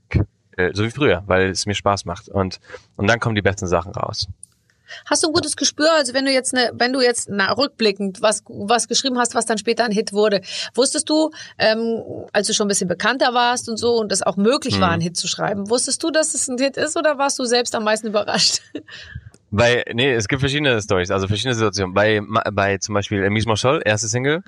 äh, 0.57 0.71
so 0.73 0.83
wie 0.83 0.91
früher, 0.91 1.23
weil 1.27 1.49
es 1.49 1.65
mir 1.65 1.75
Spaß 1.75 2.05
macht. 2.05 2.29
Und, 2.29 2.59
und 2.95 3.07
dann 3.07 3.19
kommen 3.19 3.35
die 3.35 3.41
besten 3.41 3.67
Sachen 3.67 3.91
raus. 3.93 4.27
Hast 5.05 5.23
du 5.23 5.27
ein 5.27 5.33
gutes 5.33 5.55
Gespür? 5.55 5.91
Also 5.93 6.13
wenn 6.13 6.25
du 6.25 6.31
jetzt 6.31 6.53
eine, 6.53 6.71
wenn 6.73 6.93
du 6.93 7.01
jetzt 7.01 7.29
na, 7.29 7.51
rückblickend 7.51 8.21
was 8.21 8.43
was 8.47 8.87
geschrieben 8.87 9.17
hast, 9.17 9.35
was 9.35 9.45
dann 9.45 9.57
später 9.57 9.85
ein 9.85 9.91
Hit 9.91 10.13
wurde, 10.13 10.41
wusstest 10.73 11.09
du, 11.09 11.31
ähm, 11.57 12.03
als 12.33 12.47
du 12.47 12.53
schon 12.53 12.65
ein 12.65 12.69
bisschen 12.69 12.87
bekannter 12.87 13.33
warst 13.33 13.69
und 13.69 13.77
so 13.77 13.95
und 13.95 14.11
es 14.11 14.21
auch 14.21 14.37
möglich 14.37 14.79
war, 14.79 14.91
einen 14.91 15.01
Hit 15.01 15.17
zu 15.17 15.27
schreiben, 15.27 15.69
wusstest 15.69 16.03
du, 16.03 16.11
dass 16.11 16.33
es 16.33 16.47
ein 16.47 16.57
Hit 16.57 16.77
ist 16.77 16.97
oder 16.97 17.17
warst 17.17 17.39
du 17.39 17.45
selbst 17.45 17.75
am 17.75 17.83
meisten 17.83 18.07
überrascht? 18.07 18.61
Bei, 19.49 19.85
nee, 19.93 20.13
es 20.13 20.27
gibt 20.27 20.41
verschiedene 20.41 20.81
Stories, 20.81 21.09
also 21.09 21.27
verschiedene 21.27 21.55
Situationen. 21.55 21.93
Bei, 21.93 22.21
bei 22.51 22.77
zum 22.79 22.95
Beispiel 22.95 23.23
Emis 23.23 23.45
Moschol, 23.45 23.81
erste 23.85 24.09
Single, 24.09 24.43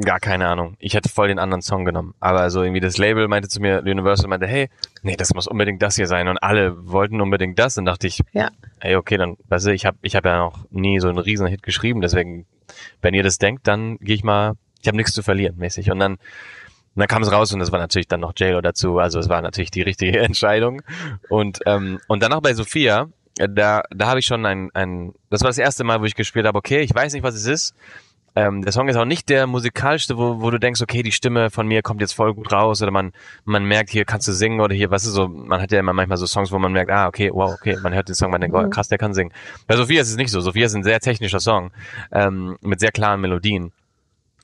Gar 0.00 0.18
keine 0.18 0.48
Ahnung. 0.48 0.76
Ich 0.80 0.94
hätte 0.94 1.08
voll 1.08 1.28
den 1.28 1.38
anderen 1.38 1.62
Song 1.62 1.84
genommen. 1.84 2.14
Aber 2.18 2.40
also 2.40 2.62
irgendwie 2.62 2.80
das 2.80 2.98
Label 2.98 3.28
meinte 3.28 3.48
zu 3.48 3.60
mir, 3.60 3.80
Universal 3.82 4.28
meinte, 4.28 4.46
hey, 4.46 4.68
nee, 5.02 5.14
das 5.16 5.32
muss 5.34 5.46
unbedingt 5.46 5.80
das 5.82 5.94
hier 5.94 6.08
sein. 6.08 6.26
Und 6.26 6.38
alle 6.38 6.90
wollten 6.90 7.20
unbedingt 7.20 7.58
das. 7.60 7.78
Und 7.78 7.84
dachte 7.84 8.08
ich, 8.08 8.20
Ja. 8.32 8.50
ey, 8.80 8.96
okay, 8.96 9.16
dann, 9.16 9.36
weißt 9.48 9.66
du, 9.66 9.70
ich 9.72 9.86
habe 9.86 9.96
ich 10.02 10.16
hab 10.16 10.24
ja 10.24 10.36
noch 10.38 10.66
nie 10.70 10.98
so 10.98 11.08
einen 11.08 11.18
riesen 11.18 11.46
Hit 11.46 11.62
geschrieben. 11.62 12.00
Deswegen, 12.00 12.44
wenn 13.02 13.14
ihr 13.14 13.22
das 13.22 13.38
denkt, 13.38 13.68
dann 13.68 13.98
gehe 13.98 14.16
ich 14.16 14.24
mal, 14.24 14.54
ich 14.82 14.88
habe 14.88 14.96
nichts 14.96 15.12
zu 15.12 15.22
verlieren, 15.22 15.56
mäßig. 15.58 15.92
Und 15.92 16.00
dann, 16.00 16.14
und 16.14 16.20
dann 16.96 17.06
kam 17.08 17.22
es 17.22 17.30
raus 17.30 17.52
und 17.52 17.60
das 17.60 17.70
war 17.70 17.78
natürlich 17.78 18.08
dann 18.08 18.20
noch 18.20 18.32
JLo 18.36 18.60
dazu. 18.62 18.98
Also 18.98 19.20
es 19.20 19.28
war 19.28 19.42
natürlich 19.42 19.70
die 19.70 19.82
richtige 19.82 20.18
Entscheidung. 20.20 20.82
Und, 21.28 21.60
ähm, 21.66 22.00
und 22.08 22.20
danach 22.20 22.40
bei 22.40 22.54
Sophia, 22.54 23.10
äh, 23.38 23.48
da, 23.48 23.82
da 23.94 24.08
habe 24.08 24.18
ich 24.18 24.26
schon 24.26 24.44
ein, 24.44 24.70
ein, 24.74 25.12
das 25.30 25.42
war 25.42 25.50
das 25.50 25.58
erste 25.58 25.84
Mal, 25.84 26.00
wo 26.00 26.04
ich 26.04 26.16
gespielt 26.16 26.46
habe, 26.46 26.58
okay, 26.58 26.80
ich 26.80 26.92
weiß 26.92 27.12
nicht, 27.12 27.22
was 27.22 27.36
es 27.36 27.46
ist. 27.46 27.74
Ähm, 28.36 28.62
der 28.62 28.72
Song 28.72 28.88
ist 28.88 28.96
auch 28.96 29.04
nicht 29.04 29.28
der 29.28 29.46
musikalischste, 29.46 30.18
wo, 30.18 30.40
wo 30.40 30.50
du 30.50 30.58
denkst, 30.58 30.82
okay, 30.82 31.02
die 31.02 31.12
Stimme 31.12 31.50
von 31.50 31.68
mir 31.68 31.82
kommt 31.82 32.00
jetzt 32.00 32.14
voll 32.14 32.34
gut 32.34 32.52
raus 32.52 32.82
oder 32.82 32.90
man, 32.90 33.12
man 33.44 33.64
merkt, 33.64 33.90
hier 33.90 34.04
kannst 34.04 34.26
du 34.26 34.32
singen 34.32 34.60
oder 34.60 34.74
hier, 34.74 34.90
was 34.90 35.04
ist 35.04 35.12
so, 35.12 35.28
man 35.28 35.60
hat 35.60 35.70
ja 35.70 35.78
immer 35.78 35.92
manchmal 35.92 36.18
so 36.18 36.26
Songs, 36.26 36.50
wo 36.50 36.58
man 36.58 36.72
merkt, 36.72 36.90
ah, 36.90 37.06
okay, 37.06 37.30
wow, 37.32 37.52
okay, 37.52 37.76
man 37.82 37.94
hört 37.94 38.08
den 38.08 38.16
Song, 38.16 38.32
man 38.32 38.40
denkt, 38.40 38.56
oh, 38.56 38.68
krass, 38.68 38.88
der 38.88 38.98
kann 38.98 39.14
singen. 39.14 39.32
Bei 39.68 39.76
Sophia 39.76 40.02
ist 40.02 40.10
es 40.10 40.16
nicht 40.16 40.30
so. 40.30 40.40
Sophia 40.40 40.66
ist 40.66 40.74
ein 40.74 40.82
sehr 40.82 40.98
technischer 40.98 41.40
Song, 41.40 41.70
ähm, 42.10 42.56
mit 42.60 42.80
sehr 42.80 42.90
klaren 42.90 43.20
Melodien. 43.20 43.72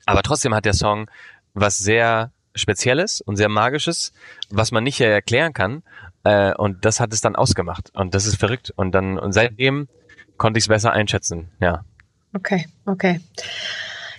Aber 0.05 0.23
trotzdem 0.23 0.55
hat 0.55 0.65
der 0.65 0.73
Song 0.73 1.09
was 1.53 1.77
sehr 1.77 2.31
Spezielles 2.55 3.21
und 3.21 3.37
sehr 3.37 3.49
Magisches, 3.49 4.13
was 4.49 4.71
man 4.71 4.83
nicht 4.83 4.99
erklären 5.01 5.53
kann. 5.53 5.83
Äh, 6.23 6.53
und 6.53 6.85
das 6.85 6.99
hat 6.99 7.13
es 7.13 7.21
dann 7.21 7.35
ausgemacht. 7.35 7.91
Und 7.93 8.13
das 8.13 8.25
ist 8.25 8.37
verrückt. 8.37 8.71
Und 8.75 8.93
dann, 8.93 9.17
und 9.17 9.31
seitdem 9.33 9.87
konnte 10.37 10.57
ich 10.57 10.65
es 10.65 10.69
besser 10.69 10.91
einschätzen, 10.91 11.51
ja. 11.59 11.85
Okay, 12.33 12.65
okay. 12.85 13.19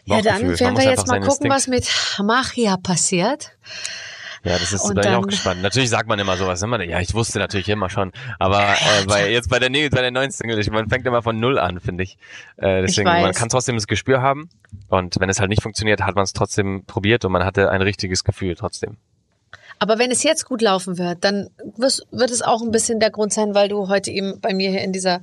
Ja, 0.05 0.21
dann. 0.21 0.43
Man 0.47 0.59
werden 0.59 0.77
wir 0.77 0.85
jetzt 0.85 1.07
mal 1.07 1.21
gucken, 1.21 1.49
was 1.51 1.67
Instinkt- 1.69 2.19
mit 2.19 2.27
Machia 2.27 2.77
passiert. 2.77 3.53
Ja, 4.45 4.59
das 4.59 4.73
ist, 4.73 4.81
Und 4.83 4.97
da 4.97 5.03
bin 5.03 5.11
ich 5.13 5.17
auch 5.17 5.21
dann- 5.21 5.31
gespannt. 5.31 5.63
Natürlich 5.63 5.89
sagt 5.89 6.09
man 6.09 6.19
immer 6.19 6.37
sowas, 6.37 6.61
immer, 6.63 6.83
ja, 6.83 6.99
ich 6.99 7.15
wusste 7.15 7.39
natürlich 7.39 7.69
immer 7.69 7.89
schon, 7.89 8.11
aber 8.41 8.61
äh, 8.73 9.05
bei, 9.07 9.31
jetzt 9.31 9.49
bei 9.49 9.61
der, 9.61 9.71
nee, 9.71 9.89
bei 9.89 10.01
der 10.01 10.11
neuen 10.11 10.33
Single, 10.33 10.59
ich- 10.59 10.69
man 10.69 10.89
fängt 10.89 11.07
immer 11.07 11.23
von 11.23 11.39
Null 11.39 11.61
an, 11.61 11.79
finde 11.79 12.03
ich. 12.03 12.19
Äh, 12.57 12.83
deswegen, 12.83 13.09
man 13.09 13.23
weiß. 13.23 13.37
kann 13.37 13.49
trotzdem 13.51 13.77
das 13.77 13.87
Gespür 13.87 14.21
haben 14.21 14.51
und 14.89 15.21
wenn 15.21 15.29
es 15.31 15.39
halt 15.39 15.49
nicht 15.49 15.63
funktioniert, 15.63 16.01
hat 16.03 16.17
man 16.17 16.25
es 16.25 16.33
trotzdem 16.33 16.85
probiert 16.87 17.25
und 17.25 17.31
man 17.31 17.45
hatte 17.45 17.71
ein 17.71 17.83
richtiges 17.83 18.25
Gefühl 18.25 18.57
trotzdem. 18.57 18.97
Aber 19.83 19.99
wenn 19.99 20.13
es 20.13 20.23
jetzt 20.23 20.45
gut 20.47 20.63
laufen 20.63 20.97
wird, 20.97 21.25
dann 21.25 21.51
wird 21.77 22.31
es 22.31 22.43
auch 22.43 22.63
ein 22.63 22.71
bisschen 22.71 23.01
der 23.01 23.11
Grund 23.11 23.33
sein, 23.33 23.53
weil 23.55 23.69
du 23.69 23.89
heute 23.89 24.13
eben 24.13 24.41
bei 24.41 24.55
mir 24.55 24.71
hier 24.71 24.83
in 24.83 24.93
dieser 24.93 25.23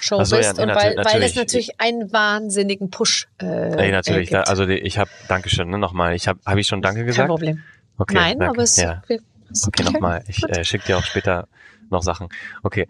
Show 0.00 0.24
so, 0.24 0.36
ja, 0.36 0.40
bist 0.40 0.56
nee, 0.56 0.62
und 0.62 0.70
weil, 0.70 0.96
weil 0.96 1.22
es 1.22 1.34
natürlich. 1.34 1.78
einen 1.78 2.10
wahnsinnigen 2.10 2.88
Push 2.90 3.28
äh, 3.40 3.44
Ey, 3.84 3.92
natürlich, 3.92 4.28
äh, 4.30 4.32
da, 4.32 4.42
also 4.44 4.66
ich 4.66 4.96
habe, 4.96 5.10
Dankeschön, 5.28 5.68
ne, 5.68 5.76
nochmal, 5.76 6.14
ich 6.14 6.26
habe, 6.26 6.40
habe 6.46 6.58
ich 6.58 6.66
schon 6.66 6.80
Danke 6.80 7.00
Kein 7.00 7.06
gesagt? 7.06 7.28
Problem. 7.28 7.62
Okay, 7.98 8.14
Nein, 8.14 8.38
danke. 8.38 8.54
aber 8.54 8.62
es 8.62 8.76
ja. 8.76 9.02
wir- 9.08 9.20
es- 9.50 9.66
Okay, 9.68 9.82
nochmal, 9.82 10.24
ich 10.26 10.42
äh, 10.42 10.64
schicke 10.64 10.86
dir 10.86 10.96
auch 10.98 11.04
später 11.04 11.46
noch 11.90 12.02
Sachen. 12.02 12.28
Okay, 12.62 12.88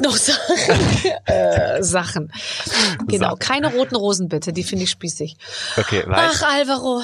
noch 0.00 0.16
Sachen. 0.16 0.56
äh, 1.26 1.82
Sachen. 1.82 2.32
Genau, 3.08 3.34
keine 3.36 3.72
roten 3.72 3.96
Rosen 3.96 4.28
bitte, 4.28 4.52
die 4.52 4.62
finde 4.64 4.84
ich 4.84 4.90
spießig. 4.90 5.36
okay, 5.76 6.04
weil, 6.06 6.28
Ach, 6.32 6.42
Alvaro. 6.42 7.02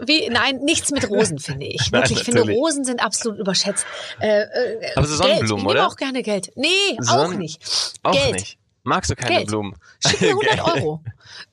Wie, 0.00 0.28
nein, 0.28 0.58
nichts 0.62 0.90
mit 0.90 1.08
Rosen, 1.08 1.38
finde 1.40 1.66
ich. 1.66 1.90
Nein, 1.90 2.02
Wirklich, 2.02 2.18
ich 2.18 2.24
finde. 2.24 2.42
Rosen 2.52 2.84
sind 2.84 3.02
absolut 3.02 3.38
überschätzt. 3.38 3.86
Äh, 4.20 4.42
äh, 4.42 4.92
Aber 4.96 5.06
so 5.06 5.22
Geld. 5.22 5.28
Sonnenblumen, 5.38 5.58
ich 5.62 5.66
nehme 5.66 5.68
oder? 5.70 5.86
auch 5.86 5.96
gerne 5.96 6.22
Geld. 6.22 6.52
Nee, 6.56 6.66
auch 7.00 7.04
Sonnen- 7.04 7.38
nicht. 7.38 7.60
auch 8.02 8.12
Geld. 8.12 8.34
nicht. 8.34 8.58
Magst 8.88 9.10
du 9.10 9.14
keine 9.16 9.36
Geld. 9.36 9.48
Blumen? 9.48 9.74
Schick 10.04 10.20
mir 10.20 10.28
100 10.30 10.50
Geld. 10.50 10.62
Euro. 10.84 11.00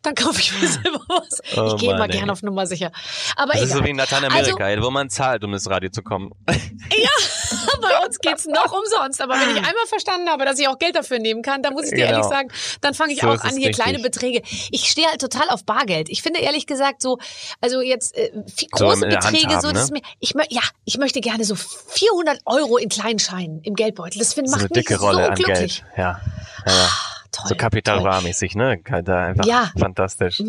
Dann 0.02 0.16
kaufe 0.16 0.40
ich 0.40 0.54
mir 0.60 0.68
selber 0.68 1.02
was. 1.08 1.42
Oh 1.58 1.74
ich 1.76 1.82
gehe 1.82 1.92
immer 1.94 2.08
gerne 2.08 2.32
auf 2.32 2.42
Nummer 2.44 2.66
sicher. 2.66 2.92
Aber 3.36 3.54
Das 3.54 3.62
egal. 3.64 3.68
ist 3.68 3.74
so 3.78 3.84
wie 3.86 3.90
in 3.90 3.98
Lateinamerika, 3.98 4.68
ey, 4.70 4.82
wo 4.82 4.90
man 4.90 5.10
zahlt, 5.10 5.44
um 5.44 5.54
ins 5.54 5.70
Radio 5.70 5.90
zu 5.90 6.02
kommen. 6.02 6.32
Bei 7.82 8.06
uns 8.06 8.20
geht's 8.20 8.46
noch 8.46 8.72
umsonst. 8.72 9.22
Aber 9.22 9.34
wenn 9.34 9.50
ich 9.52 9.58
einmal 9.58 9.86
verstanden 9.88 10.30
habe, 10.30 10.46
dass 10.46 10.58
ich 10.60 10.68
auch 10.68 10.80
Geld 10.80 10.96
dafür 10.96 11.20
nehmen 11.20 11.42
kann, 11.42 11.62
dann 11.62 11.74
muss 11.74 11.86
ich 11.86 11.90
dir 11.92 12.06
Genau. 12.06 12.12
ehrlich 12.20 12.26
sagen, 12.26 12.50
dann 12.82 12.94
fange 12.94 13.14
ich 13.14 13.22
So 13.22 13.28
auch 13.28 13.32
an, 13.42 13.50
es 13.52 13.56
hier 13.58 13.68
richtig. 13.70 13.84
kleine 13.84 14.00
Beträge. 14.00 14.42
Ich 14.72 14.90
stehe 14.90 15.08
halt 15.08 15.22
total 15.22 15.50
auf 15.50 15.66
Bargeld. 15.66 16.10
Ich 16.10 16.22
finde 16.22 16.40
ehrlich 16.40 16.66
gesagt 16.68 17.02
so, 17.02 17.18
also 17.62 17.82
jetzt 17.82 18.16
äh, 18.16 18.32
viel, 18.56 18.70
So 18.74 18.86
große 18.86 19.02
Hand 19.08 19.10
Beträge, 19.10 19.60
so 19.62 19.68
haben, 19.68 19.74
das 19.74 19.74
ne? 19.74 19.82
ist 19.82 19.92
mir, 19.92 20.02
ich, 20.20 20.34
ja, 20.50 20.62
ich 20.86 20.98
möchte 20.98 21.22
gerne 21.22 21.44
so 21.44 21.56
400 21.56 22.40
Euro 22.46 22.78
in 22.78 22.90
kleinen 22.90 23.20
Scheinen 23.20 23.62
im 23.64 23.76
Geldbeutel. 23.76 24.20
Das 24.20 24.34
finde 24.34 24.50
So 24.50 24.56
macht 24.58 24.66
eine 24.72 24.82
dicke 24.82 24.94
mich 24.94 25.02
Rolle 25.02 25.24
so 25.24 25.30
an 25.30 25.36
glücklich. 25.36 25.84
Geld. 25.84 25.86
Ja. 25.98 26.22
ja, 26.66 26.74
ja. 26.74 26.90
Toll, 27.36 27.48
So 27.50 27.56
Kapital 27.56 27.98
toll. 28.00 28.04
Bra-mäßig, 28.10 28.56
ne? 28.56 28.80
Da 29.04 29.26
einfach 29.26 29.46
Ja. 29.46 29.72
fantastisch. 29.78 30.42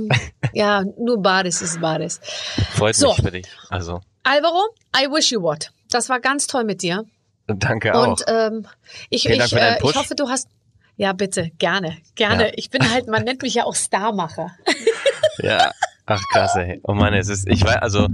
Ja, 0.52 0.82
nur 0.98 1.20
Bares 1.20 1.60
ist 1.62 1.80
Bares. 1.80 2.20
Freut 2.74 2.94
So. 2.94 3.08
mich 3.08 3.16
für 3.22 3.30
dich. 3.30 3.46
Also, 3.70 4.00
Alvaro, 4.22 4.62
I 4.96 5.06
wish 5.10 5.32
you 5.32 5.42
what. 5.42 5.70
Das 5.90 6.08
war 6.08 6.20
ganz 6.20 6.46
toll 6.46 6.64
mit 6.64 6.82
dir. 6.82 7.04
danke 7.46 7.94
auch. 7.94 8.08
Und 8.08 8.24
ähm, 8.28 8.66
ich, 9.10 9.22
Vielen 9.22 9.40
ich, 9.44 9.52
äh, 9.52 9.78
ich 9.82 9.94
hoffe, 9.96 10.14
du 10.14 10.28
hast. 10.28 10.48
Ja, 10.98 11.12
bitte, 11.12 11.50
gerne, 11.58 11.98
gerne. 12.14 12.46
Ja. 12.48 12.52
Ich 12.56 12.70
bin 12.70 12.90
halt, 12.90 13.06
man 13.06 13.24
nennt 13.24 13.42
mich 13.42 13.54
ja 13.54 13.64
auch 13.64 13.74
Starmacher. 13.74 14.52
Ja. 15.42 15.70
Ach 16.06 16.22
krass, 16.32 16.56
ey. 16.56 16.80
Oh 16.84 16.94
Mann, 16.94 17.12
es 17.12 17.28
ist, 17.28 17.46
ich 17.48 17.62
weiß, 17.62 17.76
also, 17.82 18.08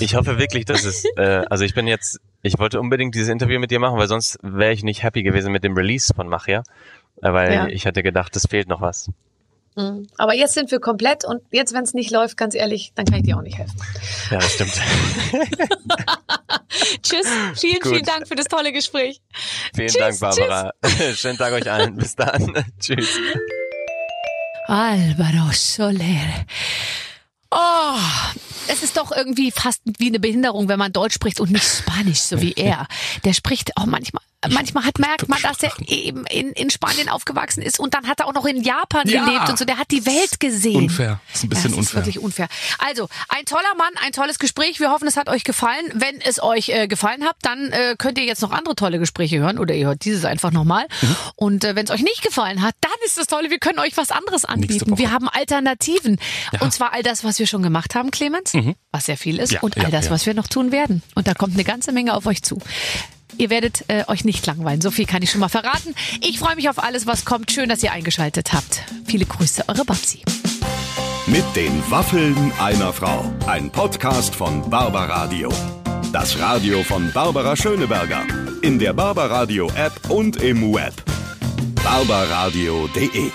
ich 0.00 0.14
hoffe 0.16 0.38
wirklich, 0.38 0.64
dass 0.66 0.84
es, 0.84 1.04
äh, 1.16 1.44
also 1.48 1.64
ich 1.64 1.72
bin 1.72 1.86
jetzt, 1.86 2.20
ich 2.46 2.58
wollte 2.58 2.80
unbedingt 2.80 3.14
dieses 3.14 3.28
Interview 3.28 3.58
mit 3.58 3.70
dir 3.70 3.78
machen, 3.80 3.98
weil 3.98 4.08
sonst 4.08 4.38
wäre 4.42 4.72
ich 4.72 4.82
nicht 4.82 5.02
happy 5.02 5.22
gewesen 5.22 5.52
mit 5.52 5.64
dem 5.64 5.74
Release 5.74 6.12
von 6.14 6.28
Machia, 6.28 6.62
äh, 7.22 7.32
weil 7.32 7.52
Ja. 7.52 7.66
ich 7.66 7.86
hatte 7.86 8.02
gedacht, 8.02 8.34
es 8.36 8.46
fehlt 8.48 8.68
noch 8.68 8.80
was. 8.80 9.10
Mhm. 9.76 10.06
Aber 10.16 10.32
jetzt 10.34 10.54
sind 10.54 10.70
wir 10.70 10.80
komplett 10.80 11.24
und 11.24 11.42
jetzt, 11.50 11.74
wenn 11.74 11.84
es 11.84 11.92
nicht 11.92 12.10
läuft, 12.10 12.36
ganz 12.38 12.54
ehrlich, 12.54 12.92
dann 12.94 13.04
kann 13.04 13.16
ich 13.18 13.24
dir 13.24 13.36
auch 13.36 13.42
nicht 13.42 13.58
helfen. 13.58 13.78
Ja, 14.30 14.38
das 14.38 14.54
stimmt. 14.54 14.72
Tschüss, 17.02 17.26
vielen, 17.56 17.80
Gut. 17.80 17.92
vielen 17.92 18.04
Dank 18.04 18.26
für 18.28 18.34
das 18.36 18.46
tolle 18.46 18.72
Gespräch. 18.72 19.20
Vielen 19.74 19.88
Tschüss, 19.88 20.18
Dank, 20.18 20.20
Barbara. 20.20 20.72
Schönen 21.14 21.36
Tag 21.38 21.52
euch 21.52 21.70
allen. 21.70 21.96
Bis 21.96 22.14
dann. 22.16 22.54
Tschüss. 22.80 23.18
Álvaro 24.66 25.50
Soler. 25.52 26.46
Oh, 27.50 27.98
es 28.68 28.82
ist 28.82 28.96
doch 28.96 29.12
irgendwie 29.12 29.50
fast 29.50 29.82
wie 29.98 30.08
eine 30.08 30.20
Behinderung, 30.20 30.68
wenn 30.68 30.78
man 30.78 30.92
Deutsch 30.92 31.14
spricht 31.14 31.40
und 31.40 31.50
nicht 31.50 31.64
Spanisch, 31.64 32.20
so 32.20 32.40
wie 32.40 32.52
er. 32.52 32.86
Der 33.24 33.32
spricht 33.32 33.76
auch 33.76 33.86
manchmal. 33.86 34.22
Manchmal 34.48 34.84
hat 34.84 34.98
merkt 35.00 35.28
man, 35.28 35.40
dass 35.42 35.60
er 35.62 35.72
eben 35.88 36.24
in, 36.26 36.52
in 36.52 36.70
Spanien 36.70 37.08
aufgewachsen 37.08 37.62
ist 37.62 37.80
und 37.80 37.94
dann 37.94 38.06
hat 38.06 38.20
er 38.20 38.26
auch 38.26 38.34
noch 38.34 38.44
in 38.44 38.62
Japan 38.62 39.08
Ja. 39.08 39.24
gelebt 39.24 39.48
und 39.48 39.58
so. 39.58 39.64
Der 39.64 39.78
hat 39.78 39.90
die 39.90 40.06
Welt 40.06 40.38
gesehen. 40.38 40.76
Unfair. 40.84 41.20
Ist 41.34 41.42
ein 41.42 41.48
bisschen 41.48 41.70
ja, 41.70 41.76
das 41.76 41.78
unfair. 41.78 42.00
Ist 42.02 42.06
wirklich 42.06 42.18
unfair. 42.22 42.48
Also, 42.78 43.08
ein 43.28 43.44
toller 43.44 43.74
Mann, 43.76 43.90
ein 44.04 44.12
tolles 44.12 44.38
Gespräch. 44.38 44.78
Wir 44.78 44.90
hoffen, 44.90 45.08
es 45.08 45.16
hat 45.16 45.28
euch 45.28 45.42
gefallen. 45.42 45.90
Wenn 45.94 46.20
es 46.20 46.40
euch 46.40 46.68
äh, 46.68 46.86
gefallen 46.86 47.24
hat, 47.24 47.34
dann 47.42 47.72
äh, 47.72 47.96
könnt 47.98 48.18
ihr 48.18 48.24
jetzt 48.24 48.40
noch 48.42 48.52
andere 48.52 48.76
tolle 48.76 49.00
Gespräche 49.00 49.38
hören 49.38 49.58
oder 49.58 49.74
ihr 49.74 49.86
hört 49.88 50.04
dieses 50.04 50.24
einfach 50.24 50.52
nochmal. 50.52 50.86
Mhm. 51.00 51.16
Und 51.34 51.64
äh, 51.64 51.74
wenn 51.74 51.86
es 51.86 51.90
euch 51.90 52.02
nicht 52.02 52.22
gefallen 52.22 52.62
hat, 52.62 52.76
dann 52.82 52.92
ist 53.04 53.18
das 53.18 53.26
Tolle, 53.26 53.50
wir 53.50 53.58
können 53.58 53.80
euch 53.80 53.96
was 53.96 54.12
anderes 54.12 54.44
anbieten. 54.44 54.96
Wir 54.96 55.10
haben 55.10 55.28
Alternativen. 55.28 56.20
Und 56.60 56.72
zwar 56.72 56.92
all 56.92 57.02
das, 57.02 57.24
was 57.24 57.38
wir 57.40 57.46
schon 57.48 57.62
gemacht 57.62 57.94
haben, 57.96 58.10
Clemens, 58.12 58.52
was 58.92 59.06
sehr 59.06 59.16
viel 59.16 59.38
ist, 59.38 59.50
Mhm. 59.50 59.54
Ja, 59.56 59.60
und 59.62 59.76
all 59.76 59.82
ja, 59.84 59.90
das, 59.90 60.06
ja. 60.06 60.10
was 60.10 60.26
wir 60.26 60.34
noch 60.34 60.46
tun 60.48 60.72
werden. 60.72 61.02
Und 61.14 61.26
da 61.26 61.34
kommt 61.34 61.54
eine 61.54 61.64
ganze 61.64 61.92
Menge 61.92 62.14
auf 62.14 62.26
euch 62.26 62.42
zu. 62.42 62.58
Ihr 63.38 63.50
werdet 63.50 63.84
äh, 63.88 64.04
euch 64.08 64.24
nicht 64.24 64.46
langweilen. 64.46 64.80
So 64.80 64.90
viel 64.90 65.04
kann 65.06 65.22
ich 65.22 65.30
schon 65.30 65.40
mal 65.40 65.48
verraten. 65.48 65.94
Ich 66.22 66.38
freue 66.38 66.56
mich 66.56 66.68
auf 66.70 66.82
alles, 66.82 67.06
was 67.06 67.24
kommt. 67.24 67.50
Schön, 67.52 67.68
dass 67.68 67.82
ihr 67.82 67.92
eingeschaltet 67.92 68.52
habt. 68.52 68.82
Viele 69.04 69.26
Grüße, 69.26 69.64
eure 69.68 69.84
Babsi. 69.84 70.22
Mit 71.26 71.44
den 71.54 71.82
Waffeln 71.90 72.52
einer 72.58 72.92
Frau. 72.92 73.24
Ein 73.46 73.70
Podcast 73.70 74.34
von 74.34 74.68
Barbaradio. 74.70 75.50
Das 76.12 76.38
Radio 76.38 76.82
von 76.82 77.12
Barbara 77.12 77.56
Schöneberger. 77.56 78.22
In 78.62 78.78
der 78.78 78.92
Barbaradio 78.94 79.70
App 79.74 80.08
und 80.08 80.36
im 80.36 80.72
Web. 80.72 80.94
barbaradio.de 81.84 83.30